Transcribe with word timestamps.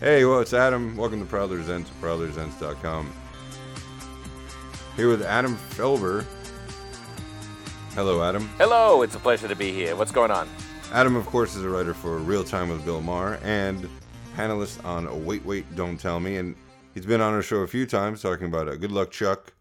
Hey, 0.00 0.24
well, 0.24 0.38
it's 0.38 0.52
Adam. 0.52 0.96
Welcome 0.96 1.18
to 1.18 1.26
Proudly 1.26 1.56
Resents, 1.56 1.90
proudlyresents.com. 2.00 3.12
Here 4.94 5.08
with 5.08 5.22
Adam 5.22 5.56
Felber. 5.70 6.24
Hello, 7.94 8.22
Adam. 8.22 8.48
Hello, 8.58 9.02
it's 9.02 9.16
a 9.16 9.18
pleasure 9.18 9.48
to 9.48 9.56
be 9.56 9.72
here. 9.72 9.96
What's 9.96 10.12
going 10.12 10.30
on? 10.30 10.48
Adam, 10.92 11.16
of 11.16 11.26
course, 11.26 11.56
is 11.56 11.64
a 11.64 11.68
writer 11.68 11.94
for 11.94 12.18
Real 12.18 12.44
Time 12.44 12.68
with 12.68 12.84
Bill 12.84 13.00
Maher 13.00 13.40
and 13.42 13.88
panelist 14.36 14.84
on 14.84 15.24
Wait, 15.24 15.44
Wait, 15.44 15.74
Don't 15.74 15.98
Tell 15.98 16.20
Me. 16.20 16.36
And 16.36 16.54
he's 16.94 17.04
been 17.04 17.20
on 17.20 17.34
our 17.34 17.42
show 17.42 17.56
a 17.56 17.66
few 17.66 17.84
times 17.84 18.22
talking 18.22 18.46
about 18.46 18.68
uh, 18.68 18.76
Good 18.76 18.92
Luck 18.92 19.10
Chuck, 19.10 19.52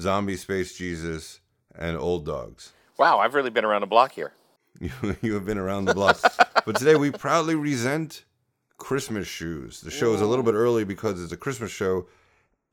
Zombie 0.00 0.38
Space 0.38 0.74
Jesus, 0.74 1.40
and 1.78 1.98
Old 1.98 2.24
Dogs. 2.24 2.72
Wow, 2.96 3.18
I've 3.18 3.34
really 3.34 3.50
been 3.50 3.66
around 3.66 3.82
the 3.82 3.88
block 3.88 4.12
here. 4.12 4.32
You, 4.80 5.16
you 5.20 5.34
have 5.34 5.44
been 5.44 5.58
around 5.58 5.84
the 5.84 5.94
block. 5.94 6.18
but 6.64 6.76
today 6.76 6.96
we 6.96 7.10
proudly 7.10 7.54
resent 7.54 8.24
Christmas 8.84 9.26
shoes. 9.26 9.80
The 9.80 9.90
show 9.90 10.12
is 10.12 10.20
a 10.20 10.26
little 10.26 10.44
bit 10.44 10.52
early 10.52 10.84
because 10.84 11.22
it's 11.22 11.32
a 11.32 11.38
Christmas 11.38 11.70
show, 11.70 12.06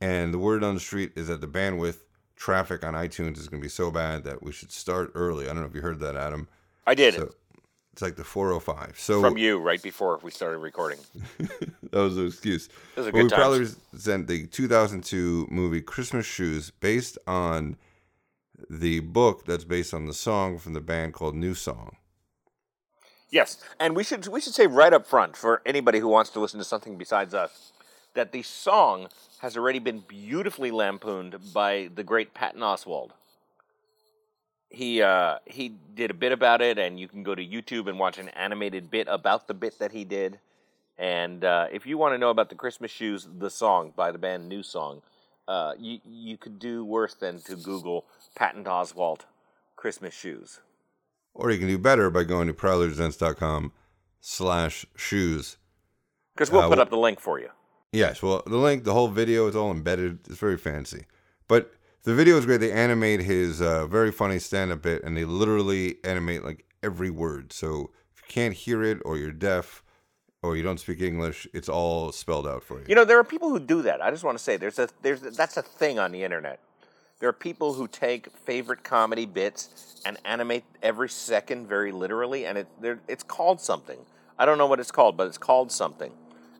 and 0.01 0.34
the 0.34 0.37
word 0.37 0.61
on 0.61 0.73
the 0.73 0.81
street 0.81 1.13
is 1.15 1.29
that 1.29 1.39
the 1.39 1.47
bandwidth 1.47 1.99
traffic 2.35 2.84
on 2.84 2.95
iTunes 2.95 3.37
is 3.37 3.47
going 3.47 3.61
to 3.61 3.65
be 3.65 3.70
so 3.70 3.89
bad 3.89 4.25
that 4.25 4.43
we 4.43 4.51
should 4.51 4.73
start 4.73 5.13
early. 5.15 5.45
I 5.45 5.53
don't 5.53 5.61
know 5.61 5.70
if 5.70 5.73
you 5.73 5.79
heard 5.79 5.99
that, 5.99 6.17
Adam. 6.17 6.49
I 6.85 6.95
did 6.95 7.13
So 7.13 7.29
it's 7.93 8.01
like 8.01 8.17
the 8.17 8.25
405. 8.25 8.99
So 8.99 9.21
from 9.21 9.37
you 9.37 9.57
right 9.59 9.81
before 9.81 10.20
we 10.21 10.31
started 10.31 10.57
recording. 10.57 10.99
that 11.39 11.93
was 11.93 12.17
the 12.17 12.25
excuse. 12.25 12.67
Those 12.95 13.07
are 13.07 13.12
But 13.13 13.17
we 13.17 13.29
good 13.29 13.31
probably 13.31 13.59
times. 13.59 13.77
resent 13.93 14.27
the 14.27 14.48
2002 14.48 15.48
movie 15.49 15.79
Christmas 15.79 16.25
Shoes 16.25 16.71
based 16.71 17.17
on 17.25 17.77
the 18.70 18.99
book 18.99 19.45
that's 19.45 19.63
based 19.63 19.93
on 19.93 20.07
the 20.07 20.13
song 20.13 20.57
from 20.57 20.73
the 20.73 20.81
band 20.81 21.13
called 21.13 21.35
New 21.35 21.53
Song. 21.53 21.95
Yes, 23.31 23.58
and 23.80 23.95
we 23.95 24.03
should 24.03 24.27
we 24.27 24.41
should 24.41 24.53
say 24.53 24.67
right 24.67 24.94
up 24.94 25.08
front 25.08 25.38
for 25.38 25.62
anybody 25.66 25.99
who 25.99 26.09
wants 26.09 26.30
to 26.31 26.40
listen 26.41 26.59
to 26.59 26.66
something 26.66 26.98
besides 26.98 27.34
us 27.34 27.71
that 28.13 28.34
the 28.34 28.44
song 28.44 29.07
has 29.40 29.55
already 29.55 29.80
been 29.80 30.04
beautifully 30.05 30.70
lampooned 30.70 31.38
by 31.54 31.90
the 31.96 32.04
great 32.04 32.34
Patton 32.34 32.60
Oswalt. 32.60 33.12
He 34.70 35.01
uh, 35.01 35.38
he 35.46 35.70
did 35.96 36.12
a 36.12 36.13
bit 36.13 36.34
about 36.34 36.62
it, 36.62 36.77
and 36.77 36.99
you 36.99 37.07
can 37.07 37.23
go 37.23 37.34
to 37.34 37.46
YouTube 37.46 37.88
and 37.88 37.98
watch 37.98 38.18
an 38.18 38.27
animated 38.29 38.91
bit 38.91 39.07
about 39.10 39.48
the 39.48 39.54
bit 39.54 39.79
that 39.79 39.93
he 39.93 40.04
did. 40.04 40.40
And 40.98 41.45
uh, 41.45 41.68
if 41.71 41.85
you 41.85 41.98
want 41.98 42.13
to 42.13 42.18
know 42.18 42.29
about 42.29 42.49
the 42.49 42.55
Christmas 42.55 42.91
shoes, 42.91 43.27
the 43.40 43.49
song 43.49 43.93
by 43.95 44.12
the 44.12 44.18
band 44.18 44.49
New 44.49 44.62
Song, 44.62 45.01
uh, 45.48 45.73
you 45.79 45.99
you 46.05 46.38
could 46.38 46.60
do 46.60 46.84
worse 46.84 47.13
than 47.13 47.40
to 47.43 47.55
Google 47.55 48.05
Patton 48.35 48.66
Oswalt 48.66 49.21
Christmas 49.77 50.13
shoes. 50.13 50.60
Or 51.34 51.51
you 51.51 51.57
can 51.60 51.68
do 51.68 51.77
better 51.77 52.10
by 52.10 52.24
going 52.24 52.48
to 52.48 52.54
proudlyresents.com 52.54 53.71
slash 54.20 54.85
shoes. 54.96 55.57
Because 56.35 56.51
we'll 56.51 56.62
Uh, 56.62 56.70
put 56.70 56.79
up 56.79 56.90
the 56.90 56.98
link 56.98 57.20
for 57.20 57.40
you. 57.40 57.49
Yes, 57.91 58.21
well, 58.21 58.41
the 58.46 58.57
link, 58.57 58.84
the 58.84 58.93
whole 58.93 59.10
video, 59.10 59.48
is 59.48 59.55
all 59.55 59.71
embedded. 59.71 60.20
It's 60.27 60.40
very 60.40 60.57
fancy. 60.57 61.05
But 61.48 61.73
the 62.04 62.13
video 62.13 62.38
is 62.38 62.46
great. 62.46 62.62
They 62.62 62.71
animate 62.71 63.21
his 63.21 63.62
uh, 63.62 63.85
very 63.88 64.12
funny 64.12 64.40
stand 64.40 64.72
up 64.72 64.81
bit, 64.81 65.03
and 65.03 65.18
they 65.18 65.25
literally 65.25 65.97
animate 66.03 66.44
like 66.44 66.66
every 66.81 67.09
word. 67.09 67.51
So 67.51 67.91
if 68.16 68.22
you 68.22 68.28
can't 68.29 68.53
hear 68.53 68.81
it, 68.84 69.00
or 69.03 69.18
you're 69.18 69.31
deaf, 69.31 69.84
or 70.41 70.56
you 70.56 70.63
don't 70.63 70.79
speak 70.79 71.01
English, 71.01 71.47
it's 71.53 71.68
all 71.69 72.12
spelled 72.12 72.47
out 72.47 72.63
for 72.63 72.79
you. 72.79 72.85
You 72.88 72.95
know, 72.95 73.03
there 73.06 73.19
are 73.19 73.23
people 73.25 73.50
who 73.50 73.59
do 73.59 73.81
that. 73.81 74.01
I 74.01 74.09
just 74.09 74.23
want 74.23 74.38
to 74.38 74.44
say 74.44 74.56
there's 74.57 74.79
a 74.79 74.88
there's 75.01 75.22
that's 75.22 75.57
a 75.57 75.62
thing 75.62 76.00
on 76.00 76.12
the 76.12 76.23
internet. 76.23 76.59
There 77.22 77.29
are 77.29 77.33
people 77.33 77.73
who 77.73 77.88
take 77.88 78.35
favorite 78.45 78.83
comedy 78.83 79.27
bits 79.27 80.01
and 80.05 80.17
animate 80.25 80.63
every 80.81 81.07
second 81.07 81.67
very 81.67 81.91
literally, 81.91 82.47
and 82.47 82.57
it 82.57 82.67
it's 83.07 83.22
called 83.23 83.61
something. 83.61 84.00
I 84.39 84.45
don't 84.47 84.57
know 84.57 84.66
what 84.66 84.79
it's 84.79 84.91
called, 84.91 85.17
but 85.17 85.27
it's 85.27 85.38
called 85.38 85.72
something. 85.72 86.11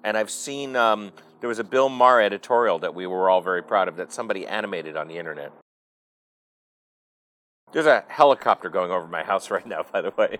And 0.03 0.15
I've 0.15 0.29
seen 0.29 0.75
um, 0.75 1.13
there 1.39 1.49
was 1.49 1.57
a 1.57 1.63
Bill 1.63 1.89
Maher 1.89 2.21
editorial 2.21 2.77
that 2.79 2.93
we 2.93 3.07
were 3.07 3.27
all 3.27 3.41
very 3.41 3.63
proud 3.63 3.87
of 3.87 3.95
that 3.95 4.13
somebody 4.13 4.45
animated 4.45 4.95
on 4.95 5.07
the 5.07 5.17
internet. 5.17 5.51
There's 7.73 7.88
a 7.88 8.03
helicopter 8.07 8.69
going 8.69 8.91
over 8.91 9.07
my 9.07 9.23
house 9.23 9.50
right 9.55 9.66
now, 9.66 9.83
by 9.91 10.01
the 10.01 10.11
way. 10.11 10.38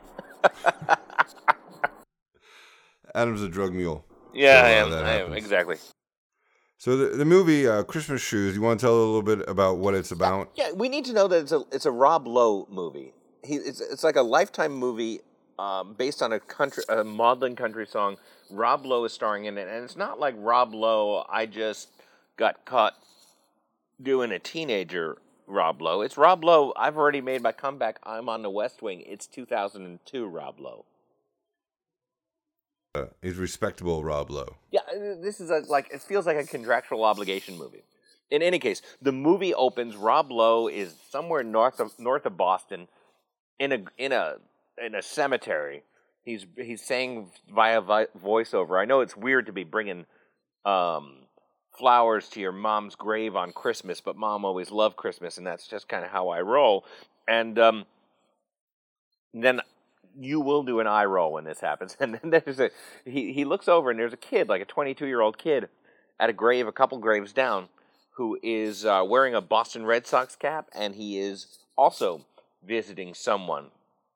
Adam's 3.16 3.42
a 3.42 3.50
drug 3.50 3.74
mule. 3.74 4.06
Yeah, 4.36 4.62
So, 4.62 4.68
I 4.68 4.70
uh, 4.70 4.86
am. 4.86 4.92
that 4.92 5.06
I 5.06 5.14
am 5.22 5.34
exactly. 5.34 5.78
So 6.82 6.98
the, 6.98 7.16
the 7.16 7.26
movie 7.26 7.68
uh, 7.68 7.84
Christmas 7.84 8.24
Shoes, 8.24 8.56
you 8.56 8.62
want 8.64 8.80
to 8.80 8.88
tell 8.88 8.96
a 8.96 8.98
little 8.98 9.22
bit 9.22 9.48
about 9.48 9.78
what 9.78 9.94
it's 9.94 10.10
about? 10.10 10.50
Yeah, 10.56 10.72
we 10.72 10.90
need 10.90 11.06
to 11.06 11.14
know 11.14 11.28
that 11.28 11.40
it's 11.40 11.52
a 11.52 11.62
it's 11.72 11.86
a 11.86 11.92
Rob 11.92 12.26
Lowe 12.26 12.68
movie. 12.72 13.14
He 13.44 13.54
it's 13.54 13.82
it's 13.82 14.04
like 14.04 14.16
a 14.16 14.24
lifetime 14.24 14.72
movie 14.72 15.20
um, 15.60 15.94
based 15.94 16.24
on 16.24 16.34
a 16.34 16.40
country 16.40 16.84
a 16.90 17.04
maudlin 17.04 17.56
country 17.56 17.86
song. 17.86 18.18
Rob 18.50 18.84
Lowe 18.84 19.06
is 19.06 19.14
starring 19.14 19.46
in 19.46 19.60
it, 19.60 19.68
and 19.68 19.84
it's 19.84 19.96
not 19.96 20.20
like 20.20 20.34
Rob 20.40 20.74
Lowe. 20.74 21.24
I 21.30 21.46
just 21.46 21.90
got 22.36 22.66
caught 22.66 22.96
doing 24.02 24.32
a 24.32 24.40
teenager 24.40 25.20
Rob 25.46 25.84
Lowe. 25.84 26.02
It's 26.02 26.18
Rob 26.18 26.44
Lowe. 26.44 26.74
I've 26.76 26.98
already 26.98 27.22
made 27.22 27.44
my 27.44 27.52
comeback. 27.52 28.00
I'm 28.02 28.28
on 28.28 28.42
the 28.42 28.50
West 28.50 28.82
Wing. 28.82 29.04
It's 29.06 29.28
2002 29.28 30.26
Rob 30.26 30.60
Lowe. 30.60 30.86
Uh, 32.94 33.06
he's 33.22 33.38
respectable, 33.38 34.04
Rob 34.04 34.30
Lowe. 34.30 34.58
Yeah, 34.70 34.82
uh, 34.90 35.16
this 35.22 35.40
is 35.40 35.50
a, 35.50 35.60
like 35.70 35.90
it 35.94 36.02
feels 36.02 36.26
like 36.26 36.38
a 36.38 36.46
contractual 36.46 37.04
obligation 37.06 37.58
movie. 37.58 37.84
In 38.30 38.42
any 38.42 38.60
case, 38.60 38.82
the 39.02 39.12
movie 39.12 39.54
opens. 39.54 39.96
Rob 39.96 40.32
Lowe 40.32 40.68
is 40.68 40.96
somewhere 41.10 41.44
north 41.44 41.80
of 41.80 41.98
north 42.00 42.26
of 42.26 42.36
Boston, 42.36 42.88
in 43.60 43.72
a 43.72 43.84
in 43.98 44.12
a 44.12 44.36
in 44.84 44.96
a 44.96 45.02
cemetery. 45.02 45.84
He's 46.24 46.46
he's 46.58 46.82
saying 46.84 47.32
via 47.50 47.80
vi- 47.80 48.08
voiceover. 48.22 48.82
I 48.82 48.86
know 48.86 49.00
it's 49.00 49.16
weird 49.16 49.46
to 49.46 49.54
be 49.54 49.64
bringing 49.64 50.06
um, 50.66 51.14
flowers 51.78 52.28
to 52.30 52.42
your 52.42 52.52
mom's 52.52 52.96
grave 52.96 53.36
on 53.38 53.54
Christmas, 53.54 54.02
but 54.02 54.18
mom 54.18 54.44
always 54.44 54.70
loved 54.70 54.98
Christmas, 54.98 55.38
and 55.38 55.48
that's 55.48 55.66
just 55.66 55.88
kind 55.88 56.04
of 56.04 56.12
how 56.12 56.30
I 56.30 56.42
roll. 56.42 56.86
And 57.28 57.58
um, 57.58 57.86
then 59.34 59.62
you 60.20 60.40
will 60.40 60.64
do 60.64 60.80
an 60.80 60.88
eye 60.88 61.06
roll 61.06 61.34
when 61.34 61.44
this 61.44 61.60
happens. 61.60 61.96
And 62.00 62.16
then 62.16 62.30
there's 62.32 62.60
a 62.60 62.72
he 63.06 63.34
he 63.34 63.46
looks 63.46 63.68
over 63.68 63.92
and 63.92 64.00
there's 64.00 64.14
a 64.14 64.18
kid, 64.18 64.50
like 64.50 64.62
a 64.62 64.66
22 64.66 65.06
year 65.06 65.22
old 65.22 65.38
kid, 65.38 65.70
at 66.20 66.30
a 66.30 66.34
grave, 66.34 66.68
a 66.68 66.72
couple 66.72 66.98
graves 66.98 67.34
down, 67.34 67.70
who 68.12 68.38
is 68.44 68.86
uh, 68.86 69.04
wearing 69.08 69.36
a 69.36 69.42
Boston 69.42 69.86
Red 69.86 70.06
Sox 70.06 70.36
cap, 70.36 70.68
and 70.74 70.96
he 70.96 71.20
is 71.20 71.60
also 71.78 72.26
visiting 72.66 73.14
someone 73.14 73.68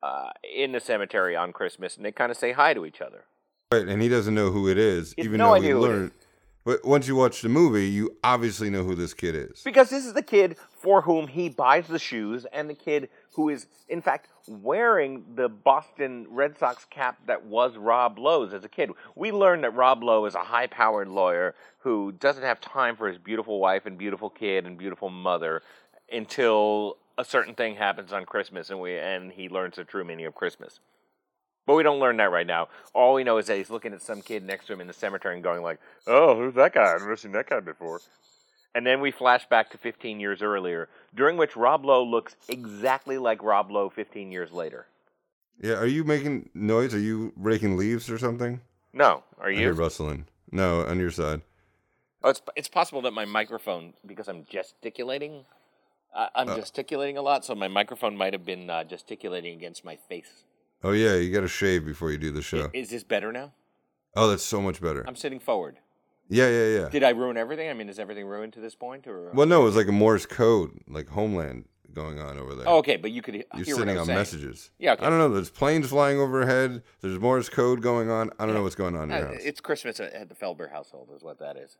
uh, 0.04 0.30
in 0.56 0.72
the 0.72 0.80
cemetery 0.80 1.36
on 1.36 1.52
Christmas, 1.52 1.98
and 1.98 2.06
they 2.06 2.12
kind 2.12 2.32
of 2.32 2.38
say 2.38 2.52
hi 2.52 2.74
to 2.74 2.86
each 2.86 3.02
other. 3.02 3.26
Right, 3.72 3.88
and 3.88 4.02
he 4.02 4.08
doesn't 4.08 4.36
know 4.36 4.52
who 4.52 4.70
it 4.70 4.78
is, 4.78 5.16
even 5.18 5.38
no 5.38 5.56
though 5.56 5.62
he 5.62 5.70
who 5.70 5.78
it 5.78 5.88
learned. 5.88 6.12
But 6.66 6.84
once 6.84 7.08
you 7.08 7.16
watch 7.16 7.44
the 7.44 7.50
movie, 7.50 7.88
you 7.88 8.18
obviously 8.24 8.72
know 8.72 8.84
who 8.84 8.96
this 8.96 9.14
kid 9.14 9.36
is. 9.36 9.62
Because 9.64 9.92
this 9.92 10.04
is 10.04 10.14
the 10.14 10.24
kid 10.24 10.58
for 10.72 11.04
whom 11.04 11.28
he 11.28 11.48
buys 11.48 11.88
the 11.88 12.00
shoes, 12.00 12.48
and 12.52 12.68
the 12.68 12.74
kid 12.74 13.10
who 13.34 13.50
is, 13.50 13.68
in 13.88 14.02
fact, 14.02 14.30
wearing 14.48 15.24
the 15.36 15.48
Boston 15.48 16.26
Red 16.28 16.58
Sox 16.58 16.84
cap 16.86 17.20
that 17.28 17.46
was 17.46 17.78
Rob 17.78 18.18
Lowe's 18.18 18.52
as 18.52 18.66
a 18.66 18.70
kid. 18.70 18.90
We 19.14 19.32
learned 19.32 19.64
that 19.64 19.76
Rob 19.76 20.04
Lowe 20.04 20.26
is 20.26 20.34
a 20.34 20.40
high 20.40 20.66
powered 20.66 21.08
lawyer 21.08 21.54
who 21.80 22.12
doesn't 22.14 22.44
have 22.44 22.60
time 22.60 22.96
for 22.96 23.08
his 23.08 23.20
beautiful 23.20 23.60
wife 23.60 23.86
and 23.86 23.96
beautiful 23.96 24.32
kid 24.32 24.66
and 24.66 24.76
beautiful 24.76 25.12
mother 25.12 25.62
until 26.12 26.98
a 27.18 27.24
certain 27.24 27.54
thing 27.54 27.76
happens 27.76 28.12
on 28.12 28.26
Christmas 28.26 28.70
and 28.70 28.80
we 28.80 28.98
and 28.98 29.32
he 29.32 29.50
learns 29.50 29.76
the 29.76 29.84
true 29.84 30.04
meaning 30.04 30.26
of 30.26 30.36
Christmas. 30.36 30.80
But 31.66 31.76
we 31.76 31.84
don't 31.84 32.00
learn 32.00 32.18
that 32.18 32.32
right 32.32 32.46
now. 32.46 32.68
All 32.94 33.16
we 33.16 33.24
know 33.24 33.38
is 33.38 33.48
that 33.48 33.58
he's 33.58 33.70
looking 33.70 33.94
at 33.94 34.02
some 34.02 34.22
kid 34.22 34.44
next 34.44 34.68
to 34.68 34.74
him 34.74 34.82
in 34.82 34.88
the 34.88 34.94
cemetery 34.94 35.34
and 35.34 35.44
going 35.44 35.64
like, 35.64 35.80
"Oh, 36.06 36.36
who's 36.36 36.54
that 36.56 36.74
guy? 36.74 36.94
I've 36.94 37.02
never 37.02 37.16
seen 37.16 37.32
that 37.32 37.50
guy 37.50 37.60
before." 37.60 38.02
And 38.76 38.86
then 38.86 39.00
we 39.00 39.10
flash 39.10 39.48
back 39.48 39.70
to 39.72 39.78
15 39.78 40.20
years 40.20 40.42
earlier, 40.42 40.90
during 41.16 41.38
which 41.38 41.56
Rob 41.56 41.86
Lowe 41.86 42.04
looks 42.04 42.36
exactly 42.50 43.18
like 43.18 43.42
Rob 43.42 43.72
Lowe 43.72 43.90
15 43.90 44.32
years 44.32 44.52
later. 44.52 44.86
Yeah, 45.62 45.76
are 45.76 45.86
you 45.86 46.04
making 46.04 46.50
noise? 46.54 46.94
Are 46.94 47.00
you 47.00 47.32
raking 47.38 47.78
leaves 47.78 48.10
or 48.10 48.18
something? 48.18 48.60
No, 48.92 49.24
are 49.40 49.50
I 49.50 49.54
hear 49.54 49.72
you? 49.72 49.74
rustling. 49.74 50.28
No, 50.52 50.86
on 50.86 51.00
your 51.00 51.12
side. 51.12 51.42
Oh, 52.22 52.30
it's 52.30 52.42
it's 52.56 52.68
possible 52.68 53.02
that 53.04 53.12
my 53.12 53.26
microphone, 53.26 53.94
because 54.06 54.28
I'm 54.28 54.46
gesticulating, 54.46 55.46
uh, 56.14 56.28
I'm 56.36 56.48
gesticulating 56.48 57.18
a 57.18 57.22
lot, 57.22 57.46
so 57.46 57.56
my 57.56 57.68
microphone 57.68 58.18
might 58.18 58.34
have 58.34 58.46
been 58.46 58.70
uh, 58.70 58.84
gesticulating 58.84 59.54
against 59.56 59.86
my 59.86 59.96
face. 59.96 60.44
Oh 60.86 60.92
yeah, 60.92 61.16
you 61.16 61.32
got 61.34 61.42
to 61.42 61.48
shave 61.48 61.84
before 61.84 62.12
you 62.12 62.18
do 62.20 62.30
the 62.30 62.44
show. 62.44 62.70
Is 62.74 62.90
this 62.90 63.04
better 63.04 63.32
now? 63.32 63.54
Oh, 64.16 64.30
that's 64.30 64.44
so 64.44 64.62
much 64.62 64.80
better. 64.80 65.04
I'm 65.08 65.16
sitting 65.16 65.40
forward. 65.40 65.80
Yeah, 66.30 66.48
yeah, 66.48 66.80
yeah. 66.82 66.90
Did 66.90 67.04
I 67.04 67.10
ruin 67.10 67.38
everything? 67.38 67.70
I 67.70 67.74
mean, 67.74 67.90
is 67.90 67.98
everything 67.98 68.28
ruined 68.28 68.54
to 68.54 68.60
this 68.60 68.76
point, 68.76 69.08
or? 69.08 69.32
Well, 69.34 69.48
no, 69.48 69.62
it 69.62 69.66
was 69.66 69.76
like 69.76 69.88
a 69.88 69.92
Morse 69.92 70.28
code, 70.28 70.80
like 70.88 71.10
Homeland 71.10 71.66
going 71.92 72.20
on 72.20 72.38
over 72.38 72.54
there. 72.54 72.68
Oh, 72.70 72.78
okay, 72.78 72.98
but 72.98 73.10
you 73.12 73.22
could 73.24 73.34
he- 73.36 73.44
You're 73.56 73.66
hear 73.66 73.76
what 73.76 73.82
sitting 73.82 73.98
on 73.98 74.06
saying. 74.06 74.18
messages. 74.20 74.70
Yeah, 74.78 74.94
okay. 74.94 75.06
I 75.06 75.10
don't 75.10 75.18
know. 75.18 75.30
There's 75.30 75.50
planes 75.50 75.88
flying 75.88 76.20
overhead. 76.20 76.84
There's 77.02 77.20
Morse 77.20 77.50
code 77.50 77.82
going 77.82 78.12
on. 78.12 78.30
I 78.38 78.46
don't 78.46 78.54
know 78.54 78.62
what's 78.64 78.76
going 78.76 78.96
on 78.96 79.12
in 79.12 79.24
Uh, 79.24 79.28
house. 79.28 79.42
it's 79.44 79.60
Christmas 79.62 80.00
at 80.00 80.14
at 80.14 80.30
the 80.30 80.36
Felber 80.36 80.72
household, 80.72 81.10
is 81.16 81.24
what 81.24 81.40
that 81.40 81.58
is. 81.58 81.78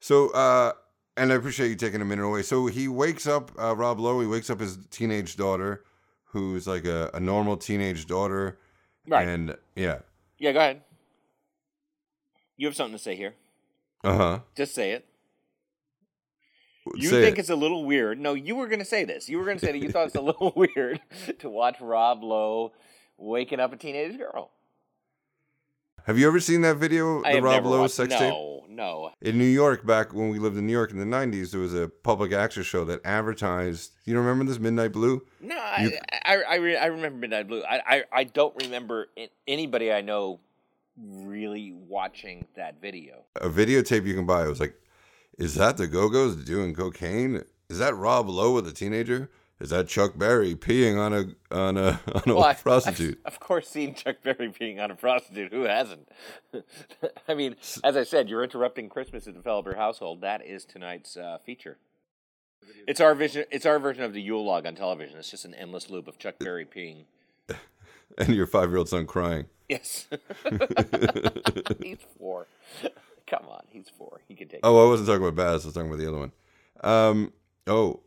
So, 0.00 0.30
uh, 0.30 0.72
and 1.16 1.32
I 1.32 1.36
appreciate 1.36 1.68
you 1.68 1.74
taking 1.76 2.00
a 2.00 2.04
minute 2.04 2.24
away. 2.24 2.42
So 2.42 2.66
he 2.66 2.86
wakes 2.86 3.26
up, 3.26 3.50
uh, 3.60 3.74
Rob 3.74 3.98
Lowe. 3.98 4.20
He 4.20 4.26
wakes 4.28 4.50
up 4.50 4.60
his 4.60 4.78
teenage 4.90 5.36
daughter, 5.36 5.84
who's 6.36 6.66
like 6.66 6.84
a, 6.84 7.10
a 7.14 7.20
normal 7.20 7.56
teenage 7.56 8.06
daughter, 8.06 8.58
Right. 9.08 9.26
and 9.26 9.56
yeah. 9.74 10.00
Yeah, 10.38 10.52
go 10.52 10.58
ahead. 10.58 10.82
You 12.58 12.66
have 12.66 12.76
something 12.76 12.96
to 12.96 13.02
say 13.02 13.16
here. 13.16 13.34
Uh 14.04 14.16
huh. 14.16 14.38
Just 14.56 14.74
say 14.74 14.92
it. 14.92 15.06
You 16.94 17.08
Say 17.08 17.22
think 17.22 17.36
it. 17.38 17.40
it's 17.40 17.50
a 17.50 17.56
little 17.56 17.84
weird. 17.84 18.20
No, 18.20 18.34
you 18.34 18.54
were 18.54 18.68
going 18.68 18.78
to 18.78 18.84
say 18.84 19.04
this. 19.04 19.28
You 19.28 19.38
were 19.38 19.44
going 19.44 19.58
to 19.58 19.64
say 19.66 19.72
that 19.72 19.78
you 19.78 19.90
thought 19.90 20.06
it's 20.06 20.14
a 20.14 20.20
little 20.30 20.52
weird 20.54 21.00
to 21.40 21.48
watch 21.50 21.80
Rob 21.80 22.22
Lowe 22.22 22.72
waking 23.18 23.58
up 23.60 23.72
a 23.72 23.76
teenage 23.76 24.16
girl. 24.18 24.50
Have 26.06 26.18
you 26.18 26.26
ever 26.28 26.38
seen 26.38 26.60
that 26.60 26.76
video, 26.76 27.22
I 27.24 27.34
the 27.34 27.42
Rob 27.42 27.64
Lowe 27.66 27.80
watched- 27.80 27.94
sex 27.94 28.10
tape? 28.14 28.20
No, 28.32 28.64
no. 28.68 29.10
In 29.20 29.38
New 29.38 29.44
York, 29.44 29.84
back 29.84 30.12
when 30.14 30.28
we 30.30 30.38
lived 30.38 30.56
in 30.56 30.64
New 30.66 30.72
York 30.72 30.92
in 30.92 30.98
the 30.98 31.04
'90s, 31.04 31.50
there 31.50 31.60
was 31.60 31.74
a 31.74 31.88
public 31.88 32.32
access 32.32 32.64
show 32.64 32.84
that 32.84 33.00
advertised. 33.04 33.90
You 34.04 34.14
don't 34.14 34.24
remember 34.24 34.44
this 34.50 34.60
Midnight 34.60 34.92
Blue? 34.92 35.26
No, 35.40 35.56
You- 35.80 35.98
I, 36.24 36.36
I, 36.36 36.42
I, 36.48 36.54
re- 36.56 36.76
I 36.76 36.86
remember 36.86 37.18
Midnight 37.18 37.48
Blue. 37.48 37.62
I, 37.64 37.80
I, 37.86 38.04
I 38.12 38.24
don't 38.24 38.54
remember 38.62 39.08
anybody 39.48 39.92
I 39.92 40.00
know 40.00 40.38
really 40.96 41.72
watching 41.72 42.46
that 42.54 42.80
video. 42.80 43.24
A 43.40 43.48
videotape 43.48 44.06
you 44.06 44.14
can 44.14 44.26
buy. 44.26 44.44
It 44.44 44.48
was 44.48 44.60
like, 44.60 44.74
is 45.38 45.56
that 45.56 45.76
the 45.76 45.88
Go 45.88 46.08
Go's 46.08 46.36
doing 46.36 46.72
cocaine? 46.72 47.42
Is 47.68 47.78
that 47.78 47.96
Rob 47.96 48.28
Lowe 48.28 48.54
with 48.54 48.68
a 48.68 48.72
teenager? 48.72 49.28
Is 49.58 49.70
that 49.70 49.88
Chuck 49.88 50.18
Berry 50.18 50.54
peeing 50.54 50.98
on 51.00 51.14
a 51.14 51.54
on 51.54 51.76
a 51.78 52.00
on 52.14 52.22
a 52.26 52.34
Well, 52.34 52.44
I- 52.44 52.54
prostitute? 52.54 53.18
I've, 53.24 53.34
of 53.34 53.40
course, 53.40 53.68
seen 53.68 53.94
Chuck 53.94 54.16
Berry 54.22 54.50
peeing 54.52 54.78
on 54.82 54.90
a 54.90 54.94
prostitute. 54.94 55.52
Who 55.52 55.62
hasn't? 55.62 56.08
I 57.28 57.34
mean, 57.34 57.56
as 57.82 57.96
I 57.96 58.02
said, 58.04 58.28
you're 58.28 58.44
interrupting 58.44 58.88
Christmas 58.90 59.26
at 59.26 59.32
the 59.34 59.38
Developer 59.40 59.74
household. 59.76 60.20
That 60.20 60.44
is 60.44 60.64
tonight's 60.66 61.16
uh, 61.16 61.38
feature. 61.44 61.78
It's 62.86 63.00
our 63.00 63.14
vision. 63.14 63.44
It's 63.50 63.64
our 63.64 63.78
version 63.78 64.02
of 64.04 64.12
the 64.12 64.20
Yule 64.20 64.44
log 64.44 64.66
on 64.66 64.74
television. 64.74 65.16
It's 65.18 65.30
just 65.30 65.44
an 65.46 65.54
endless 65.54 65.88
loop 65.88 66.06
of 66.08 66.18
Chuck 66.18 66.34
Berry 66.38 66.66
peeing. 66.66 67.04
and 68.18 68.34
your 68.34 68.46
five 68.46 68.68
year 68.68 68.78
old 68.78 68.88
son 68.90 69.06
crying. 69.06 69.46
Yes, 69.68 70.06
he's 71.82 71.98
four. 72.18 72.46
Come 73.26 73.46
on, 73.48 73.62
he's 73.70 73.88
four. 73.88 74.20
He 74.28 74.34
can 74.34 74.48
take. 74.48 74.60
Oh, 74.62 74.84
I 74.86 74.88
wasn't 74.88 75.08
talking 75.08 75.22
about 75.26 75.34
Baz. 75.34 75.64
I 75.64 75.68
was 75.68 75.74
talking 75.74 75.88
about 75.88 75.98
the 75.98 76.08
other 76.08 76.18
one. 76.18 76.32
Um, 76.84 77.32
oh, 77.66 78.00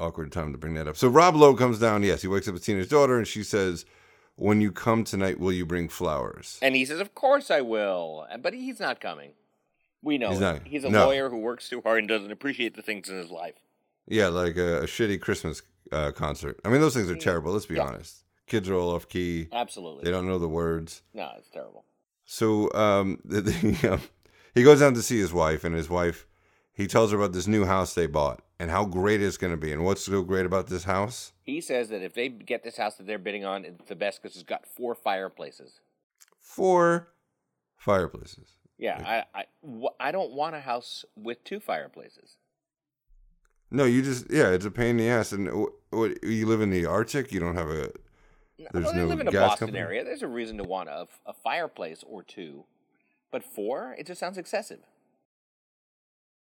awkward 0.00 0.32
time 0.32 0.52
to 0.52 0.58
bring 0.58 0.74
that 0.74 0.88
up. 0.88 0.96
So 0.96 1.08
Rob 1.08 1.36
Lowe 1.36 1.54
comes 1.54 1.78
down. 1.78 2.02
Yes, 2.02 2.22
he 2.22 2.28
wakes 2.28 2.48
up 2.48 2.54
his 2.54 2.64
teenage 2.64 2.88
daughter, 2.88 3.16
and 3.18 3.26
she 3.26 3.42
says, 3.44 3.84
"When 4.36 4.60
you 4.60 4.72
come 4.72 5.04
tonight, 5.04 5.38
will 5.38 5.52
you 5.52 5.66
bring 5.66 5.88
flowers?" 5.88 6.58
And 6.62 6.74
he 6.74 6.84
says, 6.84 7.00
"Of 7.00 7.14
course 7.14 7.50
I 7.50 7.60
will," 7.60 8.26
but 8.42 8.54
he's 8.54 8.80
not 8.80 9.00
coming. 9.00 9.32
We 10.02 10.16
know 10.18 10.30
He's 10.30 10.40
not- 10.40 10.66
He's 10.66 10.84
a 10.84 10.88
no. 10.88 11.06
lawyer 11.06 11.28
who 11.28 11.38
works 11.38 11.68
too 11.68 11.82
hard 11.82 11.98
and 11.98 12.08
doesn't 12.08 12.30
appreciate 12.32 12.74
the 12.74 12.82
things 12.82 13.08
in 13.10 13.16
his 13.18 13.30
life. 13.30 13.56
Yeah, 14.06 14.28
like 14.28 14.56
a, 14.56 14.78
a 14.82 14.86
shitty 14.86 15.20
Christmas 15.20 15.60
uh, 15.92 16.10
concert. 16.12 16.58
I 16.64 16.70
mean, 16.70 16.80
those 16.80 16.94
things 16.94 17.10
are 17.10 17.16
terrible. 17.16 17.52
Let's 17.52 17.66
be 17.66 17.74
Yeah. 17.74 17.82
honest. 17.82 18.24
Kids 18.46 18.68
are 18.68 18.74
all 18.74 18.94
off 18.94 19.08
key. 19.08 19.48
Absolutely. 19.52 20.04
They 20.04 20.10
don't 20.10 20.26
know 20.26 20.38
the 20.38 20.48
words. 20.48 21.02
No, 21.14 21.30
it's 21.38 21.50
terrible. 21.50 21.84
So 22.24 22.72
um, 22.72 23.18
the, 23.24 23.40
the, 23.42 23.92
um, 23.94 24.00
he 24.54 24.62
goes 24.62 24.80
down 24.80 24.94
to 24.94 25.02
see 25.02 25.18
his 25.18 25.32
wife, 25.32 25.64
and 25.64 25.74
his 25.74 25.88
wife, 25.90 26.26
he 26.80 26.86
tells 26.86 27.12
her 27.12 27.18
about 27.18 27.32
this 27.32 27.46
new 27.46 27.66
house 27.66 27.92
they 27.92 28.06
bought 28.06 28.40
and 28.58 28.70
how 28.70 28.86
great 28.86 29.20
it's 29.20 29.36
going 29.36 29.52
to 29.52 29.56
be. 29.58 29.70
And 29.70 29.84
what's 29.84 30.02
so 30.02 30.22
great 30.22 30.46
about 30.46 30.68
this 30.68 30.84
house? 30.84 31.32
He 31.42 31.60
says 31.60 31.90
that 31.90 32.00
if 32.00 32.14
they 32.14 32.30
get 32.30 32.64
this 32.64 32.78
house 32.78 32.94
that 32.94 33.06
they're 33.06 33.18
bidding 33.18 33.44
on, 33.44 33.66
it's 33.66 33.86
the 33.86 33.94
best 33.94 34.22
because 34.22 34.34
it's 34.34 34.44
got 34.44 34.66
four 34.66 34.94
fireplaces. 34.94 35.80
Four 36.40 37.08
fireplaces. 37.76 38.52
Yeah, 38.78 39.24
I, 39.34 39.40
I, 39.40 39.88
I 40.00 40.10
don't 40.10 40.32
want 40.32 40.56
a 40.56 40.60
house 40.60 41.04
with 41.16 41.44
two 41.44 41.60
fireplaces. 41.60 42.38
No, 43.70 43.84
you 43.84 44.00
just 44.00 44.30
yeah, 44.30 44.48
it's 44.48 44.64
a 44.64 44.70
pain 44.70 44.90
in 44.90 44.96
the 44.96 45.08
ass. 45.10 45.32
And 45.32 45.46
you 46.22 46.46
live 46.46 46.62
in 46.62 46.70
the 46.70 46.86
Arctic? 46.86 47.30
You 47.30 47.40
don't 47.40 47.56
have 47.56 47.68
a 47.68 47.92
There's 48.72 48.84
well, 48.86 48.92
they 48.94 48.98
no 49.00 49.06
live 49.06 49.20
in 49.20 49.28
a 49.28 49.32
Boston 49.32 49.66
company? 49.66 49.78
area. 49.78 50.02
There's 50.02 50.22
a 50.22 50.28
reason 50.28 50.56
to 50.56 50.64
want 50.64 50.88
a, 50.88 51.08
a 51.26 51.34
fireplace 51.34 52.02
or 52.06 52.22
two, 52.22 52.64
but 53.30 53.44
four, 53.44 53.94
it 53.98 54.06
just 54.06 54.18
sounds 54.18 54.38
excessive. 54.38 54.80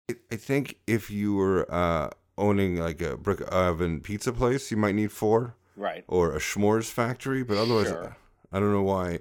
I- 0.08 0.36
think 0.36 0.76
if 0.86 1.10
you 1.10 1.34
were 1.34 1.66
uh, 1.72 2.10
owning 2.36 2.76
like 2.76 3.00
a 3.02 3.16
brick 3.16 3.40
oven 3.52 4.00
pizza 4.00 4.32
place, 4.32 4.70
you 4.70 4.76
might 4.76 4.94
need 4.94 5.12
four, 5.12 5.54
Right. 5.76 6.04
or 6.08 6.32
a 6.34 6.38
s'mores 6.38 6.90
factory. 6.90 7.42
But 7.42 7.58
otherwise, 7.58 7.88
Sure. 7.88 8.16
I 8.52 8.60
don't 8.60 8.72
know 8.72 8.82
why 8.82 9.20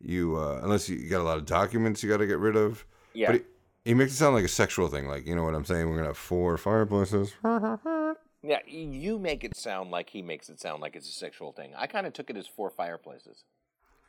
you 0.00 0.36
uh, 0.36 0.60
unless 0.62 0.88
you 0.88 1.08
got 1.08 1.20
a 1.20 1.24
lot 1.24 1.38
of 1.38 1.44
documents 1.46 2.02
you 2.02 2.08
got 2.08 2.18
to 2.18 2.26
get 2.26 2.38
rid 2.38 2.56
of. 2.56 2.84
Yeah. 3.12 3.32
But 3.32 3.34
he, 3.84 3.90
he 3.90 3.94
makes 3.94 4.12
it 4.12 4.16
sound 4.16 4.34
like 4.34 4.44
a 4.44 4.48
sexual 4.48 4.88
thing. 4.88 5.06
Like 5.06 5.26
you 5.26 5.34
know 5.36 5.44
what 5.44 5.54
I'm 5.54 5.64
saying? 5.64 5.88
We're 5.88 5.96
gonna 5.96 6.08
have 6.08 6.16
four 6.18 6.56
fireplaces. 6.56 7.34
Yeah, 8.44 8.58
you 8.66 9.20
make 9.20 9.44
it 9.44 9.56
sound 9.56 9.92
like 9.92 10.10
he 10.10 10.20
makes 10.20 10.48
it 10.48 10.58
sound 10.58 10.82
like 10.82 10.96
it's 10.96 11.08
a 11.08 11.12
sexual 11.12 11.52
thing. 11.52 11.74
I 11.78 11.86
kind 11.86 12.08
of 12.08 12.12
took 12.12 12.28
it 12.28 12.36
as 12.36 12.48
four 12.48 12.70
fireplaces. 12.70 13.44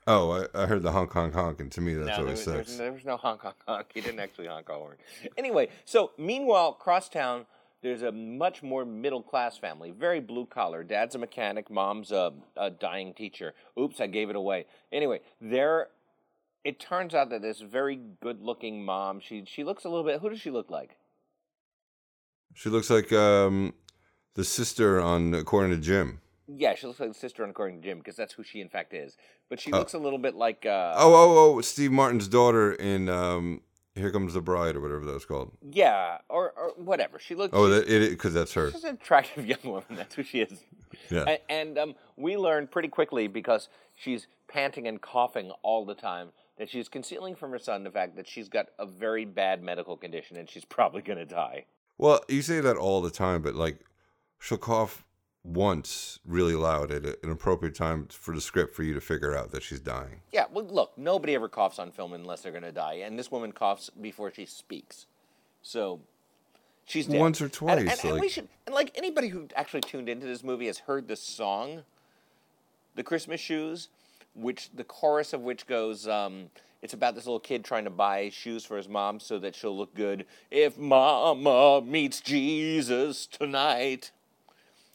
Oh, 0.06 0.48
I, 0.54 0.64
I 0.64 0.66
heard 0.66 0.84
the 0.84 0.92
honk 0.92 1.12
honk 1.12 1.34
honk, 1.34 1.60
and 1.62 1.72
to 1.72 1.82
me 1.82 1.94
that's 1.94 2.08
no, 2.08 2.16
there 2.16 2.24
always 2.26 2.40
was, 2.40 2.46
there, 2.46 2.58
was, 2.58 2.68
sex. 2.68 2.78
there 2.78 2.92
was 2.92 3.06
no 3.06 3.18
honk 3.18 3.42
honk 3.42 3.56
honk. 3.68 3.88
He 3.94 4.02
didn't 4.02 4.20
actually 4.20 4.48
honk 4.48 4.68
a 4.70 4.74
horn. 4.74 4.98
Anyway, 5.38 5.70
so 5.86 6.12
meanwhile, 6.18 6.74
crosstown, 6.74 7.46
there's 7.82 8.02
a 8.02 8.12
much 8.12 8.62
more 8.64 8.86
middle 8.86 9.22
class 9.22 9.58
family, 9.58 9.92
very 9.92 10.20
blue 10.20 10.46
collar. 10.46 10.84
Dad's 10.84 11.16
a 11.16 11.20
mechanic, 11.20 11.72
mom's 11.72 12.12
a, 12.12 12.34
a 12.58 12.70
dying 12.70 13.14
teacher. 13.14 13.54
Oops, 13.80 14.00
I 14.02 14.08
gave 14.08 14.30
it 14.30 14.36
away. 14.36 14.66
Anyway, 14.92 15.22
there. 15.40 15.88
It 16.66 16.80
turns 16.80 17.14
out 17.14 17.30
that 17.32 17.42
this 17.42 17.60
very 17.60 18.00
good 18.22 18.42
looking 18.42 18.86
mom, 18.86 19.20
she 19.20 19.44
she 19.46 19.66
looks 19.66 19.84
a 19.84 19.90
little 19.90 20.06
bit. 20.06 20.22
Who 20.22 20.30
does 20.30 20.40
she 20.40 20.50
look 20.50 20.72
like? 20.72 20.96
She 22.54 22.70
looks 22.70 22.90
like 22.90 23.12
um, 23.12 23.74
the 24.36 24.44
sister 24.46 25.02
on 25.02 25.34
According 25.34 25.72
to 25.72 25.78
Jim. 25.78 26.22
Yeah, 26.48 26.76
she 26.76 26.88
looks 26.88 27.00
like 27.00 27.10
the 27.10 27.18
sister 27.18 27.44
on 27.44 27.50
According 27.52 27.82
to 27.82 27.88
Jim 27.88 28.00
because 28.00 28.16
that's 28.16 28.34
who 28.34 28.44
she 28.44 28.60
in 28.62 28.70
fact 28.70 28.94
is. 28.94 29.16
But 29.50 29.60
she 29.60 29.72
Oh. 29.72 29.78
looks 29.80 29.94
a 29.94 30.00
little 30.00 30.20
bit 30.20 30.36
like. 30.36 30.66
Uh, 30.66 30.94
Oh, 30.98 31.14
oh, 31.14 31.56
oh! 31.58 31.62
Steve 31.62 31.92
Martin's 31.92 32.28
daughter 32.28 32.74
in 32.74 33.08
um, 33.10 33.62
Here 33.96 34.12
Comes 34.12 34.34
the 34.34 34.42
Bride 34.42 34.76
or 34.76 34.82
whatever 34.82 35.06
that 35.06 35.14
was 35.14 35.26
called. 35.26 35.52
Yeah, 35.72 36.18
or, 36.30 36.52
or 36.58 36.74
whatever. 36.78 37.18
She 37.20 37.36
looks. 37.36 37.54
Oh, 37.56 37.68
that 37.70 37.88
it 37.88 38.10
because 38.10 38.34
that's 38.34 38.54
her. 38.54 38.72
She's 38.72 38.84
an 38.84 38.96
attractive 38.96 39.46
young 39.54 39.60
woman. 39.64 39.86
That's 39.92 40.16
who 40.16 40.24
she 40.24 40.42
is. 40.42 40.60
Yeah. 41.10 41.24
And, 41.28 41.40
and 41.50 41.78
um, 41.78 41.96
we 42.18 42.36
learn 42.38 42.68
pretty 42.68 42.88
quickly 42.90 43.28
because 43.28 43.70
she's 43.96 44.28
panting 44.48 44.88
and 44.88 45.02
coughing 45.02 45.52
all 45.64 45.86
the 45.86 45.96
time 45.96 46.30
that 46.58 46.70
she's 46.70 46.88
concealing 46.88 47.36
from 47.36 47.50
her 47.52 47.58
son 47.58 47.84
the 47.84 47.90
fact 47.90 48.16
that 48.16 48.28
she's 48.28 48.48
got 48.48 48.68
a 48.78 48.86
very 48.86 49.26
bad 49.26 49.64
medical 49.64 49.98
condition 49.98 50.38
and 50.38 50.48
she's 50.50 50.64
probably 50.66 51.02
going 51.02 51.18
to 51.18 51.26
die. 51.26 51.66
Well, 51.98 52.22
you 52.28 52.42
say 52.44 52.60
that 52.60 52.76
all 52.78 53.02
the 53.02 53.10
time, 53.10 53.42
but 53.42 53.56
like 53.56 53.80
she'll 54.40 54.58
cough 54.60 55.04
once 55.44 56.20
really 56.26 56.56
loud 56.56 56.92
at 56.92 57.04
an 57.24 57.30
appropriate 57.32 57.76
time 57.76 58.08
for 58.10 58.34
the 58.34 58.40
script 58.42 58.74
for 58.74 58.84
you 58.84 58.94
to 58.94 59.02
figure 59.02 59.36
out 59.36 59.52
that 59.52 59.62
she's 59.62 59.80
dying. 59.82 60.22
Yeah, 60.32 60.46
well, 60.52 60.66
look, 60.66 60.98
nobody 60.98 61.36
ever 61.36 61.50
coughs 61.50 61.80
on 61.80 61.92
film 61.92 62.14
unless 62.14 62.42
they're 62.42 62.52
going 62.52 62.64
to 62.64 62.72
die, 62.72 62.96
and 63.06 63.20
this 63.20 63.30
woman 63.30 63.52
coughs 63.52 63.90
before 63.90 64.32
she 64.34 64.46
speaks. 64.46 65.06
So 65.62 66.00
she's 66.86 67.08
dead. 67.08 67.20
Once 67.20 67.42
or 67.42 67.46
And- 67.46 67.54
twice, 67.54 67.80
And, 67.80 67.90
and 68.06 68.14
we 68.14 68.20
like- 68.22 68.30
should, 68.32 68.48
and 68.66 68.74
like 68.74 68.92
anybody 68.96 69.28
who 69.28 69.48
actually 69.56 69.82
tuned 69.82 70.08
into 70.08 70.26
this 70.26 70.44
movie 70.44 70.68
has 70.68 70.80
heard 70.80 71.08
the 71.10 71.16
song, 71.18 71.84
"The 72.96 73.04
Christmas 73.04 73.42
Shoes," 73.42 73.90
which 74.36 74.70
the 74.74 74.84
chorus 74.86 75.34
of 75.34 75.42
which 75.42 75.68
goes, 75.68 76.08
um, 76.08 76.52
"It's 76.82 76.94
about 76.94 77.16
this 77.16 77.26
little 77.26 77.40
kid 77.42 77.66
trying 77.66 77.84
to 77.84 77.90
buy 77.90 78.30
shoes 78.30 78.64
for 78.64 78.78
his 78.78 78.88
mom 78.88 79.20
so 79.20 79.40
that 79.40 79.56
she'll 79.56 79.76
look 79.78 79.94
good 79.94 80.26
if 80.50 80.78
Mama 80.78 81.82
meets 81.82 82.22
Jesus 82.22 83.28
tonight." 83.28 84.12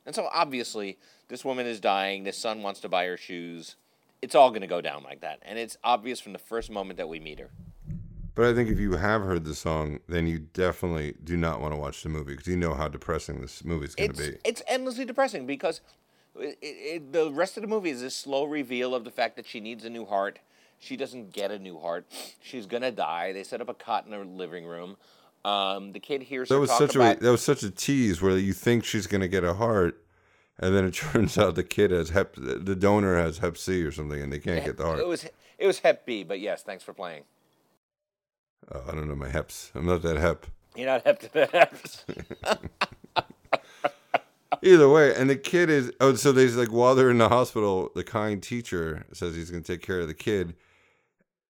And 0.09 0.15
so 0.15 0.31
obviously, 0.33 0.97
this 1.29 1.45
woman 1.45 1.67
is 1.67 1.81
dying. 1.81 2.25
This 2.25 2.39
son 2.39 2.63
wants 2.63 2.81
to 2.81 2.89
buy 2.89 3.05
her 3.05 3.19
shoes. 3.19 3.77
It's 4.23 4.35
all 4.35 4.49
going 4.49 4.63
to 4.63 4.67
go 4.67 4.81
down 4.81 5.03
like 5.03 5.21
that, 5.21 5.39
and 5.43 5.59
it's 5.59 5.77
obvious 5.85 6.19
from 6.19 6.33
the 6.33 6.39
first 6.39 6.71
moment 6.71 6.97
that 6.97 7.11
we 7.11 7.21
meet 7.21 7.39
her. 7.39 7.51
But 8.35 8.47
I 8.47 8.55
think 8.55 8.71
if 8.71 8.79
you 8.79 8.97
have 8.97 9.21
heard 9.21 9.45
the 9.45 9.55
song, 9.55 9.99
then 10.09 10.27
you 10.27 10.39
definitely 10.39 11.15
do 11.23 11.37
not 11.37 11.61
want 11.61 11.75
to 11.75 11.79
watch 11.79 12.03
the 12.03 12.09
movie 12.09 12.33
because 12.33 12.47
you 12.47 12.57
know 12.57 12.73
how 12.73 12.89
depressing 12.89 13.43
this 13.43 13.63
movie 13.67 13.85
is 13.85 13.95
going 13.95 14.13
to 14.13 14.33
be. 14.33 14.39
it's 14.47 14.63
endlessly 14.67 15.05
depressing 15.05 15.45
because 15.45 15.83
it, 16.37 16.57
it, 16.63 17.13
the 17.13 17.31
rest 17.31 17.59
of 17.59 17.63
the 17.63 17.69
movie 17.69 17.91
is 17.91 18.01
this 18.01 18.17
slow 18.17 18.45
reveal 18.45 18.95
of 18.95 19.05
the 19.05 19.11
fact 19.11 19.37
that 19.37 19.47
she 19.47 19.61
needs 19.61 19.85
a 19.85 19.91
new 19.91 20.07
heart. 20.07 20.39
She 20.79 20.97
doesn't 20.97 21.35
get 21.35 21.51
a 21.51 21.59
new 21.59 21.79
heart. 21.79 22.07
She's 22.41 22.65
gonna 22.65 22.93
die. 22.93 23.35
They 23.35 23.45
set 23.45 23.61
up 23.61 23.69
a 23.69 23.75
cot 23.75 24.07
in 24.07 24.13
her 24.13 24.25
living 24.25 24.65
room. 24.65 24.97
Um, 25.45 25.93
the 25.93 26.01
kid 26.01 26.23
hears 26.23 26.49
That 26.49 26.59
was 26.59 26.71
such 26.71 26.95
about. 26.95 27.19
a 27.19 27.21
that 27.21 27.31
was 27.31 27.43
such 27.43 27.63
a 27.63 27.71
tease 27.71 28.21
where 28.21 28.37
you 28.37 28.53
think 28.53 28.85
she's 28.85 29.07
going 29.07 29.21
to 29.21 29.29
get 29.29 29.45
a 29.45 29.55
heart, 29.55 30.03
and 30.59 30.75
then 30.75 30.85
it 30.85 30.95
turns 30.95 31.39
out 31.39 31.55
the 31.55 31.65
kid 31.65 31.91
has 31.91 32.11
hep 32.11 32.35
the 32.37 32.77
donor 32.77 33.17
has 33.17 33.39
Hep 33.39 33.57
C 33.57 33.83
or 33.83 33.93
something, 33.93 34.21
and 34.21 34.33
they 34.33 34.41
can't 34.41 34.65
get 34.65 34.77
the 34.77 34.85
heart. 34.85 34.99
It 34.99 35.07
was 35.07 35.27
it 35.59 35.67
was 35.67 35.79
Hep 35.81 36.05
B, 36.07 36.25
but 36.25 36.41
yes, 36.41 36.63
thanks 36.63 36.85
for 36.85 36.93
playing. 36.93 37.23
Oh, 38.73 38.83
I 38.87 38.93
don't 38.93 39.09
know 39.09 39.15
my 39.15 39.29
Heps. 39.29 39.71
I'm 39.75 39.87
not 39.87 40.03
that 40.03 40.17
Hep. 40.17 40.47
You're 40.77 40.87
not 40.87 41.07
Hep 41.07 41.21
to 41.21 41.33
the 41.33 41.47
Heps. 41.47 42.05
Either 44.63 44.89
way, 44.89 45.15
and 45.15 45.31
the 45.31 45.37
kid 45.37 45.71
is 45.71 45.93
oh, 46.01 46.15
so 46.15 46.33
there's 46.33 46.57
like 46.57 46.73
while 46.73 46.95
they're 46.95 47.11
in 47.11 47.19
the 47.19 47.29
hospital, 47.29 47.91
the 47.95 48.03
kind 48.05 48.43
teacher 48.43 49.07
says 49.13 49.35
he's 49.35 49.51
going 49.51 49.63
to 49.63 49.73
take 49.73 49.83
care 49.83 50.01
of 50.01 50.09
the 50.09 50.15
kid, 50.15 50.55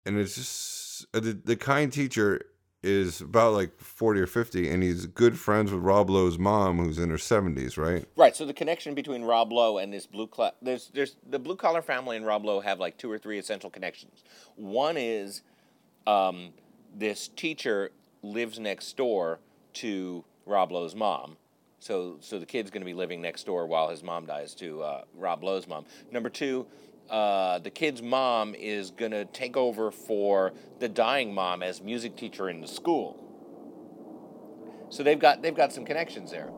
and 0.06 0.18
it's 0.18 0.36
just 0.36 1.06
uh, 1.14 1.20
the, 1.20 1.34
the 1.34 1.56
kind 1.56 1.94
teacher 1.94 2.42
is 2.88 3.22
about 3.22 3.54
like 3.54 3.80
forty 3.80 4.20
or 4.22 4.28
fifty, 4.28 4.70
and 4.70 4.82
he's 4.82 5.06
good 5.06 5.38
friends 5.38 5.72
with 5.72 5.82
Rob 5.82 6.10
Lowe's 6.10 6.40
mom, 6.40 6.78
who's 6.80 6.98
in 6.98 7.10
her 7.10 7.18
seventies, 7.18 7.78
right? 7.78 8.06
Right. 8.16 8.36
So 8.36 8.46
the 8.46 8.54
connection 8.54 8.96
between 8.96 9.24
Rob 9.24 9.52
Lowe 9.52 9.78
and 9.78 9.94
this 9.94 10.08
blue 10.08 10.28
collar 10.28 10.52
there's 10.62 10.90
there's 10.94 11.16
the 11.30 11.40
blue 11.40 11.56
collar 11.56 11.82
family 11.82 12.18
and 12.18 12.26
Rob 12.26 12.46
Lowe 12.46 12.62
have 12.62 12.80
like 12.80 12.98
two 12.98 13.12
or 13.12 13.18
three 13.18 13.38
essential 13.38 13.70
connections. 13.70 14.24
One 14.56 14.98
is 14.98 15.42
um, 16.08 16.54
this 16.96 17.28
teacher 17.28 17.92
lives 18.24 18.60
next 18.60 18.96
door 18.98 19.40
to 19.74 20.24
Rob 20.46 20.72
Lowe's 20.72 20.96
mom. 20.96 21.38
So, 21.80 22.18
so 22.22 22.40
the 22.40 22.46
kid's 22.46 22.72
going 22.72 22.82
to 22.82 22.86
be 22.86 22.96
living 22.96 23.22
next 23.22 23.46
door 23.46 23.68
while 23.68 23.90
his 23.90 24.02
mom 24.02 24.26
dies 24.26 24.56
to 24.56 24.82
uh, 24.82 25.02
Rob 25.16 25.44
Lowe's 25.44 25.68
mom. 25.68 25.86
Number 26.12 26.30
two, 26.30 26.66
uh, 27.10 27.60
the 27.60 27.70
kid's 27.70 28.02
mom 28.02 28.54
is 28.56 28.92
going 28.92 29.12
to 29.12 29.26
take 29.26 29.56
over 29.58 29.92
for 29.92 30.54
the 30.80 30.90
dying 30.90 31.34
mom 31.34 31.64
as 31.64 31.82
music 31.82 32.16
teacher 32.16 32.50
in 32.50 32.62
the 32.62 32.68
school. 32.68 33.24
So 34.90 35.04
they've 35.04 35.20
got 35.20 35.42
they've 35.42 35.56
got 35.56 35.74
some 35.74 35.86
connections 35.86 36.32
there. 36.32 36.50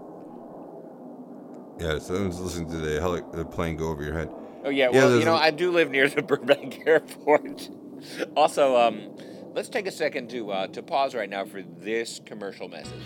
Yeah, 1.80 1.98
someone's 2.00 2.40
listening 2.40 2.70
to 2.72 2.78
the, 2.78 3.00
heli- 3.00 3.24
the 3.34 3.46
plane 3.46 3.78
go 3.78 3.88
over 3.90 4.04
your 4.04 4.14
head. 4.14 4.30
Oh 4.64 4.70
yeah, 4.70 4.86
Yeah, 4.92 5.06
well 5.06 5.20
you 5.20 5.26
know 5.26 5.36
a- 5.36 5.40
I 5.40 5.52
do 5.52 5.72
live 5.72 5.90
near 5.90 6.10
the 6.10 6.22
Burbank 6.24 6.84
Airport. 6.86 7.70
also, 8.36 8.76
um, 8.76 9.16
let's 9.54 9.70
take 9.70 9.88
a 9.88 9.92
second 9.92 10.30
to 10.32 10.52
uh, 10.52 10.68
to 10.68 10.84
pause 10.84 11.16
right 11.16 11.30
now 11.30 11.46
for 11.46 11.62
this 11.62 12.22
commercial 12.26 12.68
message. 12.68 13.02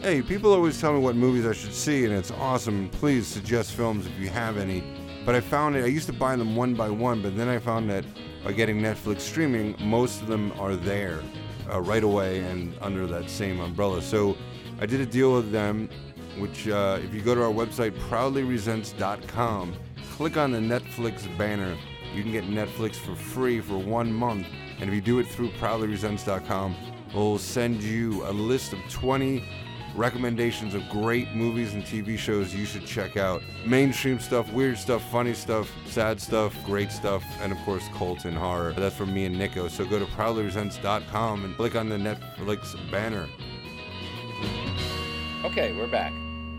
Hey, 0.00 0.20
people 0.20 0.52
always 0.52 0.78
tell 0.80 0.92
me 0.92 0.98
what 0.98 1.16
movies 1.16 1.46
I 1.46 1.52
should 1.52 1.72
see, 1.74 2.04
and 2.04 2.12
it's 2.12 2.30
awesome. 2.32 2.88
Please 2.90 3.26
suggest 3.26 3.72
films 3.72 4.06
if 4.06 4.18
you 4.18 4.28
have 4.28 4.58
any. 4.58 4.82
But 5.24 5.34
I 5.34 5.40
found 5.40 5.74
it, 5.76 5.84
I 5.84 5.88
used 5.88 6.06
to 6.06 6.12
buy 6.12 6.36
them 6.36 6.54
one 6.54 6.74
by 6.74 6.90
one, 6.90 7.22
but 7.22 7.36
then 7.36 7.48
I 7.48 7.58
found 7.58 7.88
that 7.90 8.04
by 8.44 8.52
getting 8.52 8.80
Netflix 8.80 9.20
streaming, 9.20 9.74
most 9.80 10.20
of 10.20 10.28
them 10.28 10.52
are 10.58 10.76
there 10.76 11.22
uh, 11.70 11.80
right 11.80 12.04
away 12.04 12.40
and 12.40 12.74
under 12.82 13.06
that 13.06 13.30
same 13.30 13.58
umbrella. 13.60 14.02
So 14.02 14.36
I 14.80 14.86
did 14.86 15.00
a 15.00 15.06
deal 15.06 15.32
with 15.34 15.50
them, 15.50 15.88
which 16.38 16.68
uh, 16.68 16.98
if 17.02 17.14
you 17.14 17.22
go 17.22 17.34
to 17.34 17.42
our 17.42 17.52
website, 17.52 17.92
proudlyresents.com, 18.08 19.74
click 20.12 20.36
on 20.36 20.52
the 20.52 20.58
Netflix 20.58 21.26
banner. 21.38 21.74
You 22.14 22.22
can 22.22 22.32
get 22.32 22.44
Netflix 22.44 22.96
for 22.96 23.14
free 23.14 23.60
for 23.60 23.78
one 23.78 24.12
month. 24.12 24.46
And 24.78 24.90
if 24.90 24.94
you 24.94 25.00
do 25.00 25.20
it 25.20 25.26
through 25.26 25.50
proudlyresents.com, 25.52 26.76
we'll 27.14 27.38
send 27.38 27.82
you 27.82 28.26
a 28.26 28.32
list 28.32 28.74
of 28.74 28.78
20 28.90 29.42
recommendations 29.94 30.74
of 30.74 30.88
great 30.88 31.32
movies 31.34 31.74
and 31.74 31.84
TV 31.84 32.18
shows 32.18 32.54
you 32.54 32.64
should 32.64 32.84
check 32.86 33.16
out. 33.16 33.42
Mainstream 33.64 34.18
stuff, 34.18 34.52
weird 34.52 34.76
stuff, 34.78 35.02
funny 35.10 35.34
stuff, 35.34 35.72
sad 35.86 36.20
stuff, 36.20 36.54
great 36.64 36.90
stuff, 36.90 37.24
and 37.40 37.52
of 37.52 37.58
course 37.58 37.84
cult 37.94 38.24
and 38.24 38.36
horror. 38.36 38.72
That's 38.72 38.96
from 38.96 39.14
me 39.14 39.24
and 39.24 39.38
Nico. 39.38 39.68
So 39.68 39.84
go 39.84 39.98
to 39.98 40.06
proudlyresents.com 40.06 41.44
and 41.44 41.56
click 41.56 41.76
on 41.76 41.88
the 41.88 41.96
Netflix 41.96 42.74
banner. 42.90 43.28
Okay, 45.44 45.72
we're 45.72 45.86
back. 45.86 46.12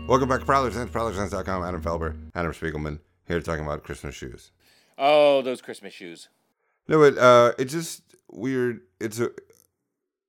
Welcome 0.06 0.28
back 0.28 0.40
to 0.40 0.46
Proudly 0.46 0.70
Resents, 0.70 0.92
proudlyresents.com. 0.92 1.64
Adam 1.64 1.82
Felber, 1.82 2.16
Adam 2.34 2.52
Spiegelman, 2.52 3.00
here 3.26 3.40
talking 3.40 3.64
about 3.64 3.82
Christmas 3.82 4.14
shoes. 4.14 4.52
Oh, 4.96 5.42
those 5.42 5.60
Christmas 5.60 5.92
shoes. 5.92 6.28
No, 6.88 6.98
but 6.98 7.18
uh, 7.18 7.52
it's 7.58 7.72
just 7.72 8.02
weird. 8.30 8.82
It's 9.00 9.18
a 9.18 9.30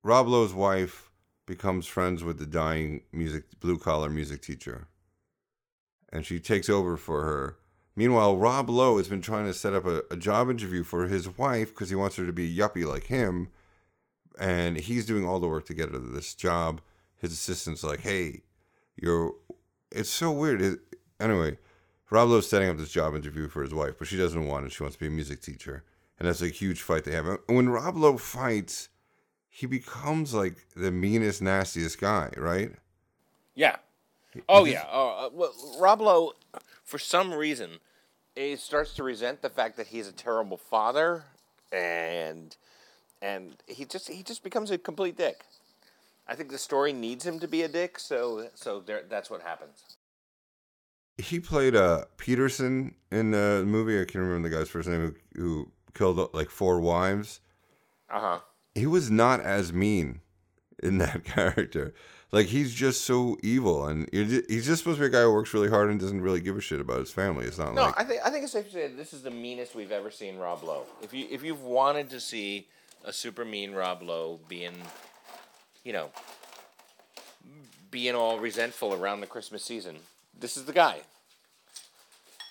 Rob 0.04 0.28
Lowe's 0.28 0.54
wife 0.54 1.07
becomes 1.48 1.88
friends 1.88 2.24
with 2.24 2.38
the 2.38 2.46
dying 2.46 3.02
music 3.12 3.46
blue 3.60 3.80
collar 3.80 4.10
music 4.10 4.44
teacher, 4.44 4.88
and 6.14 6.24
she 6.24 6.40
takes 6.40 6.70
over 6.70 6.96
for 6.96 7.24
her. 7.24 7.58
Meanwhile, 7.96 8.38
Rob 8.38 8.70
Lowe 8.70 8.98
has 8.98 9.08
been 9.08 9.24
trying 9.24 9.48
to 9.48 9.54
set 9.56 9.74
up 9.74 9.86
a, 9.88 10.04
a 10.12 10.18
job 10.18 10.52
interview 10.52 10.84
for 10.84 11.08
his 11.08 11.36
wife 11.36 11.70
because 11.70 11.90
he 11.90 11.96
wants 11.96 12.18
her 12.18 12.28
to 12.28 12.34
be 12.34 12.56
yuppie 12.56 12.86
like 12.86 13.06
him, 13.06 13.50
and 14.40 14.78
he's 14.78 15.08
doing 15.08 15.26
all 15.26 15.40
the 15.40 15.48
work 15.48 15.66
to 15.66 15.74
get 15.74 15.90
her 15.90 15.98
this 15.98 16.36
job. 16.36 16.82
His 17.16 17.32
assistant's 17.32 17.84
like, 17.84 18.02
"Hey, 18.02 18.44
you're." 18.96 19.34
It's 19.90 20.10
so 20.10 20.32
weird. 20.34 20.62
It, 20.62 20.80
anyway, 21.20 21.58
Rob 22.12 22.30
Lowe's 22.30 22.50
setting 22.50 22.70
up 22.70 22.78
this 22.78 22.92
job 22.92 23.16
interview 23.16 23.48
for 23.48 23.64
his 23.64 23.74
wife, 23.74 23.96
but 23.98 24.08
she 24.08 24.18
doesn't 24.18 24.46
want 24.46 24.66
it. 24.66 24.74
She 24.74 24.84
wants 24.84 24.98
to 24.98 25.00
be 25.00 25.08
a 25.08 25.10
music 25.12 25.42
teacher, 25.42 25.86
and 26.20 26.28
that's 26.28 26.42
a 26.42 26.50
huge 26.50 26.82
fight 26.82 27.06
they 27.06 27.14
have. 27.14 27.26
And 27.26 27.40
when 27.48 27.70
Rob 27.70 27.96
Lowe 27.96 28.18
fights, 28.18 28.90
he 29.58 29.66
becomes 29.66 30.36
like 30.36 30.56
the 30.76 30.92
meanest, 30.92 31.42
nastiest 31.42 32.00
guy, 32.00 32.30
right? 32.38 32.74
Yeah. 33.56 33.78
Oh 34.48 34.66
yeah. 34.66 34.86
Oh, 34.88 35.26
uh, 35.26 35.30
well, 35.34 35.52
Rob 35.80 36.00
Lowe, 36.00 36.34
for 36.84 37.00
some 37.00 37.34
reason, 37.34 37.80
he 38.36 38.56
starts 38.56 38.94
to 38.94 39.04
resent 39.04 39.42
the 39.42 39.50
fact 39.50 39.76
that 39.78 39.88
he's 39.88 40.08
a 40.08 40.12
terrible 40.12 40.58
father, 40.58 41.24
and 41.72 42.56
and 43.20 43.56
he 43.66 43.84
just 43.86 44.10
he 44.10 44.22
just 44.22 44.44
becomes 44.44 44.70
a 44.70 44.78
complete 44.78 45.18
dick. 45.18 45.44
I 46.28 46.36
think 46.36 46.52
the 46.52 46.60
story 46.60 46.94
needs 46.94 47.26
him 47.26 47.40
to 47.40 47.48
be 47.48 47.64
a 47.64 47.68
dick, 47.68 47.98
so 47.98 48.50
so 48.54 48.80
there, 48.80 49.06
that's 49.10 49.32
what 49.32 49.42
happens. 49.42 49.98
He 51.18 51.40
played 51.40 51.76
uh, 51.76 52.06
Peterson 52.18 52.94
in 53.12 53.32
the 53.32 53.64
movie. 53.66 54.00
I 54.00 54.06
can't 54.06 54.24
remember 54.24 54.50
the 54.50 54.56
guy's 54.56 54.70
first 54.70 54.88
name 54.88 55.16
who, 55.34 55.42
who 55.42 55.72
killed 55.96 56.32
like 56.36 56.52
four 56.52 56.80
wives. 56.80 57.40
Uh 58.08 58.20
huh. 58.20 58.40
He 58.78 58.86
was 58.86 59.10
not 59.12 59.42
as 59.42 59.74
mean 59.74 60.22
in 60.82 60.98
that 61.00 61.24
character. 61.24 61.94
Like 62.32 62.48
he's 62.48 62.74
just 62.74 63.02
so 63.02 63.38
evil, 63.42 63.86
and 63.86 64.10
he's 64.12 64.66
just 64.66 64.80
supposed 64.84 64.98
to 64.98 65.02
be 65.02 65.08
a 65.08 65.10
guy 65.10 65.22
who 65.22 65.32
works 65.32 65.54
really 65.54 65.70
hard 65.70 65.90
and 65.90 65.98
doesn't 65.98 66.20
really 66.20 66.42
give 66.42 66.58
a 66.58 66.62
shit 66.62 66.82
about 66.82 67.00
his 67.00 67.10
family. 67.10 67.46
It's 67.46 67.58
not 67.58 67.74
No, 67.74 67.84
like 67.84 68.00
I 68.00 68.04
think 68.04 68.22
I 68.26 68.30
think 68.30 68.44
it's 68.44 68.52
safe 68.52 68.66
to 68.66 68.72
say 68.72 68.88
this 68.90 69.14
is 69.14 69.22
the 69.22 69.32
meanest 69.32 69.76
we've 69.76 69.94
ever 69.94 70.12
seen 70.12 70.38
Rob 70.38 70.62
Lowe. 70.62 70.84
If 71.02 71.14
you 71.14 71.26
if 71.32 71.42
you've 71.42 71.64
wanted 71.64 72.10
to 72.10 72.20
see 72.20 72.68
a 73.06 73.14
super 73.14 73.46
mean 73.46 73.72
Rob 73.72 74.02
Lowe 74.02 74.42
being, 74.50 74.74
you 75.86 75.94
know, 75.94 76.10
being 77.92 78.14
all 78.14 78.40
resentful 78.40 78.94
around 78.94 79.22
the 79.22 79.28
Christmas 79.28 79.64
season, 79.64 79.96
this 80.38 80.58
is 80.58 80.66
the 80.66 80.74
guy. 80.74 81.00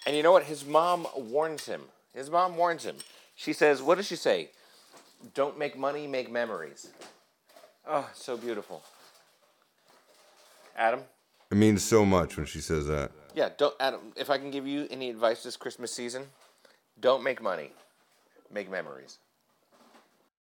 And 0.07 0.17
you 0.17 0.23
know 0.23 0.33
what? 0.33 0.45
His 0.45 0.65
mom 0.65 1.07
warns 1.15 1.67
him. 1.67 1.83
His 2.15 2.31
mom 2.31 2.57
warns 2.57 2.85
him. 2.85 2.97
She 3.35 3.53
says, 3.53 3.83
"What 3.83 3.97
does 3.97 4.07
she 4.07 4.17
say? 4.17 4.49
Don't 5.35 5.59
make 5.59 5.77
money, 5.79 6.07
make 6.07 6.31
memories." 6.31 6.89
Oh, 7.87 8.09
so 8.15 8.37
beautiful. 8.37 8.83
Adam. 10.77 11.01
it 11.51 11.57
means 11.57 11.83
so 11.83 12.05
much 12.05 12.37
when 12.37 12.47
she 12.47 12.61
says 12.61 12.87
that. 12.87 13.13
Yeah, 13.35 13.51
don't 13.57 13.75
Adam. 13.81 14.13
If 14.17 14.31
I 14.31 14.39
can 14.39 14.51
give 14.51 14.67
you 14.67 14.87
any 14.91 15.11
advice 15.11 15.43
this 15.43 15.57
Christmas 15.57 15.93
season, 15.93 16.25
don't 17.01 17.23
make 17.23 17.41
money, 17.43 17.71
make 18.53 18.71
memories. 18.71 19.19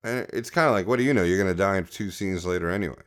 And 0.05 0.27
it's 0.33 0.51
kind 0.51 0.67
of 0.67 0.73
like, 0.73 0.87
what 0.87 0.97
do 0.97 1.03
you 1.03 1.13
know? 1.15 1.23
You're 1.23 1.39
gonna 1.39 1.55
die 1.55 1.81
two 1.83 2.11
scenes 2.11 2.47
later 2.47 2.71
anyway. 2.71 3.03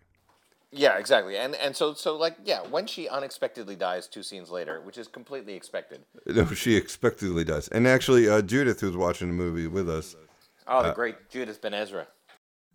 Yeah, 0.71 0.97
exactly. 0.97 1.37
And 1.37 1.55
and 1.55 1.75
so 1.75 1.93
so 1.93 2.15
like 2.17 2.37
yeah, 2.43 2.61
when 2.61 2.87
she 2.87 3.09
unexpectedly 3.09 3.75
dies 3.75 4.07
two 4.07 4.23
scenes 4.23 4.49
later, 4.49 4.81
which 4.81 4.97
is 4.97 5.07
completely 5.07 5.53
expected. 5.53 6.01
No, 6.25 6.45
she 6.53 6.75
expectedly 6.75 7.43
does. 7.43 7.67
And 7.69 7.87
actually, 7.87 8.29
uh, 8.29 8.41
Judith, 8.41 8.79
who's 8.79 8.95
watching 8.95 9.27
the 9.27 9.33
movie 9.33 9.67
with 9.67 9.89
us, 9.89 10.15
Oh, 10.67 10.83
the 10.83 10.89
uh, 10.89 10.93
great 10.93 11.29
Judith 11.29 11.61
Ben 11.61 11.73
Ezra. 11.73 12.07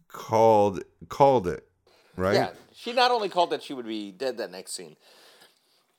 called 0.08 0.82
called 1.08 1.46
it, 1.46 1.68
right? 2.16 2.34
Yeah, 2.34 2.50
she 2.74 2.92
not 2.92 3.10
only 3.10 3.28
called 3.28 3.50
that 3.50 3.62
she 3.62 3.74
would 3.74 3.86
be 3.86 4.10
dead 4.10 4.38
that 4.38 4.50
next 4.50 4.72
scene, 4.72 4.96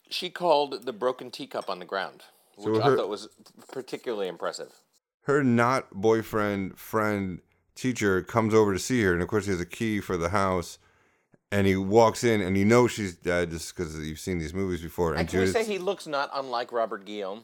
she 0.09 0.29
called 0.29 0.85
the 0.85 0.93
broken 0.93 1.31
teacup 1.31 1.69
on 1.69 1.79
the 1.79 1.85
ground, 1.85 2.23
which 2.55 2.75
So 2.75 2.81
I 2.81 2.95
thought 2.95 3.09
was 3.09 3.29
particularly 3.71 4.27
impressive. 4.27 4.71
Her 5.23 5.43
not 5.43 5.91
boyfriend 5.91 6.77
friend 6.77 7.41
teacher 7.75 8.21
comes 8.21 8.53
over 8.53 8.73
to 8.73 8.79
see 8.79 9.01
her, 9.03 9.13
and 9.13 9.21
of 9.21 9.27
course 9.27 9.45
he 9.45 9.51
has 9.51 9.61
a 9.61 9.65
key 9.65 9.99
for 9.99 10.17
the 10.17 10.29
house, 10.29 10.79
and 11.51 11.67
he 11.67 11.75
walks 11.75 12.23
in, 12.23 12.41
and 12.41 12.57
you 12.57 12.65
know 12.65 12.87
she's 12.87 13.15
dead 13.15 13.51
just 13.51 13.75
because 13.75 13.97
you've 13.99 14.19
seen 14.19 14.39
these 14.39 14.53
movies 14.53 14.81
before. 14.81 15.11
And, 15.11 15.21
And 15.21 15.29
can 15.29 15.39
we 15.39 15.47
say 15.47 15.63
he 15.63 15.77
looks 15.77 16.07
not 16.07 16.29
unlike 16.33 16.71
Robert 16.71 17.05
Guillaume? 17.05 17.43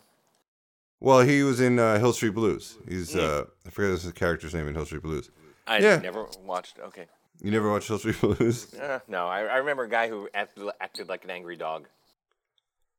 Well, 1.04 1.20
he 1.22 1.44
was 1.44 1.60
in 1.60 1.78
uh, 1.78 2.00
Hill 2.00 2.14
Street 2.14 2.34
Blues. 2.34 2.78
He's 2.88 3.14
Mm. 3.14 3.20
uh, 3.42 3.46
I 3.68 3.70
forget 3.70 3.92
his 4.02 4.12
character's 4.14 4.54
name 4.56 4.68
in 4.68 4.74
Hill 4.74 4.86
Street 4.86 5.04
Blues. 5.04 5.30
I 5.68 5.78
Yeah. 5.80 5.98
never 5.98 6.26
watched. 6.44 6.80
Okay. 6.80 7.06
You 7.42 7.52
never 7.52 7.70
watched 7.70 7.88
Hill 7.90 8.00
Street 8.00 8.20
Blues? 8.22 8.74
Uh, 8.74 9.00
no, 9.08 9.28
I, 9.28 9.42
I 9.42 9.58
remember 9.58 9.84
a 9.84 9.90
guy 9.90 10.08
who 10.10 10.28
acted, 10.34 10.64
acted 10.82 11.10
like 11.10 11.24
an 11.26 11.30
angry 11.30 11.58
dog. 11.58 11.88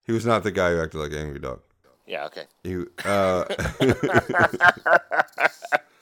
He 0.07 0.13
was 0.13 0.25
not 0.27 0.43
the 0.45 0.51
guy 0.53 0.71
who 0.71 0.83
acted 0.83 0.99
like 1.01 1.13
an 1.13 1.19
angry 1.19 1.41
dog. 1.41 1.61
Yeah, 2.07 2.27
okay. 2.27 2.45
He, 2.63 2.85
uh, 3.07 3.45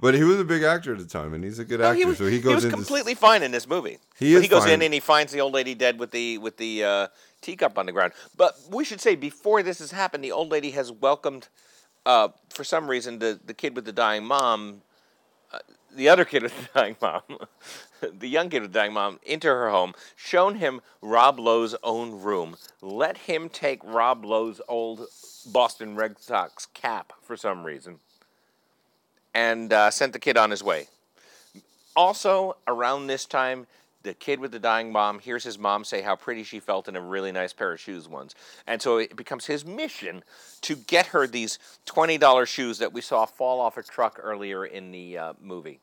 but 0.00 0.14
he 0.14 0.24
was 0.24 0.38
a 0.40 0.44
big 0.44 0.62
actor 0.62 0.92
at 0.92 0.98
the 0.98 1.04
time, 1.06 1.34
and 1.34 1.44
he's 1.44 1.58
a 1.58 1.64
good 1.64 1.80
No, 1.80 1.86
actor. 1.86 1.98
he 1.98 2.04
was, 2.04 2.18
so 2.18 2.26
he 2.26 2.40
goes. 2.40 2.50
he 2.50 2.54
was 2.54 2.64
into 2.64 2.76
completely 2.76 3.14
fine 3.14 3.42
in 3.42 3.50
this 3.52 3.68
movie. 3.68 3.98
He 4.18 4.32
But 4.34 4.38
is 4.38 4.42
he 4.42 4.48
goes 4.48 4.64
fine. 4.64 4.72
in 4.74 4.82
and 4.82 4.94
he 4.94 5.00
finds 5.00 5.32
the 5.32 5.40
old 5.40 5.52
lady 5.54 5.74
dead 5.74 5.98
with 5.98 6.10
the 6.10 6.38
with 6.38 6.56
the 6.56 6.84
uh, 6.84 7.06
teacup 7.40 7.78
on 7.78 7.86
the 7.86 7.92
ground. 7.92 8.12
But 8.36 8.56
we 8.70 8.84
should 8.84 9.00
say 9.00 9.14
before 9.14 9.62
this 9.62 9.78
has 9.78 9.90
happened, 9.92 10.24
the 10.24 10.32
old 10.32 10.50
lady 10.50 10.70
has 10.72 10.90
welcomed, 10.90 11.48
uh, 12.06 12.28
for 12.50 12.64
some 12.64 12.88
reason, 12.88 13.18
the 13.18 13.38
the 13.44 13.54
kid 13.54 13.74
with 13.76 13.84
the 13.84 13.92
dying 13.92 14.24
mom, 14.24 14.82
uh, 15.52 15.58
the 15.94 16.08
other 16.08 16.24
kid 16.24 16.42
with 16.42 16.54
the 16.56 16.68
dying 16.80 16.96
mom, 17.00 17.22
the 18.00 18.28
young 18.28 18.48
kid 18.48 18.62
with 18.62 18.72
the 18.72 18.78
dying 18.78 18.92
mom, 18.92 19.18
into 19.24 19.48
her 19.48 19.70
home, 19.70 19.92
shown 20.16 20.56
him 20.56 20.80
Rob 21.02 21.38
Lowe's 21.38 21.74
own 21.82 22.20
room, 22.22 22.56
let 22.80 23.16
him 23.18 23.48
take 23.48 23.80
Rob 23.84 24.24
Lowe's 24.24 24.60
old 24.68 25.06
Boston 25.46 25.96
Red 25.96 26.18
Sox 26.20 26.66
cap 26.66 27.12
for 27.22 27.36
some 27.36 27.64
reason, 27.64 27.98
and 29.34 29.72
uh, 29.72 29.90
sent 29.90 30.12
the 30.12 30.18
kid 30.18 30.36
on 30.36 30.50
his 30.50 30.62
way. 30.62 30.86
Also, 31.96 32.56
around 32.66 33.06
this 33.06 33.24
time, 33.24 33.66
the 34.02 34.14
kid 34.14 34.40
with 34.40 34.52
the 34.52 34.58
dying 34.58 34.90
mom 34.90 35.18
hears 35.18 35.44
his 35.44 35.58
mom 35.58 35.84
say 35.84 36.00
how 36.00 36.16
pretty 36.16 36.42
she 36.42 36.58
felt 36.58 36.88
in 36.88 36.96
a 36.96 37.00
really 37.00 37.32
nice 37.32 37.52
pair 37.52 37.72
of 37.72 37.80
shoes 37.80 38.08
once. 38.08 38.34
And 38.66 38.80
so 38.80 38.96
it 38.98 39.14
becomes 39.14 39.46
his 39.46 39.64
mission 39.66 40.22
to 40.62 40.76
get 40.76 41.06
her 41.06 41.26
these 41.26 41.58
$20 41.86 42.46
shoes 42.46 42.78
that 42.78 42.92
we 42.92 43.02
saw 43.02 43.26
fall 43.26 43.60
off 43.60 43.76
a 43.76 43.82
truck 43.82 44.18
earlier 44.22 44.64
in 44.64 44.90
the 44.90 45.18
uh, 45.18 45.32
movie. 45.40 45.80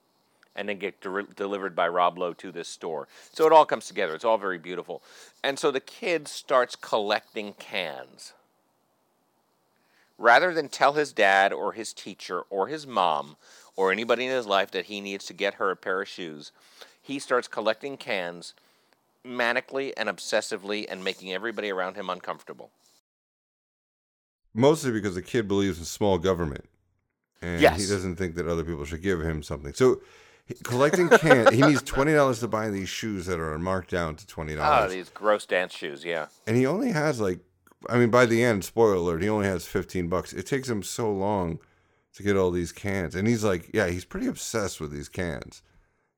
and 0.55 0.67
then 0.67 0.79
get 0.79 0.99
de- 1.01 1.27
delivered 1.35 1.75
by 1.75 1.87
Rob 1.87 2.17
Lowe 2.17 2.33
to 2.33 2.51
this 2.51 2.67
store. 2.67 3.07
So 3.31 3.45
it 3.45 3.53
all 3.53 3.65
comes 3.65 3.87
together. 3.87 4.15
It's 4.15 4.25
all 4.25 4.39
very 4.39 4.57
beautiful. 4.57 5.03
And 5.43 5.59
so 5.59 5.69
the 5.69 5.79
kid 5.79 6.27
starts 6.27 6.75
collecting 6.75 7.53
cans. 7.53 8.33
Rather 10.17 10.53
than 10.53 10.67
tell 10.69 10.93
his 10.93 11.13
dad 11.13 11.53
or 11.53 11.73
his 11.73 11.93
teacher 11.93 12.41
or 12.49 12.67
his 12.67 12.87
mom 12.87 13.35
or 13.75 13.91
anybody 13.91 14.25
in 14.25 14.31
his 14.31 14.47
life 14.47 14.71
that 14.71 14.85
he 14.85 14.99
needs 14.99 15.25
to 15.25 15.33
get 15.33 15.55
her 15.55 15.69
a 15.69 15.75
pair 15.75 16.01
of 16.01 16.07
shoes, 16.07 16.51
he 17.01 17.19
starts 17.19 17.47
collecting 17.47 17.97
cans 17.97 18.53
manically 19.25 19.93
and 19.95 20.09
obsessively 20.09 20.85
and 20.89 21.03
making 21.03 21.31
everybody 21.33 21.69
around 21.69 21.95
him 21.95 22.09
uncomfortable. 22.09 22.71
Mostly 24.53 24.91
because 24.91 25.13
the 25.15 25.21
kid 25.21 25.47
believes 25.47 25.77
in 25.77 25.85
small 25.85 26.17
government, 26.17 26.65
and 27.41 27.61
Yes. 27.61 27.79
he 27.79 27.85
doesn't 27.87 28.15
think 28.15 28.35
that 28.35 28.47
other 28.47 28.63
people 28.63 28.85
should 28.85 29.03
give 29.03 29.21
him 29.21 29.43
something. 29.43 29.73
So, 29.73 30.01
collecting 30.63 31.09
can 31.09 31.53
he 31.53 31.61
needs 31.61 31.81
twenty 31.85 32.13
dollars 32.13 32.39
to 32.39 32.47
buy 32.47 32.69
these 32.71 32.89
shoes 32.89 33.27
that 33.27 33.39
are 33.39 33.59
marked 33.59 33.91
down 33.91 34.15
to 34.15 34.25
twenty 34.25 34.53
Oh, 34.53 34.57
dollars, 34.57 34.91
Oh, 34.91 34.95
these 34.95 35.09
gross 35.09 35.45
dance 35.45 35.75
shoes, 35.75 36.03
yeah. 36.03 36.27
and 36.47 36.57
he 36.57 36.65
only 36.65 36.89
has 36.91 37.19
like, 37.19 37.39
I 37.89 37.97
mean, 37.97 38.09
by 38.09 38.25
the 38.25 38.43
end, 38.43 38.63
spoiler 38.63 38.95
alert, 38.95 39.21
he 39.21 39.29
only 39.29 39.47
has 39.47 39.65
fifteen 39.65 40.07
bucks. 40.07 40.33
It 40.33 40.47
takes 40.47 40.69
him 40.69 40.83
so 40.83 41.11
long 41.11 41.59
to 42.15 42.23
get 42.23 42.35
all 42.35 42.51
these 42.51 42.71
cans, 42.71 43.15
and 43.15 43.27
he's 43.27 43.43
like, 43.43 43.69
yeah, 43.73 43.87
he's 43.87 44.05
pretty 44.05 44.27
obsessed 44.27 44.81
with 44.81 44.91
these 44.91 45.09
cans. 45.09 45.61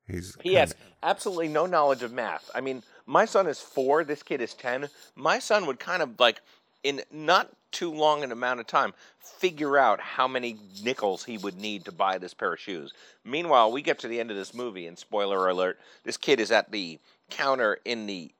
He's 0.07 0.37
He 0.41 0.55
has 0.55 0.75
absolutely 1.03 1.49
no 1.49 1.65
knowledge 1.65 2.03
of 2.03 2.11
math. 2.11 2.49
I 2.55 2.61
mean, 2.61 2.83
my 3.05 3.25
son 3.25 3.47
is 3.47 3.59
four, 3.59 4.03
this 4.03 4.23
kid 4.23 4.41
is 4.41 4.53
10. 4.53 4.89
My 5.15 5.39
son 5.39 5.65
would 5.65 5.79
kind 5.79 6.01
of 6.01 6.19
like, 6.19 6.41
in 6.83 7.01
not 7.11 7.51
too 7.71 7.91
long 7.91 8.23
an 8.23 8.31
amount 8.31 8.59
of 8.59 8.67
time, 8.67 8.93
figure 9.19 9.77
out 9.77 9.99
how 9.99 10.27
many 10.27 10.57
nickels 10.83 11.23
he 11.23 11.37
would 11.37 11.57
need 11.57 11.85
to 11.85 11.91
buy 11.91 12.17
this 12.17 12.33
pair 12.33 12.53
of 12.53 12.59
shoes. 12.59 12.93
Meanwhile, 13.23 13.71
we 13.71 13.81
get 13.81 13.99
to 13.99 14.07
the 14.07 14.19
end 14.19 14.31
of 14.31 14.37
this 14.37 14.53
movie, 14.53 14.87
and 14.87 14.97
spoiler 14.97 15.47
alert, 15.47 15.79
this 16.03 16.17
kid 16.17 16.39
is 16.39 16.51
at 16.51 16.71
the 16.71 16.99
counter 17.29 17.79
in 17.85 18.05
the 18.07 18.31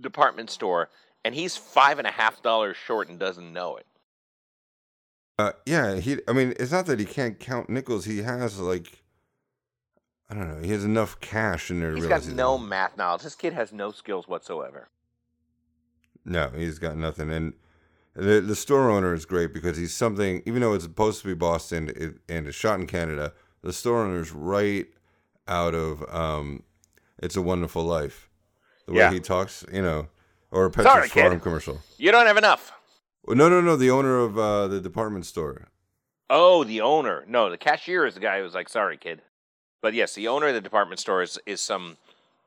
department 0.00 0.50
store, 0.50 0.88
and 1.26 1.34
he's 1.34 1.56
five 1.56 1.98
and 1.98 2.06
a 2.06 2.12
half 2.12 2.40
dollars 2.40 2.76
short 2.76 3.08
and 3.08 3.18
doesn't 3.18 3.52
know 3.52 3.76
it. 3.76 3.86
Uh, 5.38 5.52
yeah, 5.66 5.96
he. 5.96 6.18
I 6.28 6.32
mean, 6.32 6.54
it's 6.58 6.70
not 6.70 6.86
that 6.86 7.00
he 7.00 7.04
can't 7.04 7.40
count 7.40 7.68
nickels. 7.68 8.04
He 8.04 8.18
has 8.18 8.60
like, 8.60 9.02
I 10.30 10.34
don't 10.34 10.48
know. 10.48 10.64
He 10.64 10.70
has 10.70 10.84
enough 10.84 11.18
cash 11.20 11.68
in 11.68 11.80
there. 11.80 11.94
He's 11.96 12.06
got 12.06 12.26
no 12.28 12.56
math 12.56 12.96
knowledge. 12.96 13.22
This 13.22 13.34
kid 13.34 13.52
has 13.54 13.72
no 13.72 13.90
skills 13.90 14.28
whatsoever. 14.28 14.88
No, 16.24 16.50
he's 16.54 16.78
got 16.78 16.96
nothing. 16.96 17.30
And 17.32 17.54
the 18.14 18.40
the 18.40 18.56
store 18.56 18.88
owner 18.88 19.12
is 19.12 19.26
great 19.26 19.52
because 19.52 19.76
he's 19.76 19.92
something. 19.92 20.42
Even 20.46 20.60
though 20.60 20.74
it's 20.74 20.84
supposed 20.84 21.22
to 21.22 21.26
be 21.26 21.34
Boston 21.34 21.90
it, 21.94 22.14
and 22.28 22.46
it's 22.46 22.56
shot 22.56 22.78
in 22.78 22.86
Canada, 22.86 23.32
the 23.62 23.72
store 23.72 24.04
owner 24.04 24.20
is 24.20 24.30
right 24.30 24.86
out 25.48 25.74
of 25.74 26.02
um, 26.08 26.62
"It's 27.18 27.36
a 27.36 27.42
Wonderful 27.42 27.82
Life." 27.82 28.30
The 28.86 28.92
way 28.92 28.98
Yeah. 29.00 29.12
he 29.12 29.18
talks, 29.20 29.64
you 29.72 29.82
know, 29.82 30.08
or 30.50 30.66
a 30.66 30.70
Petrus 30.70 30.92
Sorry, 30.92 31.08
kid. 31.08 31.42
Commercial. 31.42 31.80
You 31.98 32.12
don't 32.12 32.26
have 32.26 32.36
enough. 32.36 32.72
No, 33.28 33.48
no, 33.48 33.60
no. 33.60 33.76
The 33.76 33.90
owner 33.90 34.18
of 34.18 34.38
uh, 34.38 34.68
the 34.68 34.80
department 34.80 35.26
store. 35.26 35.68
Oh, 36.28 36.64
the 36.64 36.80
owner. 36.80 37.24
No, 37.28 37.50
the 37.50 37.58
cashier 37.58 38.06
is 38.06 38.14
the 38.14 38.20
guy 38.20 38.40
who's 38.40 38.54
like, 38.54 38.68
"Sorry, 38.68 38.96
kid." 38.96 39.22
But 39.80 39.94
yes, 39.94 40.14
the 40.14 40.28
owner 40.28 40.48
of 40.48 40.54
the 40.54 40.60
department 40.60 41.00
store 41.00 41.22
is, 41.22 41.38
is 41.46 41.60
some 41.60 41.96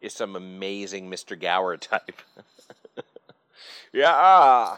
is 0.01 0.13
some 0.13 0.35
amazing 0.35 1.09
Mr. 1.09 1.39
Gower 1.39 1.77
type. 1.77 2.21
yeah, 3.93 4.77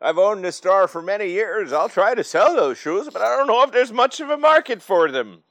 I've 0.00 0.18
owned 0.18 0.44
this 0.44 0.56
store 0.56 0.88
for 0.88 1.02
many 1.02 1.30
years. 1.30 1.72
I'll 1.72 1.88
try 1.88 2.14
to 2.14 2.24
sell 2.24 2.54
those 2.54 2.78
shoes, 2.78 3.08
but 3.12 3.22
I 3.22 3.36
don't 3.36 3.46
know 3.46 3.62
if 3.62 3.72
there's 3.72 3.92
much 3.92 4.20
of 4.20 4.30
a 4.30 4.36
market 4.36 4.82
for 4.82 5.10
them. 5.10 5.42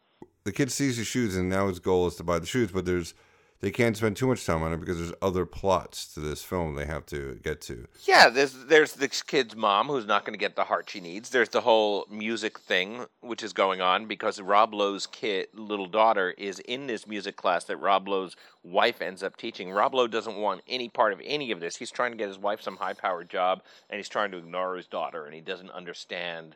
The 0.43 0.51
kid 0.51 0.71
sees 0.71 0.97
the 0.97 1.03
shoes, 1.03 1.35
and 1.35 1.49
now 1.49 1.67
his 1.67 1.79
goal 1.79 2.07
is 2.07 2.15
to 2.15 2.23
buy 2.23 2.39
the 2.39 2.45
shoes. 2.45 2.71
But 2.71 2.85
there's 2.85 3.15
they 3.61 3.71
can't 3.71 3.95
spend 3.95 4.17
too 4.17 4.27
much 4.27 4.45
time 4.45 4.61
on 4.63 4.73
it 4.73 4.79
because 4.79 4.97
there's 4.97 5.13
other 5.21 5.45
plots 5.45 6.13
to 6.13 6.19
this 6.19 6.43
film 6.43 6.75
they 6.75 6.85
have 6.85 7.05
to 7.07 7.39
get 7.43 7.61
to. 7.61 7.87
Yeah, 8.03 8.29
there's 8.29 8.53
there's 8.65 8.93
this 8.93 9.21
kid's 9.21 9.55
mom 9.55 9.87
who's 9.87 10.05
not 10.05 10.25
going 10.25 10.33
to 10.33 10.39
get 10.39 10.55
the 10.55 10.65
heart 10.65 10.89
she 10.89 10.99
needs. 10.99 11.29
There's 11.29 11.49
the 11.49 11.61
whole 11.61 12.05
music 12.11 12.59
thing 12.59 13.05
which 13.21 13.43
is 13.43 13.53
going 13.53 13.81
on 13.81 14.05
because 14.05 14.41
Rob 14.41 14.73
Lowe's 14.73 15.07
kid, 15.07 15.47
little 15.53 15.87
daughter, 15.87 16.31
is 16.37 16.59
in 16.59 16.87
this 16.87 17.07
music 17.07 17.37
class 17.37 17.63
that 17.65 17.77
Rob 17.77 18.07
Lowe's 18.07 18.35
wife 18.63 19.01
ends 19.01 19.23
up 19.23 19.37
teaching. 19.37 19.71
Rob 19.71 19.95
Lowe 19.95 20.07
doesn't 20.07 20.35
want 20.35 20.61
any 20.67 20.89
part 20.89 21.13
of 21.13 21.21
any 21.23 21.51
of 21.51 21.59
this. 21.59 21.75
He's 21.77 21.91
trying 21.91 22.11
to 22.11 22.17
get 22.17 22.27
his 22.27 22.37
wife 22.37 22.61
some 22.61 22.77
high-powered 22.77 23.29
job, 23.29 23.61
and 23.89 23.97
he's 23.97 24.09
trying 24.09 24.31
to 24.31 24.37
ignore 24.37 24.75
his 24.75 24.87
daughter, 24.87 25.25
and 25.25 25.33
he 25.33 25.41
doesn't 25.41 25.71
understand 25.71 26.55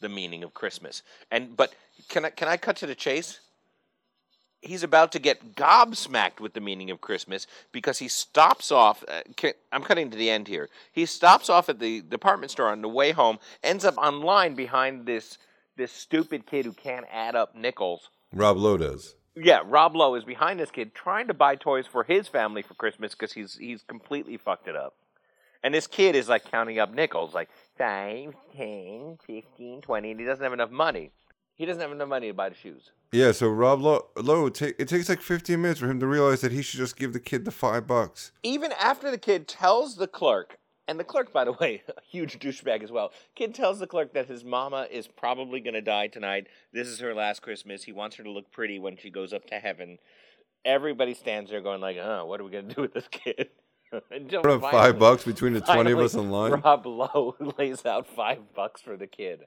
the 0.00 0.08
meaning 0.08 0.42
of 0.44 0.54
Christmas. 0.54 1.02
And 1.30 1.56
but 1.56 1.74
can 2.08 2.24
I 2.24 2.30
can 2.30 2.48
I 2.48 2.56
cut 2.56 2.76
to 2.76 2.86
the 2.86 2.94
chase? 2.94 3.40
He's 4.60 4.82
about 4.82 5.12
to 5.12 5.18
get 5.18 5.54
gobsmacked 5.54 6.40
with 6.40 6.54
the 6.54 6.60
meaning 6.60 6.90
of 6.90 7.00
Christmas 7.00 7.46
because 7.72 7.98
he 7.98 8.08
stops 8.08 8.72
off. 8.72 9.04
Uh, 9.06 9.50
I'm 9.72 9.82
cutting 9.82 10.10
to 10.10 10.16
the 10.16 10.30
end 10.30 10.48
here. 10.48 10.68
He 10.92 11.06
stops 11.06 11.48
off 11.48 11.68
at 11.68 11.78
the 11.78 12.00
department 12.02 12.50
store 12.50 12.68
on 12.68 12.82
the 12.82 12.88
way 12.88 13.12
home, 13.12 13.38
ends 13.62 13.84
up 13.84 13.96
online 13.96 14.54
behind 14.54 15.06
this 15.06 15.38
this 15.76 15.92
stupid 15.92 16.44
kid 16.44 16.64
who 16.64 16.72
can't 16.72 17.06
add 17.12 17.36
up 17.36 17.54
nickels. 17.54 18.10
Rob 18.32 18.56
Lowe 18.56 18.76
does. 18.76 19.14
Yeah, 19.36 19.60
Rob 19.64 19.94
Lowe 19.94 20.16
is 20.16 20.24
behind 20.24 20.58
this 20.58 20.72
kid 20.72 20.92
trying 20.94 21.28
to 21.28 21.34
buy 21.34 21.54
toys 21.54 21.86
for 21.86 22.02
his 22.02 22.26
family 22.26 22.62
for 22.62 22.74
Christmas 22.74 23.12
because 23.12 23.32
he's 23.32 23.56
he's 23.56 23.82
completely 23.82 24.36
fucked 24.36 24.68
it 24.68 24.76
up. 24.76 24.94
And 25.62 25.74
this 25.74 25.86
kid 25.86 26.14
is 26.14 26.28
like 26.28 26.50
counting 26.50 26.78
up 26.78 26.92
nickels, 26.92 27.34
like 27.34 27.48
5, 27.78 28.34
10, 28.56 29.18
15, 29.26 29.80
20, 29.80 30.10
and 30.10 30.20
he 30.20 30.26
doesn't 30.26 30.42
have 30.42 30.52
enough 30.52 30.70
money. 30.70 31.10
He 31.58 31.66
doesn't 31.66 31.82
have 31.82 31.92
enough 31.92 32.08
money 32.08 32.28
to 32.28 32.34
buy 32.34 32.48
the 32.48 32.54
shoes. 32.54 32.92
Yeah, 33.10 33.32
so 33.32 33.48
Rob 33.48 33.80
Lowe, 33.80 34.06
Lowe 34.16 34.46
it 34.46 34.54
takes 34.54 35.08
like 35.08 35.20
15 35.20 35.60
minutes 35.60 35.80
for 35.80 35.90
him 35.90 35.98
to 36.00 36.06
realize 36.06 36.40
that 36.42 36.52
he 36.52 36.62
should 36.62 36.78
just 36.78 36.96
give 36.96 37.12
the 37.12 37.20
kid 37.20 37.44
the 37.44 37.50
five 37.50 37.86
bucks. 37.86 38.32
even 38.42 38.72
after 38.72 39.10
the 39.10 39.18
kid 39.18 39.48
tells 39.48 39.96
the 39.96 40.06
clerk, 40.06 40.58
and 40.86 40.98
the 41.00 41.04
clerk, 41.04 41.32
by 41.32 41.44
the 41.44 41.52
way, 41.52 41.82
a 41.88 42.00
huge 42.08 42.38
douchebag 42.38 42.82
as 42.82 42.92
well. 42.92 43.12
Kid 43.34 43.54
tells 43.54 43.78
the 43.78 43.86
clerk 43.86 44.14
that 44.14 44.26
his 44.28 44.44
mama 44.44 44.86
is 44.90 45.06
probably 45.08 45.60
going 45.60 45.74
to 45.74 45.82
die 45.82 46.06
tonight. 46.06 46.46
This 46.72 46.88
is 46.88 47.00
her 47.00 47.14
last 47.14 47.42
Christmas. 47.42 47.84
He 47.84 47.92
wants 47.92 48.16
her 48.16 48.24
to 48.24 48.30
look 48.30 48.50
pretty 48.52 48.78
when 48.78 48.96
she 48.96 49.10
goes 49.10 49.32
up 49.32 49.44
to 49.46 49.56
heaven. 49.56 49.98
Everybody 50.64 51.14
stands 51.14 51.50
there 51.50 51.60
going 51.60 51.80
like, 51.80 51.96
"Oh, 51.98 52.24
what 52.26 52.40
are 52.40 52.44
we 52.44 52.50
going 52.50 52.68
to 52.68 52.74
do 52.74 52.80
with 52.82 52.94
this 52.94 53.08
kid?" 53.10 53.48
Until 54.10 54.42
finally- 54.42 54.70
five 54.70 54.98
bucks 54.98 55.24
between 55.24 55.54
the 55.54 55.60
20 55.60 55.92
of 55.92 55.98
us 55.98 56.14
in 56.14 56.30
line? 56.30 56.52
Rob 56.52 56.84
Lowe 56.86 57.36
lays 57.58 57.86
out 57.86 58.06
five 58.06 58.54
bucks 58.54 58.80
for 58.82 58.96
the 58.96 59.06
kid. 59.06 59.46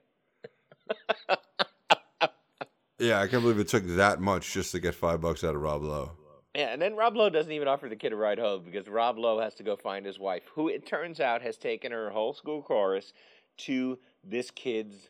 Yeah, 3.02 3.20
I 3.20 3.26
can't 3.26 3.42
believe 3.42 3.58
it 3.58 3.66
took 3.66 3.84
that 3.96 4.20
much 4.20 4.52
just 4.52 4.70
to 4.70 4.78
get 4.78 4.94
five 4.94 5.20
bucks 5.20 5.42
out 5.42 5.56
of 5.56 5.60
Rob 5.60 5.82
Lowe. 5.82 6.12
Yeah, 6.54 6.72
and 6.72 6.80
then 6.80 6.94
Rob 6.94 7.16
Lowe 7.16 7.30
doesn't 7.30 7.50
even 7.50 7.66
offer 7.66 7.88
the 7.88 7.96
kid 7.96 8.12
a 8.12 8.16
ride 8.16 8.38
home 8.38 8.62
because 8.64 8.86
Rob 8.86 9.18
Lowe 9.18 9.40
has 9.40 9.54
to 9.56 9.64
go 9.64 9.74
find 9.74 10.06
his 10.06 10.20
wife, 10.20 10.44
who 10.54 10.68
it 10.68 10.86
turns 10.86 11.18
out 11.18 11.42
has 11.42 11.56
taken 11.56 11.90
her 11.90 12.10
whole 12.10 12.32
school 12.32 12.62
chorus 12.62 13.12
to 13.58 13.98
this 14.22 14.52
kid's 14.52 15.08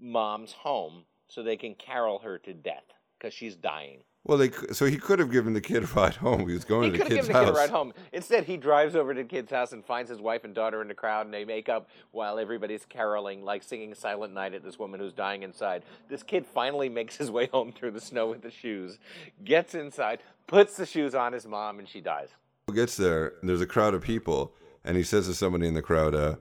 mom's 0.00 0.50
home 0.50 1.04
so 1.28 1.44
they 1.44 1.56
can 1.56 1.76
carol 1.76 2.18
her 2.18 2.36
to 2.38 2.52
death 2.52 2.82
because 3.16 3.32
she's 3.32 3.54
dying. 3.54 4.02
Well, 4.30 4.38
they 4.38 4.50
so 4.70 4.86
he 4.86 4.96
could 4.96 5.18
have 5.18 5.32
given 5.32 5.54
the 5.54 5.60
kid 5.60 5.82
a 5.82 5.86
ride 5.88 6.14
home. 6.14 6.46
He 6.46 6.54
was 6.54 6.64
going 6.64 6.92
He 6.92 6.98
to 6.98 6.98
could 6.98 7.10
the 7.10 7.16
have 7.16 7.26
kid's 7.26 7.26
given 7.26 7.32
the 7.32 7.46
house. 7.46 7.56
kid 7.58 7.64
a 7.64 7.66
ride 7.66 7.70
home. 7.70 7.92
Instead, 8.12 8.44
he 8.44 8.56
drives 8.56 8.94
over 8.94 9.12
to 9.12 9.22
the 9.24 9.28
kid's 9.28 9.50
house 9.50 9.72
and 9.72 9.84
finds 9.84 10.08
his 10.08 10.20
wife 10.20 10.44
and 10.44 10.54
daughter 10.54 10.80
in 10.80 10.86
the 10.86 10.94
crowd, 10.94 11.26
and 11.26 11.34
they 11.34 11.44
make 11.44 11.68
up 11.68 11.88
while 12.12 12.38
everybody's 12.38 12.84
caroling, 12.84 13.42
like 13.44 13.64
singing 13.64 13.92
Silent 13.92 14.32
Night 14.32 14.54
at 14.54 14.62
this 14.62 14.78
woman 14.78 15.00
who's 15.00 15.12
dying 15.12 15.42
inside. 15.42 15.82
This 16.08 16.22
kid 16.22 16.46
finally 16.46 16.88
makes 16.88 17.16
his 17.16 17.28
way 17.28 17.48
home 17.48 17.72
through 17.72 17.90
the 17.90 18.00
snow 18.00 18.28
with 18.28 18.42
the 18.42 18.52
shoes, 18.52 19.00
gets 19.42 19.74
inside, 19.74 20.20
puts 20.46 20.76
the 20.76 20.86
shoes 20.86 21.12
on 21.12 21.32
his 21.32 21.44
mom, 21.44 21.80
and 21.80 21.88
she 21.88 22.00
dies. 22.00 22.28
Gets 22.72 22.96
there, 22.96 23.32
and 23.40 23.50
there's 23.50 23.60
a 23.60 23.66
crowd 23.66 23.94
of 23.94 24.02
people, 24.02 24.54
and 24.84 24.96
he 24.96 25.02
says 25.02 25.26
to 25.26 25.34
somebody 25.34 25.66
in 25.66 25.74
the 25.74 25.82
crowd, 25.82 26.14
uh, 26.14 26.36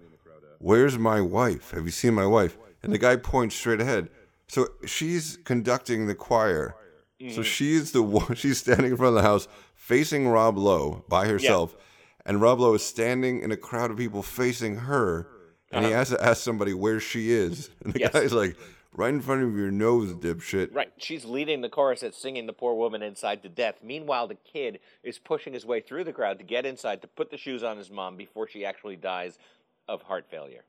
"Where's 0.59 0.99
my 0.99 1.21
wife? 1.21 1.71
Have 1.71 1.85
you 1.85 1.91
seen 1.91 2.13
my 2.13 2.27
wife?" 2.27 2.55
And 2.83 2.93
the 2.93 2.99
guy 2.99 3.15
points 3.15 3.55
straight 3.55 3.81
ahead. 3.81 4.09
So 4.47 4.67
she's 4.85 5.39
conducting 5.43 6.05
the 6.05 6.13
choir. 6.13 6.75
Mm-hmm. 7.21 7.35
So 7.35 7.41
she's 7.43 7.91
the 7.91 8.01
one. 8.19 8.35
She's 8.35 8.59
standing 8.59 8.91
in 8.91 8.97
front 8.97 9.15
of 9.17 9.21
the 9.23 9.27
house, 9.27 9.47
facing 9.75 10.27
Rob 10.27 10.57
Lowe 10.57 11.03
by 11.09 11.27
herself, 11.27 11.75
and 12.25 12.41
Rob 12.41 12.59
Lowe 12.59 12.73
is 12.75 12.83
standing 12.83 13.41
in 13.41 13.51
a 13.51 13.57
crowd 13.57 13.91
of 13.91 13.97
people 13.97 14.23
facing 14.23 14.75
her, 14.77 15.27
and 15.71 15.85
he 15.85 15.91
has 15.91 16.09
to 16.09 16.23
ask 16.23 16.41
somebody 16.43 16.73
where 16.73 16.99
she 16.99 17.31
is, 17.31 17.69
and 17.83 17.93
the 17.93 18.05
Uh-huh. 18.05 18.11
Yes. 18.13 18.23
guy's 18.23 18.33
like, 18.33 18.55
"Right 18.93 19.13
in 19.13 19.21
front 19.21 19.43
of 19.43 19.55
your 19.55 19.69
nose, 19.71 20.13
dipshit." 20.13 20.73
Right. 20.73 20.91
She's 20.97 21.25
leading 21.25 21.61
the 21.61 21.69
chorus 21.69 21.99
that's 22.01 22.17
singing 22.17 22.45
the 22.45 22.53
poor 22.53 22.73
woman 22.73 23.01
inside 23.01 23.43
to 23.43 23.49
death. 23.49 23.75
Meanwhile, 23.83 24.27
the 24.27 24.35
kid 24.35 24.79
is 25.03 25.19
pushing 25.19 25.53
his 25.53 25.65
way 25.65 25.81
through 25.81 26.05
the 26.05 26.13
crowd 26.13 26.37
to 26.39 26.45
get 26.45 26.65
inside 26.65 27.01
to 27.01 27.07
put 27.07 27.31
the 27.31 27.37
shoes 27.37 27.63
on 27.63 27.77
his 27.77 27.89
mom 27.91 28.15
before 28.15 28.47
she 28.47 28.63
actually 28.65 28.95
dies 28.95 29.37
of 29.87 30.03
heart 30.03 30.25
failure. 30.29 30.63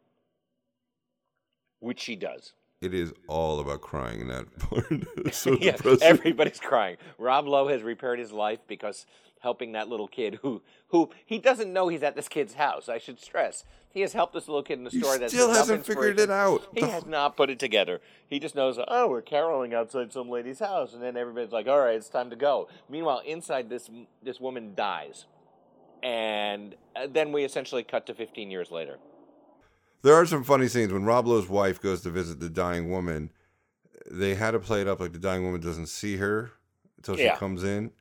Which 1.79 2.01
she 2.01 2.17
does. 2.17 2.53
It 2.81 2.95
is 2.95 3.13
all 3.29 3.61
about 3.61 3.81
crying 3.81 4.21
in 4.21 4.29
that 4.29 4.59
part. 4.59 5.35
So 5.35 5.57
yeah, 5.61 5.73
depressing. 5.73 6.03
everybody's 6.03 6.61
crying. 6.61 6.97
Rob 7.19 7.47
Lowe 7.47 7.69
has 7.69 7.83
repaired 7.83 8.19
his 8.19 8.33
life 8.33 8.61
because 8.67 9.07
helping 9.41 9.73
that 9.73 9.89
little 9.89 10.09
kid 10.09 10.39
who 10.43 10.63
who 10.89 11.09
he 11.25 11.39
doesn't 11.39 11.73
know 11.73 11.89
he's 11.89 12.03
at 12.03 12.15
this 12.17 12.29
kid's 12.29 12.55
house. 12.55 12.89
I 12.89 12.99
should 12.99 13.21
stress. 13.21 13.65
He 13.93 14.03
has 14.03 14.13
helped 14.13 14.35
this 14.35 14.47
little 14.47 14.63
kid 14.63 14.79
in 14.79 14.85
the 14.85 14.91
He 14.91 15.01
store 15.01 15.19
that's 15.19 15.33
still 15.33 15.53
hasn't 15.53 15.85
figured 15.85 16.21
it 16.21 16.31
out. 16.31 16.63
He 16.75 16.83
has 16.83 17.07
not 17.07 17.37
put 17.37 17.51
it 17.51 17.59
together. 17.59 18.01
He 18.29 18.39
just 18.39 18.55
knows, 18.55 18.79
oh, 18.87 19.09
we're 19.09 19.21
caroling 19.21 19.75
outside 19.75 20.13
some 20.13 20.31
lady's 20.31 20.61
house, 20.61 20.95
and 20.95 21.03
then 21.03 21.17
everybody's 21.17 21.51
like, 21.51 21.67
all 21.67 21.81
right, 21.81 21.97
it's 21.97 22.09
time 22.09 22.31
to 22.31 22.37
go. 22.37 22.69
Meanwhile, 22.89 23.23
inside 23.27 23.69
this 23.69 23.91
this 24.23 24.41
woman 24.41 24.75
dies, 24.75 25.27
and 26.03 26.77
uh, 26.95 27.09
then 27.11 27.33
we 27.33 27.45
essentially 27.45 27.83
cut 27.83 28.07
to 28.07 28.15
15 28.15 28.51
years 28.51 28.71
later. 28.71 28.99
There 30.03 30.15
are 30.15 30.25
some 30.27 30.45
funny 30.45 30.69
scenes 30.69 30.93
when 30.93 31.05
Rob 31.05 31.27
Lowe's 31.27 31.49
wife 31.49 31.81
goes 31.81 32.01
to 32.03 32.11
visit 32.11 32.41
the 32.41 32.49
dying 32.49 32.91
woman. 32.91 33.31
They 34.11 34.35
had 34.35 34.53
to 34.53 34.59
play 34.61 34.81
it 34.81 34.89
up 34.89 35.01
like 35.01 35.13
the 35.13 35.19
dying 35.19 35.45
woman 35.45 35.61
doesn't 35.61 35.87
see 35.89 36.17
her 36.17 36.53
until 36.97 37.17
she 37.17 37.25
Yeah. 37.25 37.37
comes 37.37 37.63
in, 37.65 37.93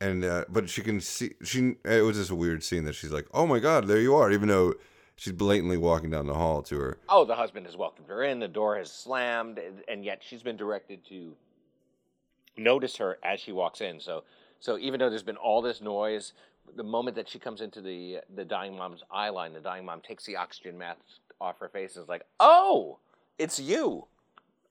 and 0.00 0.24
uh, 0.24 0.44
but 0.48 0.68
she 0.68 0.82
can 0.82 1.00
see. 1.00 1.34
She 1.42 1.76
it 1.84 2.02
was 2.02 2.16
just 2.16 2.30
a 2.30 2.34
weird 2.34 2.62
scene 2.64 2.84
that 2.84 2.94
she's 2.94 3.12
like, 3.12 3.26
"Oh 3.32 3.46
my 3.46 3.58
god, 3.60 3.86
there 3.86 4.00
you 4.00 4.14
are," 4.16 4.30
even 4.32 4.48
though 4.48 4.74
she's 5.16 5.32
blatantly 5.32 5.76
walking 5.76 6.10
down 6.10 6.26
the 6.26 6.34
hall 6.34 6.62
to 6.62 6.78
her. 6.78 6.98
Oh, 7.08 7.24
the 7.24 7.34
husband 7.36 7.66
has 7.66 7.76
welcomed 7.76 8.08
her 8.08 8.24
in. 8.24 8.40
The 8.40 8.48
door 8.48 8.76
has 8.76 8.92
slammed, 8.92 9.58
and- 9.58 9.82
and 9.88 10.04
yet 10.04 10.22
she's 10.22 10.42
been 10.42 10.56
directed 10.56 11.04
to 11.06 11.36
notice 12.56 12.96
her 12.96 13.18
as 13.22 13.40
she 13.40 13.52
walks 13.52 13.80
in. 13.80 14.00
So, 14.00 14.24
so 14.60 14.76
even 14.78 14.98
though 15.00 15.08
there's 15.10 15.22
been 15.22 15.36
all 15.36 15.62
this 15.62 15.80
noise, 15.80 16.32
the 16.76 16.84
moment 16.84 17.16
that 17.16 17.28
she 17.28 17.38
comes 17.38 17.60
into 17.60 17.80
the 17.80 18.20
the 18.34 18.44
dying 18.44 18.76
mom's 18.76 19.02
eye 19.10 19.30
line, 19.30 19.52
the 19.52 19.60
dying 19.60 19.84
mom 19.84 20.00
takes 20.00 20.24
the 20.26 20.36
oxygen 20.36 20.76
mask 20.76 21.00
off 21.40 21.58
her 21.60 21.68
face 21.68 21.96
and 21.96 22.04
is 22.04 22.08
like, 22.08 22.24
"Oh, 22.40 22.98
it's 23.38 23.58
you." 23.58 24.06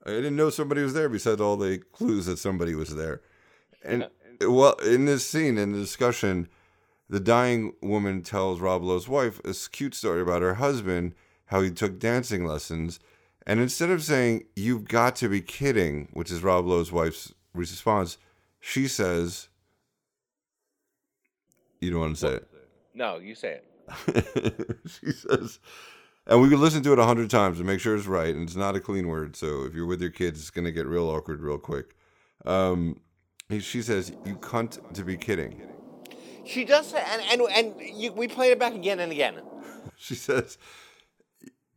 I 0.06 0.10
didn't 0.10 0.36
know 0.36 0.50
somebody 0.50 0.82
was 0.82 0.94
there 0.94 1.08
besides 1.08 1.40
all 1.40 1.56
the 1.56 1.78
clues 1.92 2.26
that 2.26 2.38
somebody 2.38 2.74
was 2.74 2.94
there. 2.94 3.20
And 3.82 4.08
well, 4.40 4.74
in 4.74 5.04
this 5.04 5.26
scene, 5.26 5.58
in 5.58 5.72
the 5.72 5.78
discussion, 5.78 6.48
the 7.08 7.20
dying 7.20 7.74
woman 7.82 8.22
tells 8.22 8.60
Rob 8.60 8.82
Lowe's 8.82 9.08
wife 9.08 9.40
a 9.44 9.54
cute 9.70 9.94
story 9.94 10.20
about 10.20 10.42
her 10.42 10.54
husband, 10.54 11.14
how 11.46 11.60
he 11.60 11.70
took 11.70 11.98
dancing 11.98 12.44
lessons. 12.44 13.00
And 13.46 13.60
instead 13.60 13.90
of 13.90 14.02
saying, 14.02 14.44
You've 14.54 14.86
got 14.86 15.16
to 15.16 15.28
be 15.28 15.40
kidding, 15.40 16.08
which 16.12 16.30
is 16.30 16.42
Rob 16.42 16.66
Lowe's 16.66 16.92
wife's 16.92 17.32
response, 17.54 18.18
she 18.60 18.86
says, 18.86 19.48
You 21.80 21.90
don't 21.90 22.00
want 22.00 22.16
to 22.16 22.20
say 22.20 22.34
it. 22.34 22.48
No, 22.94 23.18
you 23.18 23.34
say 23.34 23.60
it. 23.60 24.78
she 24.86 25.12
says, 25.12 25.60
and 26.28 26.40
we 26.42 26.48
could 26.48 26.58
listen 26.58 26.82
to 26.82 26.92
it 26.92 26.98
a 26.98 27.04
hundred 27.04 27.30
times 27.30 27.58
to 27.58 27.64
make 27.64 27.80
sure 27.80 27.96
it's 27.96 28.06
right, 28.06 28.34
and 28.34 28.42
it's 28.44 28.56
not 28.56 28.76
a 28.76 28.80
clean 28.80 29.08
word. 29.08 29.34
So 29.34 29.64
if 29.64 29.74
you're 29.74 29.86
with 29.86 30.00
your 30.00 30.10
kids, 30.10 30.38
it's 30.40 30.50
gonna 30.50 30.70
get 30.70 30.86
real 30.86 31.08
awkward 31.08 31.40
real 31.40 31.58
quick. 31.58 31.94
Um, 32.44 33.00
she 33.60 33.82
says, 33.82 34.12
"You 34.24 34.36
cunt 34.36 34.92
to 34.94 35.04
be 35.04 35.16
kidding." 35.16 35.62
She 36.44 36.64
does 36.64 36.88
say, 36.88 37.02
and 37.10 37.22
and 37.30 37.42
and 37.50 37.80
you, 37.80 38.12
we 38.12 38.28
played 38.28 38.52
it 38.52 38.58
back 38.58 38.74
again 38.74 39.00
and 39.00 39.10
again. 39.12 39.40
She 40.00 40.14
says, 40.14 40.58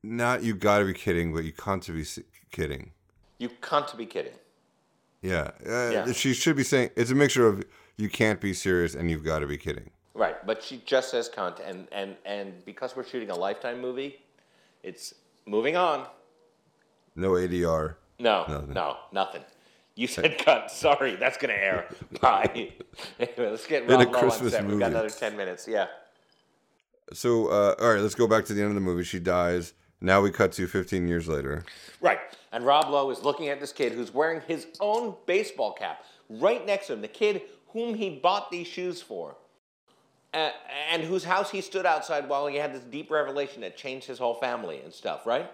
"Not 0.03 0.43
you 0.43 0.53
got 0.53 0.79
to 0.79 0.85
be 0.85 0.93
kidding, 0.93 1.33
but 1.33 1.43
you 1.43 1.53
cunt 1.53 1.83
to 1.83 1.91
be 1.93 2.05
kidding." 2.51 2.91
You 3.39 3.49
cunt 3.49 3.87
to 3.87 3.97
be 3.97 4.05
kidding. 4.05 4.33
Yeah, 5.21 5.51
uh, 5.65 5.89
Yeah. 5.91 6.11
she 6.11 6.33
should 6.33 6.55
be 6.55 6.63
saying 6.63 6.91
it's 6.95 7.09
a 7.09 7.15
mixture 7.15 7.47
of 7.47 7.63
you 7.97 8.09
can't 8.09 8.39
be 8.39 8.53
serious 8.53 8.93
and 8.95 9.09
you've 9.09 9.23
got 9.23 9.39
to 9.39 9.47
be 9.47 9.57
kidding. 9.57 9.89
Right, 10.13 10.45
but 10.45 10.61
she 10.61 10.83
just 10.85 11.09
says 11.09 11.29
cunt, 11.29 11.67
and 11.67 11.87
and 11.91 12.15
and 12.25 12.63
because 12.65 12.95
we're 12.95 13.05
shooting 13.05 13.31
a 13.31 13.35
lifetime 13.35 13.79
movie, 13.81 14.19
it's 14.83 15.13
moving 15.45 15.75
on. 15.75 16.07
No 17.15 17.31
ADR. 17.31 17.95
No, 18.19 18.45
Nothing. 18.47 18.73
no, 18.73 18.97
nothing. 19.11 19.41
You 19.95 20.07
said 20.07 20.37
cut. 20.37 20.71
Sorry, 20.71 21.15
that's 21.15 21.37
gonna 21.37 21.53
air. 21.53 21.87
Bye. 22.21 22.71
anyway, 23.19 23.49
let's 23.49 23.67
get 23.67 23.83
In 23.83 23.91
a 23.91 23.97
Rob 23.97 24.07
Lowe 24.07 24.13
on 24.13 24.19
Christmas 24.21 24.53
set. 24.53 24.61
We've 24.65 24.79
got 24.79 24.91
movie. 24.91 24.99
another 24.99 25.09
ten 25.09 25.35
minutes. 25.35 25.67
Yeah. 25.67 25.87
So, 27.13 27.47
uh, 27.47 27.75
all 27.79 27.93
right, 27.93 28.01
let's 28.01 28.15
go 28.15 28.27
back 28.27 28.45
to 28.45 28.53
the 28.53 28.61
end 28.61 28.69
of 28.69 28.75
the 28.75 28.81
movie. 28.81 29.03
She 29.03 29.19
dies. 29.19 29.73
Now 29.99 30.21
we 30.21 30.31
cut 30.31 30.53
to 30.53 30.65
15 30.65 31.07
years 31.07 31.27
later. 31.27 31.63
Right. 31.99 32.19
And 32.53 32.65
Rob 32.65 32.89
Lowe 32.89 33.09
is 33.11 33.21
looking 33.23 33.49
at 33.49 33.59
this 33.59 33.71
kid 33.73 33.91
who's 33.91 34.13
wearing 34.13 34.41
his 34.47 34.65
own 34.79 35.15
baseball 35.27 35.73
cap 35.73 36.05
right 36.29 36.65
next 36.65 36.87
to 36.87 36.93
him, 36.93 37.01
the 37.01 37.07
kid 37.07 37.43
whom 37.67 37.93
he 37.93 38.09
bought 38.09 38.49
these 38.49 38.65
shoes 38.65 39.01
for, 39.01 39.35
uh, 40.33 40.51
and 40.91 41.03
whose 41.03 41.23
house 41.23 41.51
he 41.51 41.61
stood 41.61 41.85
outside 41.85 42.29
while 42.29 42.47
he 42.47 42.55
had 42.55 42.73
this 42.73 42.83
deep 42.83 43.11
revelation 43.11 43.61
that 43.61 43.75
changed 43.75 44.07
his 44.07 44.17
whole 44.17 44.35
family 44.35 44.79
and 44.81 44.93
stuff, 44.93 45.25
right? 45.25 45.49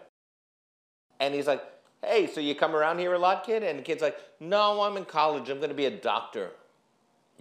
And 1.19 1.33
he's 1.33 1.47
like, 1.47 1.63
hey, 2.03 2.27
so 2.27 2.39
you 2.39 2.53
come 2.53 2.75
around 2.75 2.99
here 2.99 3.13
a 3.13 3.19
lot, 3.19 3.43
kid? 3.43 3.63
And 3.63 3.79
the 3.79 3.83
kid's 3.83 4.01
like, 4.01 4.17
no, 4.39 4.81
I'm 4.81 4.97
in 4.97 5.05
college. 5.05 5.49
I'm 5.49 5.57
going 5.57 5.69
to 5.69 5.75
be 5.75 5.85
a 5.85 5.91
doctor. 5.91 6.51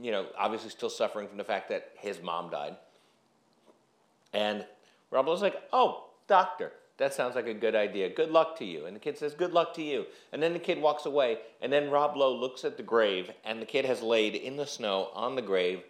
You 0.01 0.13
know, 0.13 0.27
obviously 0.39 0.71
still 0.71 0.91
suffering 0.91 1.29
from 1.29 1.37
the 1.37 1.45
fact 1.45 1.69
that 1.69 1.91
his 1.99 2.23
mom 2.23 2.51
died. 2.51 2.77
And 4.33 4.65
Rob 5.11 5.27
Lowe's 5.27 5.43
like, 5.43 5.63
oh, 5.73 6.09
doctor, 6.27 6.73
that 6.99 7.13
sounds 7.13 7.35
like 7.35 7.47
a 7.47 7.55
good 7.55 7.75
idea. 7.75 8.09
Good 8.09 8.31
luck 8.31 8.59
to 8.59 8.65
you. 8.65 8.87
And 8.87 8.97
the 8.97 9.01
kid 9.01 9.19
says, 9.19 9.35
good 9.35 9.53
luck 9.53 9.75
to 9.75 9.83
you. 9.83 10.07
And 10.33 10.43
then 10.43 10.55
the 10.55 10.59
kid 10.59 10.81
walks 10.81 11.07
away. 11.07 11.39
And 11.61 11.73
then 11.73 11.91
Rob 11.91 12.17
Lowe 12.17 12.35
looks 12.35 12.65
at 12.65 12.77
the 12.77 12.83
grave, 12.83 13.31
and 13.45 13.61
the 13.61 13.67
kid 13.67 13.85
has 13.85 14.03
laid 14.03 14.35
in 14.35 14.57
the 14.57 14.67
snow 14.67 15.11
on 15.15 15.35
the 15.35 15.43
grave 15.43 15.83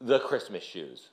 the 0.00 0.18
Christmas 0.20 0.62
shoes. 0.62 1.08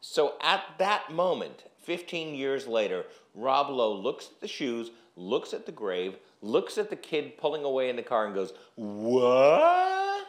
So 0.00 0.34
at 0.40 0.64
that 0.78 1.12
moment, 1.12 1.64
15 1.82 2.34
years 2.34 2.66
later, 2.66 3.04
Rob 3.34 3.70
Lowe 3.70 3.94
looks 3.94 4.26
at 4.26 4.40
the 4.40 4.48
shoes, 4.48 4.90
looks 5.16 5.52
at 5.54 5.66
the 5.66 5.72
grave, 5.72 6.16
looks 6.40 6.78
at 6.78 6.90
the 6.90 6.96
kid 6.96 7.38
pulling 7.38 7.64
away 7.64 7.88
in 7.88 7.96
the 7.96 8.02
car, 8.02 8.26
and 8.26 8.34
goes, 8.34 8.52
What? 8.76 10.26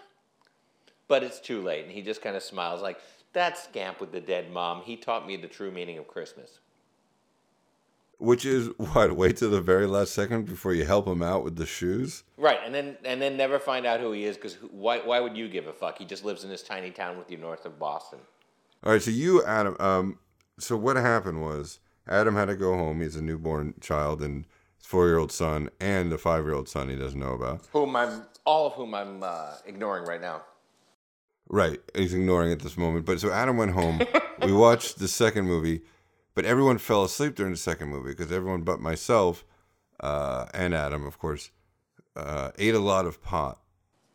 But 1.07 1.23
it's 1.23 1.39
too 1.39 1.61
late. 1.61 1.83
And 1.83 1.91
he 1.91 2.01
just 2.01 2.21
kind 2.21 2.35
of 2.35 2.43
smiles, 2.43 2.81
like, 2.81 2.99
That 3.33 3.57
scamp 3.57 3.99
with 3.99 4.11
the 4.11 4.21
dead 4.21 4.51
mom, 4.51 4.81
he 4.83 4.95
taught 4.95 5.27
me 5.27 5.37
the 5.37 5.47
true 5.47 5.71
meaning 5.71 5.97
of 5.97 6.07
Christmas. 6.07 6.59
Which 8.23 8.45
is 8.45 8.69
what? 8.77 9.17
Wait 9.17 9.37
till 9.37 9.51
the 9.51 9.59
very 9.59 9.85
last 9.85 10.13
second 10.13 10.45
before 10.45 10.73
you 10.73 10.85
help 10.85 11.07
him 11.07 11.21
out 11.21 11.43
with 11.43 11.57
the 11.57 11.65
shoes? 11.65 12.23
Right, 12.37 12.59
and 12.65 12.73
then 12.73 12.97
and 13.03 13.21
then 13.21 13.35
never 13.35 13.59
find 13.59 13.85
out 13.85 13.99
who 13.99 14.13
he 14.13 14.23
is 14.23 14.37
because 14.37 14.55
why, 14.71 14.99
why 14.99 15.19
would 15.19 15.35
you 15.35 15.49
give 15.49 15.67
a 15.67 15.73
fuck? 15.73 15.97
He 15.97 16.05
just 16.05 16.23
lives 16.23 16.45
in 16.45 16.49
this 16.49 16.63
tiny 16.63 16.89
town 16.89 17.17
with 17.17 17.29
you 17.29 17.37
north 17.37 17.65
of 17.65 17.77
Boston. 17.77 18.19
All 18.83 18.93
right, 18.93 19.01
so 19.01 19.11
you, 19.11 19.43
Adam. 19.43 19.75
Um, 19.77 20.19
so 20.57 20.77
what 20.77 20.95
happened 20.95 21.41
was 21.41 21.79
Adam 22.07 22.35
had 22.35 22.45
to 22.45 22.55
go 22.55 22.75
home. 22.75 23.01
he's 23.01 23.17
a 23.17 23.21
newborn 23.21 23.73
child 23.81 24.21
and 24.21 24.45
his 24.77 24.85
four-year-old 24.85 25.31
son 25.31 25.69
and 25.81 26.11
a 26.13 26.17
five-year-old 26.17 26.69
son 26.69 26.87
he 26.87 26.95
doesn't 26.95 27.19
know 27.19 27.33
about. 27.33 27.65
Whom 27.73 27.95
I'm, 27.95 28.23
all 28.45 28.67
of 28.67 28.73
whom 28.73 28.93
I'm 28.95 29.21
uh, 29.21 29.55
ignoring 29.65 30.05
right 30.05 30.21
now. 30.21 30.43
Right, 31.49 31.79
he's 31.93 32.13
ignoring 32.13 32.53
at 32.53 32.59
this 32.59 32.77
moment. 32.77 33.05
But 33.05 33.19
so 33.19 33.31
Adam 33.31 33.57
went 33.57 33.71
home. 33.71 34.01
we 34.41 34.53
watched 34.53 34.99
the 34.99 35.09
second 35.09 35.45
movie, 35.45 35.81
but 36.35 36.45
everyone 36.45 36.77
fell 36.77 37.03
asleep 37.03 37.35
during 37.35 37.51
the 37.53 37.57
second 37.57 37.89
movie 37.89 38.09
because 38.11 38.31
everyone 38.31 38.61
but 38.61 38.79
myself 38.79 39.45
uh, 39.99 40.45
and 40.53 40.73
Adam, 40.73 41.05
of 41.05 41.17
course, 41.19 41.51
uh, 42.15 42.51
ate 42.57 42.75
a 42.75 42.79
lot 42.79 43.05
of 43.05 43.21
pot. 43.21 43.59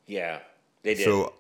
Yeah, 0.07 0.41
they 0.83 0.95
did. 0.95 1.05
So 1.05 1.35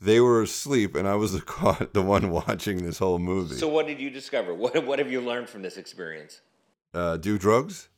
they 0.00 0.20
were 0.20 0.42
asleep, 0.42 0.94
and 0.94 1.08
I 1.08 1.14
was 1.14 1.32
the 1.32 1.40
caught 1.56 1.92
the 1.94 2.02
one 2.02 2.30
watching 2.30 2.84
this 2.84 2.98
whole 2.98 3.18
movie. 3.18 3.56
So 3.56 3.68
what 3.68 3.86
did 3.86 3.98
you 4.00 4.10
discover? 4.10 4.54
What 4.54 4.84
what 4.86 4.98
have 4.98 5.10
you 5.10 5.20
learned 5.20 5.48
from 5.48 5.62
this 5.62 5.76
experience? 5.76 6.40
uh, 6.94 7.16
do 7.18 7.36
drugs? 7.38 7.88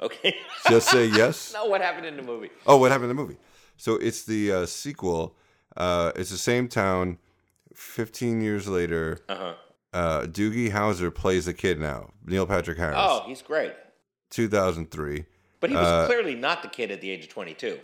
Okay. 0.00 0.36
Just 0.68 0.88
say 0.90 1.06
yes. 1.06 1.52
no, 1.52 1.66
what 1.66 1.80
happened 1.80 2.06
in 2.06 2.16
the 2.16 2.22
movie? 2.22 2.50
Oh, 2.66 2.76
what 2.76 2.90
happened 2.90 3.10
in 3.10 3.16
the 3.16 3.22
movie? 3.22 3.36
So 3.76 3.94
it's 3.96 4.24
the 4.24 4.52
uh, 4.52 4.66
sequel. 4.66 5.36
Uh, 5.76 6.12
it's 6.16 6.30
the 6.30 6.38
same 6.38 6.68
town. 6.68 7.18
Fifteen 7.74 8.40
years 8.40 8.66
later, 8.66 9.20
Uh-huh. 9.28 9.54
Uh, 9.92 10.22
Doogie 10.22 10.70
Howser 10.72 11.14
plays 11.14 11.46
the 11.46 11.54
kid 11.54 11.78
now. 11.78 12.10
Neil 12.24 12.46
Patrick 12.46 12.78
Harris. 12.78 12.96
Oh, 12.98 13.22
he's 13.26 13.42
great. 13.42 13.72
2003. 14.30 15.24
But 15.60 15.70
he 15.70 15.76
was 15.76 15.86
Uh, 15.86 16.06
clearly 16.06 16.34
not 16.34 16.62
the 16.62 16.68
kid 16.68 16.90
at 16.90 17.00
the 17.00 17.10
age 17.10 17.24
of 17.24 17.30
22. 17.30 17.80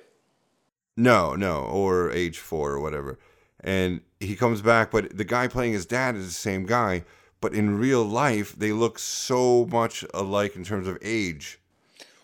No, 0.96 1.34
no, 1.34 1.60
or 1.62 2.10
age 2.12 2.38
four 2.38 2.72
or 2.72 2.80
whatever. 2.80 3.18
And 3.60 4.02
he 4.20 4.36
comes 4.36 4.60
back, 4.62 4.90
but 4.90 5.16
the 5.16 5.24
guy 5.24 5.48
playing 5.48 5.72
his 5.72 5.86
dad 5.86 6.14
is 6.14 6.26
the 6.26 6.32
same 6.32 6.66
guy. 6.66 7.04
But 7.40 7.52
in 7.52 7.78
real 7.78 8.04
life, 8.04 8.54
they 8.56 8.72
look 8.72 8.98
so 8.98 9.66
much 9.66 10.04
alike 10.14 10.56
in 10.56 10.64
terms 10.64 10.86
of 10.86 10.96
age. 11.02 11.58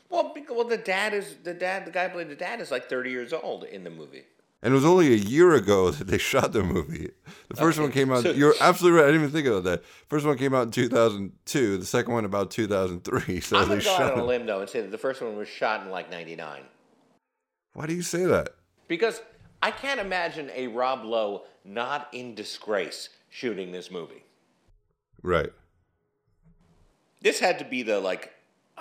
Well, 0.08 0.32
because, 0.34 0.56
well, 0.56 0.66
the 0.66 0.76
dad 0.78 1.12
is 1.14 1.36
the 1.42 1.52
dad. 1.54 1.84
The 1.86 1.90
guy 1.90 2.08
played 2.08 2.28
the 2.28 2.34
dad 2.36 2.60
is 2.60 2.70
like 2.70 2.88
30 2.88 3.10
years 3.10 3.32
old 3.32 3.64
in 3.64 3.84
the 3.84 3.90
movie. 3.90 4.24
And 4.62 4.72
it 4.72 4.74
was 4.74 4.84
only 4.84 5.12
a 5.12 5.16
year 5.16 5.54
ago 5.54 5.90
that 5.90 6.06
they 6.06 6.18
shot 6.18 6.52
the 6.52 6.62
movie. 6.62 7.10
The 7.48 7.56
first 7.56 7.78
one 7.78 7.90
came 7.90 8.12
out. 8.12 8.22
so- 8.24 8.32
you're 8.32 8.54
absolutely 8.60 8.98
right. 9.00 9.04
I 9.08 9.10
didn't 9.12 9.22
even 9.22 9.32
think 9.32 9.46
about 9.48 9.64
that. 9.64 9.82
First 10.08 10.26
one 10.26 10.36
came 10.36 10.54
out 10.54 10.64
in 10.64 10.70
2002. 10.70 11.78
The 11.78 11.86
second 11.86 12.12
one 12.12 12.24
about 12.24 12.50
2003. 12.50 13.40
So 13.40 13.56
I'm 13.56 13.62
they 13.62 13.68
gonna 13.68 13.80
go 13.82 13.90
shot. 13.90 14.02
out 14.02 14.12
on 14.14 14.18
a 14.20 14.24
limb 14.24 14.46
though 14.46 14.60
and 14.60 14.68
say 14.68 14.80
that 14.82 14.90
the 14.90 14.98
first 14.98 15.22
one 15.22 15.36
was 15.36 15.48
shot 15.48 15.82
in 15.84 15.90
like 15.90 16.10
99. 16.10 16.62
Why 17.72 17.86
do 17.86 17.94
you 17.94 18.02
say 18.02 18.24
that? 18.26 18.50
Because 18.88 19.22
I 19.62 19.70
can't 19.70 20.00
imagine 20.00 20.50
a 20.54 20.66
Rob 20.66 21.04
Lowe 21.04 21.44
not 21.64 22.08
in 22.12 22.34
disgrace 22.34 23.08
shooting 23.28 23.72
this 23.72 23.90
movie. 23.90 24.24
Right. 25.22 25.50
This 27.22 27.38
had 27.38 27.58
to 27.58 27.64
be 27.64 27.82
the 27.82 28.00
like 28.00 28.32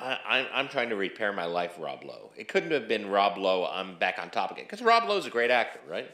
I, 0.02 0.20
I'm, 0.28 0.46
I'm 0.54 0.68
trying 0.68 0.90
to 0.90 0.96
repair 0.96 1.32
my 1.34 1.46
life, 1.46 1.76
Rob 1.80 2.04
Lowe. 2.04 2.32
It 2.38 2.48
couldn't 2.48 2.72
have 2.72 2.88
been 2.88 3.10
Rob 3.10 3.38
Lowe. 3.38 3.66
I'm 3.66 3.98
back 3.98 4.18
on 4.20 4.30
top 4.30 4.52
again 4.52 4.66
because 4.66 4.82
Rob 4.82 5.08
Lowe's 5.08 5.26
a 5.26 5.30
great 5.30 5.52
actor, 5.52 5.80
right? 5.88 6.10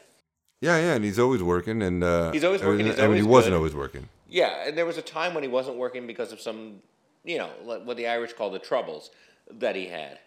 Yeah, 0.60 0.76
yeah, 0.78 0.94
and 0.94 1.04
he's 1.04 1.18
always 1.18 1.42
working, 1.42 1.82
and 1.82 2.02
uh, 2.02 2.32
He's 2.32 2.44
always 2.44 2.62
working, 2.62 2.86
he's 2.86 2.98
I 2.98 3.06
mean, 3.06 3.16
he 3.16 3.22
wasn't 3.22 3.52
good. 3.52 3.56
always 3.58 3.74
working. 3.74 4.08
Yeah, 4.28 4.66
and 4.66 4.76
there 4.76 4.86
was 4.86 4.96
a 4.98 5.02
time 5.02 5.34
when 5.34 5.42
he 5.44 5.48
wasn't 5.48 5.76
working 5.76 6.06
because 6.06 6.32
of 6.32 6.40
some, 6.40 6.76
you 7.24 7.38
know, 7.38 7.50
what 7.62 7.96
the 7.96 8.06
Irish 8.08 8.32
call 8.32 8.50
the 8.50 8.58
troubles 8.58 9.10
that 9.50 9.76
he 9.76 9.86
had. 9.86 10.18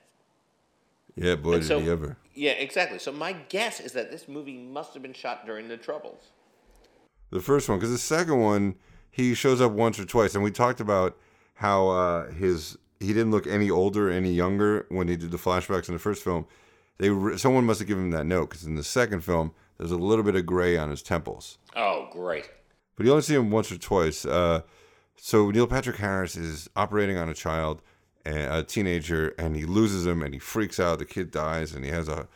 Yeah, 1.15 1.35
boy, 1.35 1.53
And 1.53 1.61
did 1.61 1.67
so- 1.67 1.79
he 1.79 1.89
ever. 1.89 2.15
Yeah, 2.35 2.51
exactly. 2.51 2.99
So 2.99 3.11
my 3.11 3.33
guess 3.49 3.79
is 3.81 3.91
that 3.93 4.11
this 4.11 4.27
movie 4.29 4.55
must 4.57 4.93
have 4.93 5.01
been 5.03 5.13
shot 5.13 5.45
during 5.45 5.67
the 5.67 5.75
troubles. 5.75 6.23
The 7.31 7.41
first 7.41 7.67
one, 7.67 7.77
because 7.79 7.91
the 7.91 7.97
second 7.97 8.39
one, 8.39 8.75
he 9.11 9.33
shows 9.33 9.59
up 9.59 9.73
once 9.73 9.99
or 9.99 10.05
twice, 10.05 10.35
and 10.35 10.43
we 10.43 10.51
talked 10.51 10.79
about 10.79 11.17
how 11.55 11.89
uh, 11.89 12.31
his 12.31 12.77
he 12.99 13.07
didn't 13.07 13.31
look 13.31 13.47
any 13.47 13.69
older, 13.69 14.09
any 14.09 14.31
younger 14.33 14.85
when 14.89 15.07
he 15.07 15.15
did 15.15 15.31
the 15.31 15.37
flashbacks 15.37 15.87
in 15.87 15.93
the 15.95 15.99
first 15.99 16.23
film. 16.23 16.45
They 16.97 17.09
re- 17.09 17.37
someone 17.37 17.65
must 17.65 17.79
have 17.79 17.87
given 17.87 18.05
him 18.05 18.11
that 18.11 18.25
note 18.25 18.49
because 18.49 18.65
in 18.65 18.75
the 18.75 18.83
second 18.83 19.21
film, 19.21 19.53
there's 19.77 19.91
a 19.91 19.97
little 19.97 20.23
bit 20.23 20.35
of 20.35 20.45
gray 20.45 20.77
on 20.77 20.89
his 20.89 21.01
temples, 21.01 21.57
Oh, 21.75 22.09
great. 22.11 22.49
but 22.97 23.05
you 23.05 23.11
only 23.11 23.21
see 23.23 23.35
him 23.35 23.51
once 23.51 23.71
or 23.71 23.77
twice. 23.77 24.25
Uh, 24.25 24.61
so 25.15 25.49
Neil 25.51 25.67
Patrick 25.67 25.95
Harris 25.97 26.35
is 26.35 26.69
operating 26.75 27.15
on 27.17 27.29
a 27.29 27.33
child, 27.33 27.81
a 28.25 28.59
a 28.59 28.63
teenager, 28.63 29.29
and 29.39 29.55
he 29.55 29.63
loses 29.65 30.05
him, 30.05 30.21
and 30.21 30.33
he 30.33 30.39
freaks 30.39 30.79
out. 30.79 30.99
The 30.99 31.05
kid 31.05 31.31
dies, 31.31 31.73
and 31.73 31.85
he 31.85 31.91
has 31.91 32.09
a 32.09 32.27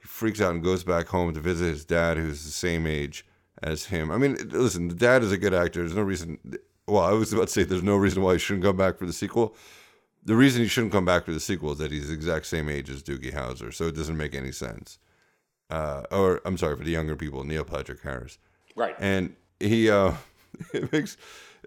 he 0.00 0.06
freaks 0.06 0.40
out 0.40 0.54
and 0.54 0.62
goes 0.62 0.84
back 0.84 1.08
home 1.08 1.34
to 1.34 1.40
visit 1.40 1.66
his 1.66 1.84
dad, 1.84 2.16
who's 2.16 2.44
the 2.44 2.50
same 2.52 2.86
age 2.86 3.26
as 3.62 3.86
him. 3.86 4.10
I 4.12 4.18
mean, 4.18 4.36
listen, 4.50 4.86
the 4.88 4.94
dad 4.94 5.22
is 5.24 5.32
a 5.32 5.38
good 5.38 5.54
actor. 5.54 5.80
There's 5.80 5.94
no 5.96 6.02
reason. 6.02 6.38
Well, 6.86 7.02
I 7.02 7.12
was 7.12 7.32
about 7.32 7.46
to 7.48 7.52
say 7.52 7.62
there's 7.64 7.82
no 7.82 7.96
reason 7.96 8.22
why 8.22 8.34
he 8.34 8.38
shouldn't 8.38 8.64
come 8.64 8.76
back 8.76 8.98
for 8.98 9.06
the 9.06 9.12
sequel. 9.12 9.56
The 10.24 10.36
reason 10.36 10.62
he 10.62 10.68
shouldn't 10.68 10.92
come 10.92 11.04
back 11.04 11.24
for 11.24 11.32
the 11.32 11.40
sequel 11.40 11.72
is 11.72 11.78
that 11.78 11.90
he's 11.90 12.08
the 12.08 12.14
exact 12.14 12.46
same 12.46 12.68
age 12.68 12.88
as 12.90 13.02
Doogie 13.02 13.32
Howser, 13.34 13.74
so 13.74 13.86
it 13.86 13.96
doesn't 13.96 14.16
make 14.16 14.34
any 14.34 14.52
sense. 14.52 14.98
Uh, 15.70 16.02
or 16.12 16.40
I'm 16.44 16.56
sorry 16.58 16.76
for 16.76 16.84
the 16.84 16.90
younger 16.92 17.16
people, 17.16 17.44
Neil 17.44 17.64
Patrick 17.64 18.02
Harris 18.02 18.38
Right. 18.76 18.94
and 18.98 19.34
he 19.60 19.90
uh 19.90 20.12
it 20.74 20.90
makes 20.92 21.16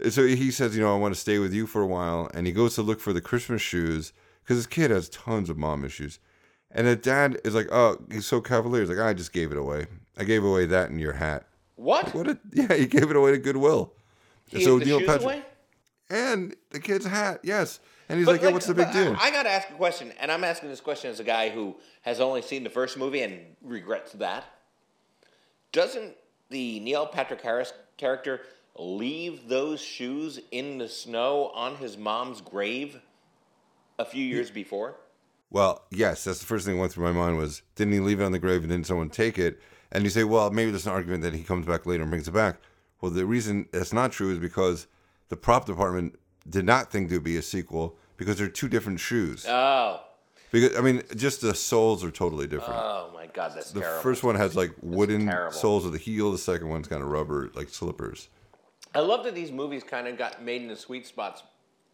so 0.10 0.26
he 0.26 0.52
says 0.52 0.76
you 0.76 0.82
know 0.84 0.94
i 0.94 0.98
want 0.98 1.14
to 1.14 1.20
stay 1.20 1.40
with 1.40 1.54
you 1.54 1.66
for 1.68 1.82
a 1.82 1.88
while 1.88 2.30
and 2.34 2.46
he 2.46 2.52
goes 2.52 2.76
to 2.76 2.82
look 2.82 3.00
for 3.00 3.14
the 3.14 3.22
christmas 3.22 3.62
shoes 3.62 4.12
because 4.44 4.58
his 4.58 4.68
kid 4.68 4.92
has 4.92 5.08
tons 5.10 5.50
of 5.50 5.58
mom 5.58 5.86
issues 5.86 6.20
and 6.72 6.86
the 6.88 6.96
dad 6.96 7.40
is 7.46 7.56
like 7.56 7.68
oh 7.72 7.98
he's 8.12 8.26
so 8.26 8.42
cavalier 8.42 8.82
he's 8.82 8.90
like 8.90 9.00
i 9.00 9.14
just 9.14 9.32
gave 9.32 9.52
it 9.52 9.58
away 9.58 9.86
i 10.18 10.24
gave 10.26 10.44
away 10.44 10.66
that 10.66 10.90
in 10.90 11.00
your 11.00 11.14
hat 11.14 11.48
what? 11.76 12.14
what 12.14 12.28
a 12.28 12.38
yeah 12.52 12.74
he 12.74 12.86
gave 12.88 13.10
it 13.10 13.16
away 13.16 13.32
to 13.32 13.38
goodwill 13.38 13.94
He 14.50 14.64
so 14.64 14.78
gave 14.78 14.80
the 14.80 14.86
Neil 14.86 15.00
shoes 15.00 15.08
Patrick- 15.08 15.24
away? 15.24 15.44
and 16.10 16.56
the 16.72 16.80
kid's 16.80 17.06
hat 17.06 17.40
yes 17.44 17.80
and 18.10 18.20
he's 18.20 18.28
like, 18.28 18.42
yeah 18.42 18.50
what's 18.50 18.68
the 18.68 18.74
big 18.74 18.92
deal 18.92 19.16
I, 19.20 19.28
I 19.28 19.32
got 19.32 19.44
to 19.44 19.50
ask 19.50 19.70
a 19.70 19.74
question, 19.74 20.12
and 20.20 20.32
I'm 20.32 20.44
asking 20.44 20.70
this 20.70 20.82
question 20.82 21.10
as 21.10 21.20
a 21.20 21.24
guy 21.24 21.50
who 21.50 21.76
has 22.02 22.20
only 22.20 22.42
seen 22.42 22.64
the 22.64 22.70
first 22.70 22.98
movie 22.98 23.22
and 23.22 23.40
regrets 23.62 24.14
that. 24.14 24.46
Doesn't 25.72 26.16
the 26.50 26.80
Neil 26.80 27.06
Patrick 27.06 27.42
Harris 27.42 27.74
character 27.98 28.42
leave 28.78 29.48
those 29.48 29.82
shoes 29.82 30.40
in 30.52 30.78
the 30.78 30.90
snow 30.90 31.52
on 31.54 31.78
his 31.78 31.98
mom's 31.98 32.42
grave 32.42 33.00
a 33.98 34.06
few 34.06 34.24
years 34.24 34.52
before? 34.52 34.96
Well, 35.50 35.84
yes, 35.92 36.24
that's 36.24 36.40
the 36.40 36.46
first 36.46 36.66
thing 36.66 36.76
that 36.76 36.82
went 36.82 36.92
through 36.92 37.06
my 37.06 37.12
mind 37.12 37.38
was 37.38 37.62
didn't 37.76 37.94
he 37.94 38.00
leave 38.00 38.20
it 38.20 38.24
on 38.24 38.32
the 38.32 38.40
grave 38.40 38.62
and 38.62 38.70
didn't 38.70 38.88
someone 38.88 39.10
take 39.10 39.40
it? 39.40 39.60
And 39.92 40.04
you 40.04 40.10
say, 40.10 40.24
well, 40.24 40.52
maybe 40.52 40.72
there's 40.72 40.88
an 40.88 40.92
argument 40.92 41.24
that 41.24 41.34
he 41.34 41.44
comes 41.44 41.66
back 41.66 41.86
later 41.86 42.04
and 42.04 42.12
brings 42.12 42.28
it 42.28 42.34
back. 42.34 42.58
Well, 43.00 43.12
the 43.12 43.26
reason 43.26 43.68
that's 43.72 43.94
not 43.94 44.12
true 44.12 44.32
is 44.32 44.40
because 44.40 44.88
the 45.30 45.38
prop 45.38 45.66
department 45.66 46.20
did 46.50 46.66
not 46.66 46.92
think 46.92 47.10
there'd 47.10 47.24
be 47.24 47.38
a 47.38 47.42
sequel 47.42 47.96
because 48.18 48.38
they're 48.38 48.48
two 48.48 48.68
different 48.70 49.00
shoes. 49.00 49.46
Oh, 49.48 50.02
Because 50.52 50.76
I 50.78 50.82
mean, 50.82 51.02
just 51.16 51.42
the 51.42 51.54
soles 51.56 52.04
are 52.04 52.12
totally 52.12 52.48
different. 52.48 52.80
oh 52.80 53.10
my 53.14 53.28
God, 53.28 53.54
that's 53.56 53.72
the 53.72 53.82
terrible. 53.82 54.02
first 54.02 54.24
one 54.24 54.36
has 54.36 54.56
like 54.56 54.72
wooden 54.82 55.32
soles 55.52 55.86
of 55.86 55.92
the 55.92 55.98
heel. 55.98 56.32
The 56.32 56.38
second 56.38 56.70
one's 56.70 56.88
kind 56.88 57.02
of 57.02 57.10
rubber, 57.10 57.50
like 57.56 57.70
slippers. 57.70 58.30
I 58.94 59.00
love 59.00 59.24
that 59.26 59.36
these 59.36 59.52
movies 59.52 59.84
kind 59.84 60.08
of 60.08 60.18
got 60.18 60.42
made 60.44 60.62
in 60.62 60.68
the 60.70 60.76
sweet 60.76 61.06
spots 61.06 61.44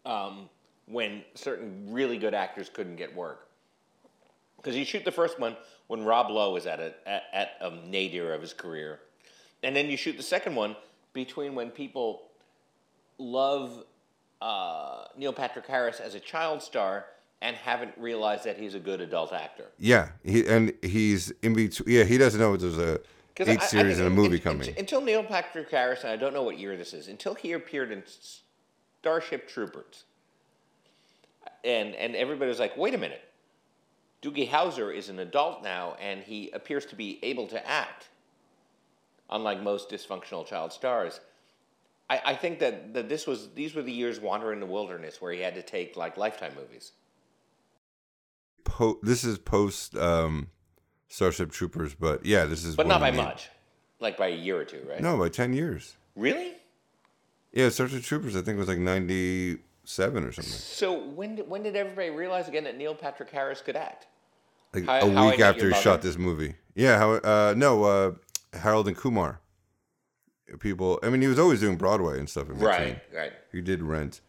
um, 0.06 0.48
when 0.86 1.24
certain 1.34 1.92
really 1.92 2.16
good 2.18 2.34
actors 2.34 2.68
couldn't 2.72 2.96
get 2.96 3.14
work. 3.16 3.48
Because 4.56 4.76
you 4.76 4.84
shoot 4.84 5.04
the 5.04 5.10
first 5.10 5.40
one 5.40 5.56
when 5.88 6.04
Rob 6.04 6.30
Lowe 6.30 6.54
is 6.54 6.66
at 6.66 6.78
a 6.78 6.94
at, 7.08 7.24
at 7.32 7.48
a 7.60 7.70
nadir 7.88 8.32
of 8.32 8.40
his 8.40 8.52
career, 8.52 9.00
and 9.64 9.74
then 9.74 9.90
you 9.90 9.96
shoot 9.96 10.16
the 10.16 10.22
second 10.22 10.54
one 10.54 10.76
between 11.12 11.56
when 11.56 11.70
people 11.70 12.22
love 13.18 13.84
uh, 14.42 15.04
Neil 15.16 15.32
Patrick 15.32 15.66
Harris 15.66 16.00
as 16.00 16.14
a 16.14 16.20
child 16.20 16.62
star 16.62 17.06
and 17.40 17.54
haven't 17.56 17.92
realized 17.96 18.44
that 18.44 18.56
he's 18.58 18.74
a 18.74 18.80
good 18.80 19.00
adult 19.00 19.32
actor. 19.32 19.66
Yeah, 19.78 20.08
he 20.24 20.46
and 20.46 20.72
he's 20.82 21.30
in 21.42 21.54
between. 21.54 21.88
Yeah, 21.96 22.04
he 22.04 22.18
doesn't 22.18 22.40
know 22.40 22.56
there's 22.56 22.78
a 22.78 23.00
eight 23.38 23.48
I- 23.48 23.62
I 23.62 23.66
series 23.66 23.98
and 23.98 24.08
a 24.08 24.10
movie 24.10 24.38
coming. 24.38 24.74
Until 24.76 25.00
Neil 25.00 25.22
Patrick 25.22 25.70
Harris, 25.70 26.02
and 26.02 26.12
I 26.12 26.16
don't 26.16 26.34
know 26.34 26.42
what 26.42 26.58
year 26.58 26.76
this 26.76 26.92
is, 26.92 27.08
until 27.08 27.34
he 27.34 27.52
appeared 27.52 27.92
in 27.92 28.02
Starship 29.00 29.48
Troopers. 29.48 30.04
And, 31.64 31.94
and 31.94 32.16
everybody 32.16 32.48
was 32.48 32.58
like, 32.58 32.76
wait 32.76 32.94
a 32.94 32.98
minute. 32.98 33.22
Doogie 34.20 34.48
Howser 34.48 34.94
is 34.94 35.08
an 35.08 35.18
adult 35.20 35.62
now, 35.62 35.96
and 36.00 36.22
he 36.22 36.50
appears 36.50 36.86
to 36.86 36.96
be 36.96 37.18
able 37.22 37.46
to 37.48 37.68
act, 37.68 38.08
unlike 39.30 39.62
most 39.62 39.88
dysfunctional 39.90 40.46
child 40.46 40.72
stars. 40.72 41.20
I, 42.10 42.20
I 42.26 42.34
think 42.34 42.58
that, 42.58 42.94
that 42.94 43.08
this 43.08 43.26
was 43.26 43.50
these 43.54 43.74
were 43.74 43.82
the 43.82 43.92
years 43.92 44.20
wandering 44.20 44.60
the 44.60 44.66
wilderness 44.66 45.20
where 45.20 45.32
he 45.32 45.40
had 45.40 45.54
to 45.54 45.62
take 45.62 45.96
like 45.96 46.16
lifetime 46.16 46.52
movies. 46.56 46.92
po- 48.64 48.98
this 49.02 49.24
is 49.24 49.38
post 49.38 49.96
um, 49.96 50.48
Starship 51.08 51.52
Troopers, 51.52 51.94
but 51.94 52.24
yeah, 52.24 52.44
this 52.44 52.64
is. 52.64 52.76
But 52.76 52.86
not 52.86 53.00
by 53.00 53.10
much. 53.10 53.50
Like 54.00 54.16
by 54.16 54.28
a 54.28 54.36
year 54.36 54.60
or 54.60 54.64
two, 54.64 54.84
right? 54.88 55.00
No, 55.00 55.16
by 55.16 55.28
ten 55.28 55.52
years. 55.52 55.96
Really? 56.16 56.54
Yeah, 57.52 57.68
Starship 57.68 58.02
Troopers, 58.02 58.34
I 58.34 58.42
think 58.42 58.58
was 58.58 58.68
like 58.68 58.78
ninety 58.78 59.58
seven 59.84 60.24
or 60.24 60.32
something. 60.32 60.52
So 60.52 61.04
when 61.04 61.36
did, 61.36 61.48
when 61.48 61.62
did 61.62 61.76
everybody 61.76 62.10
realize 62.10 62.48
again 62.48 62.64
that 62.64 62.76
Neil 62.76 62.94
Patrick 62.94 63.30
Harris 63.30 63.60
could 63.60 63.76
act? 63.76 64.06
Like 64.74 64.86
How- 64.86 65.00
a 65.00 65.30
week 65.30 65.40
after 65.40 65.68
he 65.68 65.74
shot 65.80 66.02
this 66.02 66.16
movie. 66.18 66.54
Yeah, 66.74 66.98
how? 66.98 67.12
Uh, 67.12 67.54
no, 67.56 67.84
uh, 67.84 68.12
Harold 68.54 68.88
and 68.88 68.96
Kumar. 68.96 69.40
People, 70.60 70.98
I 71.02 71.08
mean, 71.10 71.22
he 71.22 71.28
was 71.28 71.38
always 71.38 71.60
doing 71.60 71.76
Broadway 71.76 72.18
and 72.18 72.28
stuff. 72.28 72.48
In. 72.50 72.58
Right, 72.58 73.00
right. 73.14 73.32
He 73.52 73.60
did 73.60 73.82
Rent, 73.82 74.20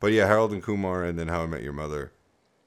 but 0.00 0.12
yeah, 0.12 0.26
Harold 0.26 0.52
and 0.52 0.62
Kumar, 0.62 1.04
and 1.04 1.18
then 1.18 1.28
How 1.28 1.42
I 1.42 1.46
Met 1.46 1.62
Your 1.62 1.72
Mother, 1.72 2.12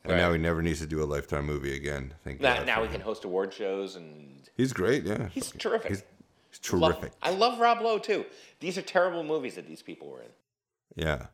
and 0.03 0.13
Right. 0.13 0.17
now 0.19 0.31
he 0.33 0.37
never 0.37 0.61
needs 0.61 0.79
to 0.79 0.85
do 0.87 1.01
a 1.01 1.05
Lifetime 1.05 1.45
movie 1.45 1.75
again. 1.75 2.13
Thank 2.23 2.41
Now, 2.41 2.57
God 2.57 2.65
now 2.65 2.79
he 2.81 2.85
him. 2.87 2.91
can 2.93 3.01
host 3.01 3.23
award 3.25 3.53
shows 3.53 3.95
and 3.95 4.47
He's 4.57 4.71
great. 4.73 5.03
Yeah, 5.03 5.27
he's 5.29 5.51
terrific. 5.51 5.89
He's, 5.89 6.03
he's 6.51 6.73
Love- 6.73 6.93
terrific. 6.99 7.11
I 7.21 7.31
love 7.31 7.59
Rob 7.59 7.81
Lowe 7.81 7.97
too. 7.99 8.25
These 8.61 8.77
are 8.77 8.81
terrible 8.81 9.23
movies 9.23 9.55
that 9.55 9.67
these 9.67 9.81
people 9.81 10.09
were 10.09 10.21
in. 10.21 10.29
Yeah. 10.95 11.27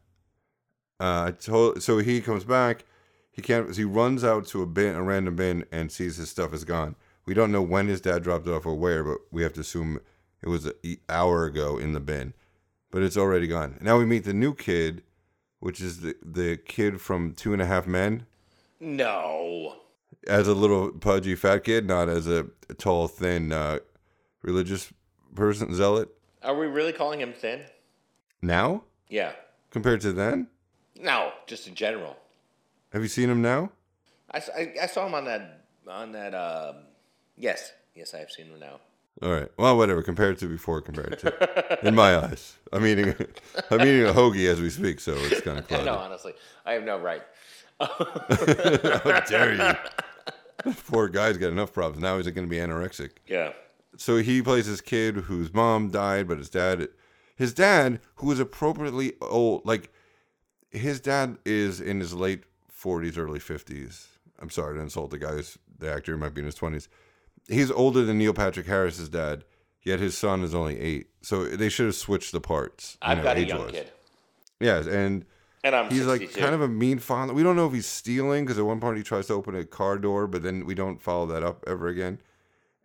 Uh, 0.99 1.25
I 1.27 1.31
told 1.31 1.81
so 1.83 1.97
he 1.99 2.21
comes 2.21 2.43
back. 2.43 2.85
He 3.31 3.41
can't. 3.41 3.75
He 3.75 3.83
runs 3.83 4.23
out 4.23 4.45
to 4.47 4.61
a 4.61 4.65
bin, 4.65 4.95
a 4.95 5.01
random 5.03 5.35
bin, 5.35 5.65
and 5.71 5.91
sees 5.91 6.17
his 6.17 6.29
stuff 6.29 6.53
is 6.53 6.63
gone. 6.63 6.95
We 7.25 7.33
don't 7.33 7.51
know 7.51 7.61
when 7.61 7.87
his 7.87 8.01
dad 8.01 8.23
dropped 8.23 8.47
it 8.47 8.51
off 8.51 8.65
or 8.65 8.75
where, 8.75 9.03
but 9.03 9.19
we 9.31 9.43
have 9.43 9.53
to 9.53 9.61
assume 9.61 9.99
it 10.43 10.49
was 10.49 10.65
an 10.65 10.73
hour 11.09 11.45
ago 11.45 11.77
in 11.77 11.93
the 11.93 11.99
bin. 11.99 12.33
But 12.91 13.03
it's 13.03 13.17
already 13.17 13.47
gone. 13.47 13.77
Now 13.81 13.97
we 13.97 14.05
meet 14.05 14.25
the 14.25 14.33
new 14.33 14.53
kid, 14.53 15.03
which 15.59 15.79
is 15.81 16.01
the 16.01 16.15
the 16.21 16.57
kid 16.57 16.99
from 16.99 17.33
Two 17.33 17.53
and 17.53 17.61
a 17.61 17.65
Half 17.65 17.87
Men, 17.87 18.25
No. 18.79 19.77
as 20.27 20.47
a 20.47 20.53
little 20.53 20.91
pudgy 20.91 21.35
fat 21.35 21.63
kid, 21.63 21.87
not 21.87 22.09
as 22.09 22.27
a 22.27 22.47
tall, 22.77 23.07
thin, 23.07 23.51
uh, 23.51 23.79
religious 24.41 24.91
person 25.35 25.73
zealot. 25.73 26.09
Are 26.43 26.57
we 26.57 26.65
really 26.67 26.91
calling 26.93 27.21
him 27.21 27.31
thin? 27.33 27.63
Now 28.41 28.83
Yeah. 29.07 29.33
compared 29.69 30.01
to 30.01 30.11
then, 30.11 30.47
No, 30.99 31.31
just 31.47 31.67
in 31.67 31.75
general. 31.75 32.17
have 32.91 33.01
you 33.03 33.07
seen 33.07 33.29
him 33.29 33.41
now? 33.41 33.71
I 34.33 34.41
I 34.81 34.85
saw 34.87 35.05
him 35.05 35.13
on 35.13 35.25
that 35.25 35.65
on 35.87 36.11
that. 36.13 36.33
Um, 36.35 36.85
yes, 37.37 37.71
yes, 37.95 38.13
I 38.13 38.17
have 38.19 38.31
seen 38.31 38.47
him 38.47 38.59
now. 38.59 38.79
All 39.21 39.31
right. 39.31 39.49
Well, 39.57 39.77
whatever. 39.77 40.01
Compared 40.01 40.37
to 40.39 40.47
before, 40.47 40.81
compared 40.81 41.19
to 41.19 41.79
in 41.87 41.95
my 41.95 42.15
eyes, 42.25 42.57
I'm 42.71 42.85
eating 42.85 43.13
I'm 43.69 43.81
eating 43.81 44.05
a 44.05 44.13
hoagie 44.13 44.49
as 44.49 44.59
we 44.61 44.69
speak, 44.69 44.99
so 44.99 45.13
it's 45.15 45.41
kind 45.41 45.59
of 45.59 45.67
cloudy. 45.67 45.85
No, 45.85 45.95
honestly, 45.95 46.33
I 46.65 46.73
have 46.73 46.83
no 46.83 46.97
right. 46.97 47.21
How 47.79 49.19
dare 49.27 49.53
you? 50.65 50.73
Poor 50.87 51.07
guy's 51.09 51.37
got 51.37 51.51
enough 51.51 51.73
problems. 51.73 52.01
Now 52.01 52.17
he's 52.17 52.27
going 52.27 52.47
to 52.47 52.49
be 52.49 52.57
anorexic. 52.57 53.11
Yeah. 53.27 53.53
So 53.97 54.17
he 54.17 54.41
plays 54.41 54.67
this 54.67 54.81
kid 54.81 55.15
whose 55.15 55.53
mom 55.53 55.89
died, 55.89 56.27
but 56.27 56.37
his 56.37 56.49
dad, 56.49 56.87
his 57.35 57.53
dad, 57.53 57.99
who 58.15 58.31
is 58.31 58.39
appropriately 58.39 59.13
old, 59.21 59.65
like 59.65 59.91
his 60.69 60.99
dad 60.99 61.37
is 61.45 61.81
in 61.81 61.99
his 61.99 62.13
late 62.13 62.43
40s, 62.71 63.17
early 63.17 63.39
50s. 63.39 64.05
I'm 64.39 64.49
sorry 64.49 64.75
to 64.75 64.81
insult 64.81 65.11
the 65.11 65.17
guy 65.19 65.31
who's 65.33 65.57
the 65.79 65.91
actor, 65.91 66.15
might 66.17 66.33
be 66.33 66.41
in 66.41 66.45
his 66.45 66.55
20s. 66.55 66.87
He's 67.51 67.69
older 67.71 68.03
than 68.03 68.17
Neil 68.17 68.33
Patrick 68.33 68.65
Harris's 68.67 69.09
dad, 69.09 69.43
yet 69.83 69.99
his 69.99 70.17
son 70.17 70.43
is 70.43 70.55
only 70.55 70.79
eight. 70.79 71.07
So 71.21 71.45
they 71.45 71.69
should 71.69 71.85
have 71.87 71.95
switched 71.95 72.31
the 72.31 72.41
parts. 72.41 72.97
I've 73.01 73.17
know, 73.19 73.23
got 73.23 73.37
a 73.37 73.43
young 73.45 73.69
kid. 73.69 73.91
Yes, 74.59 74.87
and 74.87 75.25
And 75.63 75.75
I'm 75.75 75.89
he's 75.91 76.05
62. 76.05 76.25
like 76.25 76.33
kind 76.35 76.55
of 76.55 76.61
a 76.61 76.67
mean 76.67 76.99
father. 76.99 77.33
We 77.33 77.43
don't 77.43 77.55
know 77.55 77.67
if 77.67 77.73
he's 77.73 77.85
stealing 77.87 78.45
because 78.45 78.57
at 78.57 78.65
one 78.65 78.79
point 78.79 78.97
he 78.97 79.03
tries 79.03 79.27
to 79.27 79.33
open 79.33 79.55
a 79.55 79.65
car 79.65 79.97
door, 79.97 80.27
but 80.27 80.43
then 80.43 80.65
we 80.65 80.73
don't 80.75 81.01
follow 81.01 81.25
that 81.27 81.43
up 81.43 81.63
ever 81.67 81.87
again. 81.87 82.19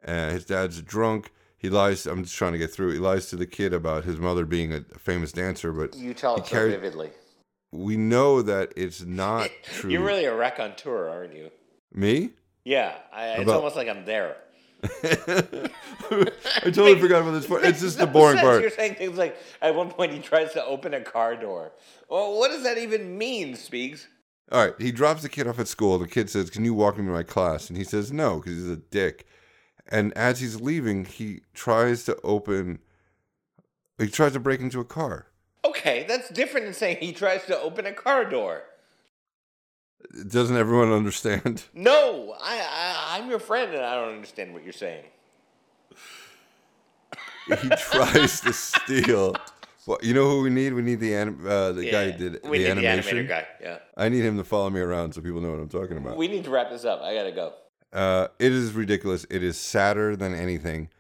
Uh, 0.07 0.31
his 0.31 0.44
dad's 0.44 0.83
drunk. 0.83 1.33
He 1.59 1.70
lies. 1.70 2.07
I'm 2.07 2.22
just 2.24 2.37
trying 2.37 2.52
to 2.52 2.59
get 2.59 2.70
through. 2.72 2.92
He 2.92 2.98
lies 2.98 3.26
to 3.31 3.37
the 3.37 3.46
kid 3.46 3.72
about 3.72 4.05
his 4.05 4.18
mother 4.18 4.44
being 4.44 4.72
a 4.72 4.83
famous 4.98 5.33
dancer, 5.33 5.72
but 5.72 5.96
you 5.96 6.12
tell 6.14 6.37
it 6.37 6.46
so 6.46 6.50
carries- 6.55 6.74
vividly. 6.74 7.11
we 7.72 7.96
know 7.96 8.42
that 8.42 8.72
it's 8.76 9.02
not 9.02 9.50
true. 9.64 9.90
You're 9.90 10.05
really 10.05 10.24
a 10.26 10.35
wreck 10.35 10.59
on 10.61 10.76
tour, 10.76 11.09
aren't 11.09 11.35
you? 11.35 11.50
Me? 11.94 12.31
Yeah, 12.64 12.94
I, 13.12 13.29
it's 13.29 13.42
About- 13.44 13.57
almost 13.57 13.76
like 13.76 13.88
I'm 13.88 14.05
there. 14.05 14.37
I 16.11 16.70
totally 16.70 16.99
forgot 16.99 17.22
about 17.22 17.33
this 17.33 17.46
part. 17.46 17.64
It's 17.64 17.81
just 17.87 17.99
the 17.99 18.07
boring 18.07 18.37
sense. 18.37 18.46
part. 18.46 18.61
You're 18.62 18.70
saying 18.70 18.94
things 18.94 19.18
like, 19.18 19.37
at 19.61 19.75
one 19.75 19.90
point 19.90 20.12
he 20.12 20.18
tries 20.20 20.53
to 20.53 20.64
open 20.64 20.94
a 20.94 21.01
car 21.01 21.37
door. 21.37 21.72
Well, 22.09 22.38
what 22.38 22.51
does 22.51 22.62
that 22.62 22.79
even 22.79 23.16
mean, 23.18 23.57
Speaks? 23.57 24.07
All 24.53 24.64
right, 24.64 24.75
he 24.79 24.92
drops 24.92 25.22
the 25.22 25.29
kid 25.29 25.49
off 25.49 25.59
at 25.59 25.66
school. 25.66 25.99
The 25.99 26.07
kid 26.07 26.31
says, 26.31 26.51
"Can 26.51 26.64
you 26.64 26.72
walk 26.72 26.96
me 26.99 27.05
to 27.05 27.11
my 27.11 27.25
class?" 27.25 27.68
And 27.68 27.77
he 27.77 27.83
says, 27.83 28.12
"No," 28.12 28.37
because 28.37 28.53
he's 28.55 28.68
a 28.68 28.77
dick. 28.77 29.27
And 29.88 30.16
as 30.16 30.38
he's 30.38 30.61
leaving, 30.61 31.05
he 31.05 31.40
tries 31.53 32.05
to 32.05 32.16
open. 32.22 32.79
He 33.99 34.07
tries 34.09 34.35
to 34.35 34.40
break 34.40 34.61
into 34.61 34.79
a 34.79 34.85
car. 34.85 35.27
Okay, 35.64 36.05
that's 36.07 36.29
different 36.29 36.66
than 36.66 36.75
saying 36.75 36.99
he 37.01 37.12
tries 37.12 37.44
to 37.46 37.59
open 37.59 37.87
a 37.87 37.92
car 37.92 38.25
door. 38.25 38.62
Doesn't 40.29 40.57
everyone 40.57 40.92
understand? 40.92 41.64
No, 41.75 42.37
I 42.40 42.55
I'm 43.16 43.31
your 43.31 43.38
friend 43.38 43.72
and 43.72 43.83
I 43.83 43.94
don't 43.94 44.14
understand 44.14 44.52
what 44.52 44.62
you're 44.62 44.74
saying. 44.74 45.05
he 47.48 47.68
tries 47.70 48.40
to 48.42 48.52
steal. 48.52 49.35
Well, 49.87 49.98
you 50.02 50.12
know 50.12 50.29
who 50.29 50.42
we 50.42 50.50
need? 50.50 50.74
We 50.74 50.83
need 50.83 51.00
the 51.00 51.14
anim- 51.14 51.46
uh, 51.46 51.72
the 51.72 51.90
guy 51.90 52.11
who 52.11 52.18
did 52.18 52.40
we 52.44 52.59
the 52.59 52.74
need 52.74 52.85
animation. 52.85 53.16
the 53.16 53.22
animator 53.22 53.29
guy. 53.29 53.46
Yeah, 53.62 53.79
I 53.96 54.11
need 54.11 54.22
him 54.22 54.37
to 54.37 54.44
follow 54.44 54.68
me 54.68 54.81
around 54.81 55.14
so 55.14 55.22
people 55.22 55.40
know 55.40 55.50
what 55.50 55.61
I'm 55.61 55.68
talking 55.68 55.96
about. 55.96 56.18
we 56.18 56.29
need 56.29 56.44
to 56.44 56.50
wrap 56.50 56.70
this 56.70 56.85
up. 56.85 57.00
I 57.00 57.14
gotta 57.14 57.33
go. 57.33 57.55
Uh, 57.92 58.29
it 58.38 58.52
is 58.52 58.72
ridiculous. 58.72 59.24
It 59.31 59.42
is 59.42 59.57
sadder 59.57 60.14
than 60.16 60.35
anything 60.35 60.90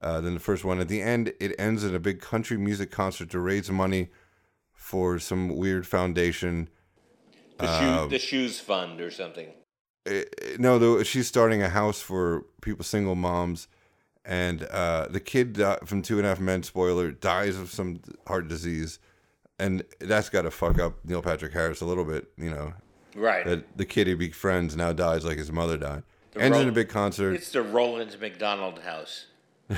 uh, 0.00 0.22
than 0.22 0.32
the 0.34 0.40
first 0.40 0.64
one. 0.64 0.80
At 0.80 0.88
the 0.88 1.02
end, 1.02 1.34
it 1.38 1.54
ends 1.58 1.84
in 1.84 1.94
a 1.94 1.98
big 1.98 2.20
country 2.20 2.56
music 2.56 2.90
concert 2.90 3.28
to 3.30 3.40
raise 3.40 3.70
money 3.70 4.08
for 4.72 5.18
some 5.18 5.54
weird 5.56 5.86
foundation. 5.86 6.70
The 7.58 7.80
shoe, 7.80 8.08
the 8.08 8.18
shoes 8.20 8.58
fund 8.58 9.00
or 9.02 9.10
something. 9.10 9.48
Eh, 10.08 10.24
eh, 10.42 10.56
no, 10.58 10.78
though 10.78 11.02
she's 11.02 11.28
starting 11.28 11.62
a 11.62 11.68
house 11.68 12.00
for 12.00 12.44
people, 12.62 12.84
single 12.84 13.14
moms, 13.14 13.68
and 14.24 14.62
uh, 14.64 15.06
the 15.10 15.20
kid 15.20 15.60
uh, 15.60 15.76
from 15.84 16.02
Two 16.02 16.16
and 16.18 16.26
a 16.26 16.30
Half 16.30 16.40
Men, 16.40 16.62
spoiler, 16.62 17.10
dies 17.10 17.56
of 17.58 17.70
some 17.70 18.00
heart 18.26 18.48
disease, 18.48 18.98
and 19.58 19.84
that's 20.00 20.28
got 20.28 20.42
to 20.42 20.50
fuck 20.50 20.78
up 20.78 21.04
Neil 21.04 21.22
Patrick 21.22 21.52
Harris 21.52 21.80
a 21.80 21.86
little 21.86 22.04
bit. 22.04 22.28
You 22.36 22.50
know, 22.50 22.72
Right. 23.14 23.44
that 23.44 23.76
the 23.76 23.84
kid 23.84 24.06
he 24.06 24.14
befriends 24.14 24.76
now 24.76 24.92
dies 24.92 25.24
like 25.24 25.38
his 25.38 25.52
mother 25.52 25.76
died. 25.76 26.02
The 26.32 26.42
Ends 26.42 26.58
in 26.58 26.68
a 26.68 26.72
big 26.72 26.88
concert. 26.88 27.34
It's 27.34 27.50
the 27.50 27.62
Roland's 27.62 28.18
McDonald 28.18 28.80
house. 28.80 29.26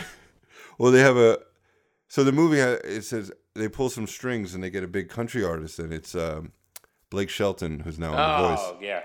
Well, 0.79 0.90
they 0.93 1.01
have 1.01 1.19
a. 1.19 1.38
So 2.09 2.25
the 2.25 2.33
movie 2.33 2.59
it 2.59 3.05
says 3.05 3.31
they 3.55 3.69
pull 3.69 3.90
some 3.90 4.07
strings 4.07 4.55
and 4.55 4.64
they 4.64 4.71
get 4.71 4.83
a 4.83 4.88
big 4.88 5.11
country 5.11 5.45
artist, 5.45 5.79
and 5.79 5.93
it's 5.93 6.14
um, 6.14 6.53
Blake 7.11 7.29
Shelton 7.29 7.81
who's 7.81 7.99
now 7.99 8.14
on 8.14 8.43
The 8.43 8.49
Voice. 8.49 8.59
Oh 8.62 8.79
yeah. 8.81 9.03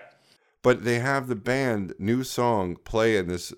But 0.65 0.84
they 0.84 0.97
have 0.97 1.28
the 1.28 1.36
band 1.36 1.93
NewSong 2.01 2.84
play 2.84 3.17
in 3.17 3.28
this. 3.28 3.54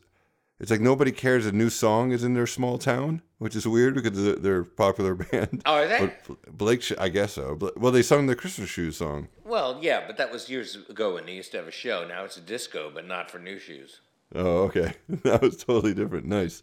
It's 0.59 0.69
like 0.69 0.81
nobody 0.81 1.13
cares 1.13 1.45
a 1.45 1.51
NewSong 1.51 2.11
is 2.11 2.21
in 2.21 2.33
their 2.33 2.45
small 2.45 2.77
town, 2.77 3.21
which 3.37 3.55
is 3.55 3.65
weird 3.65 3.95
because 3.95 4.41
they're, 4.41 4.59
a 4.59 4.65
popular 4.65 5.15
band. 5.31 5.61
Oh, 5.65 5.75
are 5.75 5.87
they? 5.87 6.11
But 6.27 6.57
Blake, 6.57 6.83
I 6.99 7.07
guess 7.07 7.31
so. 7.33 7.57
Well, 7.77 7.93
they 7.93 8.01
sung 8.01 8.25
the 8.25 8.35
Christmas 8.35 8.69
shoes 8.69 8.97
song. 8.97 9.29
Well, 9.45 9.79
yeah, 9.81 10.05
but 10.05 10.17
that 10.17 10.33
was 10.33 10.49
years 10.49 10.75
ago 10.89 11.13
when 11.13 11.25
they 11.25 11.33
used 11.35 11.51
to 11.51 11.57
have 11.57 11.67
a 11.67 11.71
show. 11.71 12.05
Now 12.05 12.25
it's 12.25 12.35
a 12.35 12.41
disco, 12.41 12.91
but 12.93 13.07
not 13.07 13.31
for 13.31 13.39
new 13.39 13.57
shoes. 13.57 14.01
Oh, 14.35 14.63
okay. 14.63 14.93
that 15.09 15.41
was 15.41 15.55
totally 15.55 15.93
different. 15.93 16.25
Nice. 16.25 16.61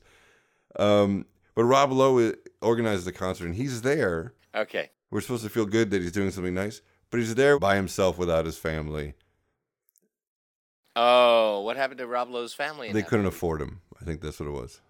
Um, 0.78 1.24
but 1.54 1.64
Rob 1.64 1.90
Lowe 1.90 2.18
uh, 2.18 2.32
organized 2.60 3.06
the 3.06 3.12
concert, 3.12 3.46
and 3.46 3.54
he's 3.54 3.80
there. 3.80 4.34
Okay. 4.54 4.90
We're 5.10 5.22
supposed 5.22 5.44
to 5.44 5.50
feel 5.50 5.64
good 5.64 5.90
that 5.90 6.02
he's 6.02 6.12
doing 6.12 6.30
something 6.30 6.52
nice, 6.52 6.82
but 7.08 7.20
he's 7.20 7.34
there 7.34 7.58
by 7.58 7.76
himself 7.76 8.18
without 8.18 8.44
his 8.44 8.58
family. 8.58 9.14
Oh, 10.96 11.62
what 11.62 11.76
happened 11.76 11.98
to 11.98 12.06
Rob 12.06 12.30
Lowe's 12.30 12.54
family? 12.54 12.92
They 12.92 13.02
couldn't 13.02 13.24
movie? 13.24 13.36
afford 13.36 13.60
him. 13.60 13.80
I 14.00 14.04
think 14.04 14.20
that's 14.20 14.38
what 14.38 14.48
it 14.48 14.52
was. 14.52 14.80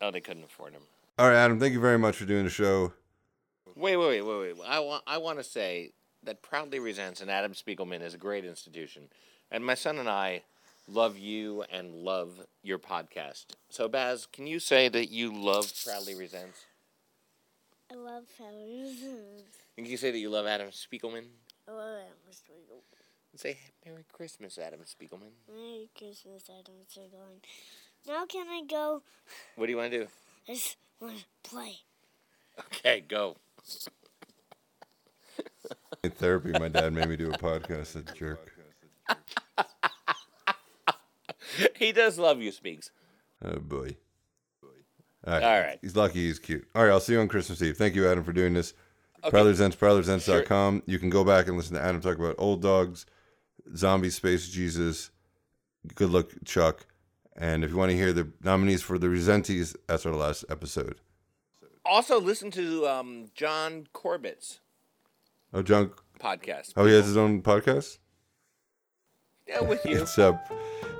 Oh, 0.00 0.10
they 0.10 0.20
couldn't 0.20 0.44
afford 0.44 0.72
him. 0.72 0.82
All 1.18 1.28
right, 1.28 1.36
Adam, 1.36 1.60
thank 1.60 1.74
you 1.74 1.80
very 1.80 1.98
much 1.98 2.16
for 2.16 2.24
doing 2.24 2.44
the 2.44 2.50
show. 2.50 2.92
Wait, 3.76 3.96
wait, 3.96 4.06
wait, 4.08 4.22
wait, 4.22 4.56
wait. 4.58 4.66
I 4.66 4.80
want, 4.80 5.02
I 5.06 5.18
want 5.18 5.38
to 5.38 5.44
say 5.44 5.92
that 6.24 6.42
Proudly 6.42 6.78
Resents 6.78 7.20
and 7.20 7.30
Adam 7.30 7.52
Spiegelman 7.52 8.00
is 8.02 8.14
a 8.14 8.18
great 8.18 8.44
institution, 8.44 9.04
and 9.50 9.64
my 9.64 9.74
son 9.74 9.98
and 9.98 10.08
I 10.08 10.42
love 10.88 11.18
you 11.18 11.64
and 11.70 11.94
love 11.94 12.46
your 12.62 12.78
podcast. 12.78 13.46
So, 13.68 13.88
Baz, 13.88 14.26
can 14.32 14.46
you 14.46 14.58
say 14.58 14.88
that 14.88 15.10
you 15.10 15.32
love 15.32 15.72
Proudly 15.84 16.14
Resents? 16.14 16.64
I 17.90 17.94
love 17.94 18.24
Proudly 18.36 18.82
Resents. 18.82 19.44
can 19.76 19.86
you 19.86 19.96
say 19.96 20.10
that 20.10 20.18
you 20.18 20.30
love 20.30 20.46
Adam 20.46 20.68
Spiegelman? 20.68 21.24
I 21.68 21.72
love 21.72 21.96
Adam 22.00 22.16
Spiegel. 22.30 22.82
And 23.32 23.40
say 23.40 23.56
Merry 23.84 24.04
Christmas, 24.12 24.58
Adam 24.58 24.80
Spiegelman. 24.80 25.32
Merry 25.48 25.88
Christmas, 25.96 26.44
Adam 26.48 26.74
Spiegelman. 26.90 27.42
Now 28.06 28.26
can 28.26 28.46
I 28.48 28.62
go? 28.68 29.02
What 29.56 29.66
do 29.66 29.72
you 29.72 29.78
want 29.78 29.92
to 29.92 29.98
do? 30.00 30.06
I 30.48 30.54
just 30.54 30.76
want 31.00 31.18
to 31.18 31.24
play. 31.48 31.76
Okay, 32.58 33.02
go. 33.06 33.36
In 36.04 36.10
therapy, 36.10 36.50
my 36.58 36.68
dad 36.68 36.92
made 36.92 37.08
me 37.08 37.16
do 37.16 37.30
a 37.30 37.38
podcast. 37.38 37.92
That 37.92 38.14
jerk. 38.14 38.52
he 41.76 41.92
does 41.92 42.18
love 42.18 42.40
you, 42.40 42.52
Speaks. 42.52 42.90
Oh 43.44 43.58
boy. 43.58 43.96
All 45.24 45.32
right. 45.32 45.42
All 45.42 45.60
right. 45.60 45.78
He's 45.80 45.94
lucky. 45.94 46.26
He's 46.26 46.38
cute. 46.38 46.66
All 46.74 46.82
right. 46.82 46.90
I'll 46.90 47.00
see 47.00 47.12
you 47.12 47.20
on 47.20 47.28
Christmas 47.28 47.62
Eve. 47.62 47.76
Thank 47.76 47.94
you, 47.94 48.08
Adam, 48.08 48.24
for 48.24 48.32
doing 48.32 48.54
this. 48.54 48.74
Okay. 49.20 49.30
Proudly 49.30 49.52
Resents, 49.52 49.76
proudlyresents.com. 49.76 50.82
You 50.86 50.98
can 50.98 51.10
go 51.10 51.22
back 51.22 51.46
and 51.46 51.56
listen 51.56 51.76
to 51.76 51.82
Adam 51.82 52.00
talk 52.00 52.18
about 52.18 52.34
old 52.38 52.60
dogs, 52.60 53.06
zombie 53.76 54.10
space 54.10 54.48
Jesus, 54.48 55.10
good 55.94 56.10
luck 56.10 56.28
Chuck, 56.44 56.86
and 57.36 57.64
if 57.64 57.70
you 57.70 57.76
want 57.76 57.90
to 57.90 57.96
hear 57.96 58.12
the 58.12 58.30
nominees 58.42 58.82
for 58.82 58.98
the 58.98 59.06
Resentes, 59.08 59.74
that's 59.86 60.04
our 60.06 60.14
last 60.14 60.44
episode. 60.48 60.96
Also, 61.84 62.20
listen 62.20 62.50
to 62.52 62.86
um, 62.86 63.26
John 63.34 63.86
Corbett's 63.92 64.60
Oh, 65.54 65.62
John. 65.62 65.90
podcast. 66.20 66.72
Oh, 66.76 66.86
he 66.86 66.94
has 66.94 67.04
his 67.06 67.16
own 67.16 67.42
podcast. 67.42 67.98
Yeah, 69.48 69.60
with 69.60 69.84
you. 69.84 70.00
It's 70.00 70.18
uh, 70.18 70.38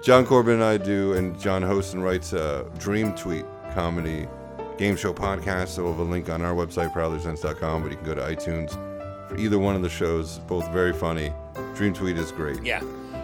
John 0.03 0.27
Corbett 0.27 0.55
and 0.55 0.65
I 0.65 0.77
do, 0.77 1.13
and 1.15 1.39
John 1.41 1.63
hosts 1.63 1.95
and 1.95 2.03
writes 2.05 2.33
a 2.33 2.69
Dream 2.79 3.15
Tweet 3.15 3.45
comedy 3.73 4.27
game 4.79 4.97
show 4.97 5.15
podcast. 5.15 5.69
So 5.69 5.85
we'll 5.85 5.93
have 5.93 6.01
a 6.01 6.11
link 6.11 6.29
on 6.29 6.43
our 6.43 6.55
website, 6.55 6.93
proudlyresents.com, 6.93 7.83
but 7.83 7.91
you 7.93 7.97
can 7.97 8.05
go 8.07 8.15
to 8.15 8.21
iTunes 8.23 8.73
for 9.29 9.37
either 9.39 9.59
one 9.59 9.77
of 9.77 9.83
the 9.83 9.89
shows. 9.89 10.39
Both 10.41 10.69
very 10.73 10.93
funny. 10.93 11.33
Dream 11.83 11.95
Tweet 11.95 12.17
is 12.17 12.31
great. 12.31 12.63
Yeah. 12.63 12.79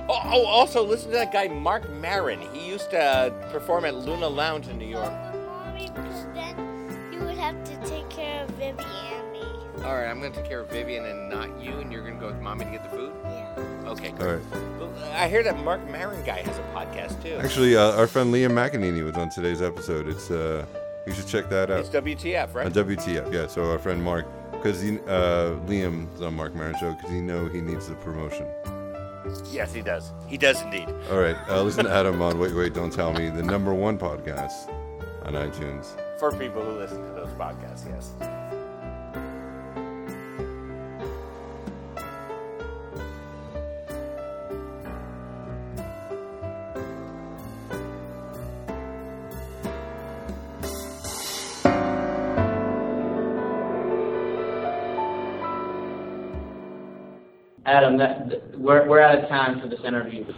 Oh, 0.08 0.20
oh, 0.24 0.44
also 0.46 0.82
listen 0.82 1.12
to 1.12 1.16
that 1.16 1.32
guy 1.32 1.46
Mark 1.46 1.88
Maron. 1.88 2.40
He 2.52 2.68
used 2.68 2.90
to 2.90 2.98
uh, 3.00 3.30
perform 3.52 3.84
at 3.84 3.94
Luna 3.94 4.26
Lounge 4.26 4.66
in 4.66 4.76
New 4.78 4.84
York. 4.88 5.12
Because 5.74 6.26
then 6.34 7.12
you 7.12 7.20
would 7.20 7.38
have 7.38 7.62
to 7.62 7.76
take 7.88 8.10
care 8.10 8.42
of 8.42 8.50
Vivi 8.56 8.82
and 8.82 9.32
me. 9.32 9.44
All 9.84 9.94
right, 9.94 10.08
I'm 10.08 10.20
gonna 10.20 10.34
take 10.34 10.46
care 10.46 10.58
of 10.58 10.70
Vivian 10.70 11.04
and 11.04 11.30
not 11.30 11.62
you, 11.62 11.78
and 11.78 11.92
you're 11.92 12.02
gonna 12.02 12.18
go 12.18 12.26
with 12.26 12.40
mommy 12.40 12.64
to 12.64 12.70
get 12.72 12.82
the 12.82 12.96
food. 12.96 13.12
Yeah. 13.26 13.54
Okay. 13.86 14.12
All 14.18 14.26
right. 14.26 15.12
I 15.12 15.28
hear 15.28 15.44
that 15.44 15.56
Mark 15.62 15.88
Maron 15.88 16.24
guy 16.24 16.42
has 16.42 16.58
a 16.58 16.62
podcast 16.74 17.22
too. 17.22 17.34
Actually, 17.34 17.76
uh, 17.76 17.92
our 17.92 18.08
friend 18.08 18.34
Liam 18.34 18.50
McEneaney 18.50 19.04
was 19.04 19.14
on 19.14 19.30
today's 19.30 19.62
episode. 19.62 20.08
It's 20.08 20.32
uh, 20.32 20.66
you 21.06 21.14
should 21.14 21.28
check 21.28 21.48
that 21.50 21.70
out 21.70 21.78
it's 21.78 21.90
WTF, 21.90 22.54
right? 22.54 22.66
on 22.66 22.72
WTF. 22.72 23.32
Yeah. 23.32 23.46
So 23.46 23.70
our 23.70 23.78
friend 23.78 24.02
Mark, 24.02 24.26
because 24.58 24.82
uh, 24.82 25.56
Liam's 25.66 26.20
on 26.20 26.34
Mark 26.34 26.54
Maron 26.54 26.76
show 26.78 26.92
because 26.92 27.10
he 27.10 27.20
know 27.20 27.48
he 27.48 27.60
needs 27.60 27.88
the 27.88 27.94
promotion. 27.96 28.46
yes, 29.50 29.72
he 29.72 29.82
does. 29.82 30.12
He 30.26 30.36
does 30.36 30.60
indeed. 30.62 30.88
All 31.10 31.18
right. 31.18 31.36
Uh, 31.48 31.62
listen 31.62 31.84
to 31.84 31.90
Adam 31.90 32.20
on 32.22 32.38
Wait 32.38 32.54
Wait 32.54 32.74
Don't 32.74 32.92
Tell 32.92 33.12
Me, 33.12 33.30
the 33.30 33.42
number 33.42 33.72
one 33.72 33.98
podcast 33.98 34.68
on 35.24 35.34
iTunes. 35.34 35.86
For 36.18 36.32
people 36.32 36.62
who 36.64 36.78
listen 36.78 37.04
to 37.06 37.12
those 37.12 37.28
podcasts, 37.30 37.88
yes. 37.88 38.12
Adam, 57.88 57.98
that, 57.98 58.28
th- 58.30 58.42
we're, 58.56 58.86
we're 58.88 59.00
out 59.00 59.18
of 59.18 59.28
time 59.28 59.60
for 59.60 59.68
this 59.68 59.80
interview. 59.84 60.24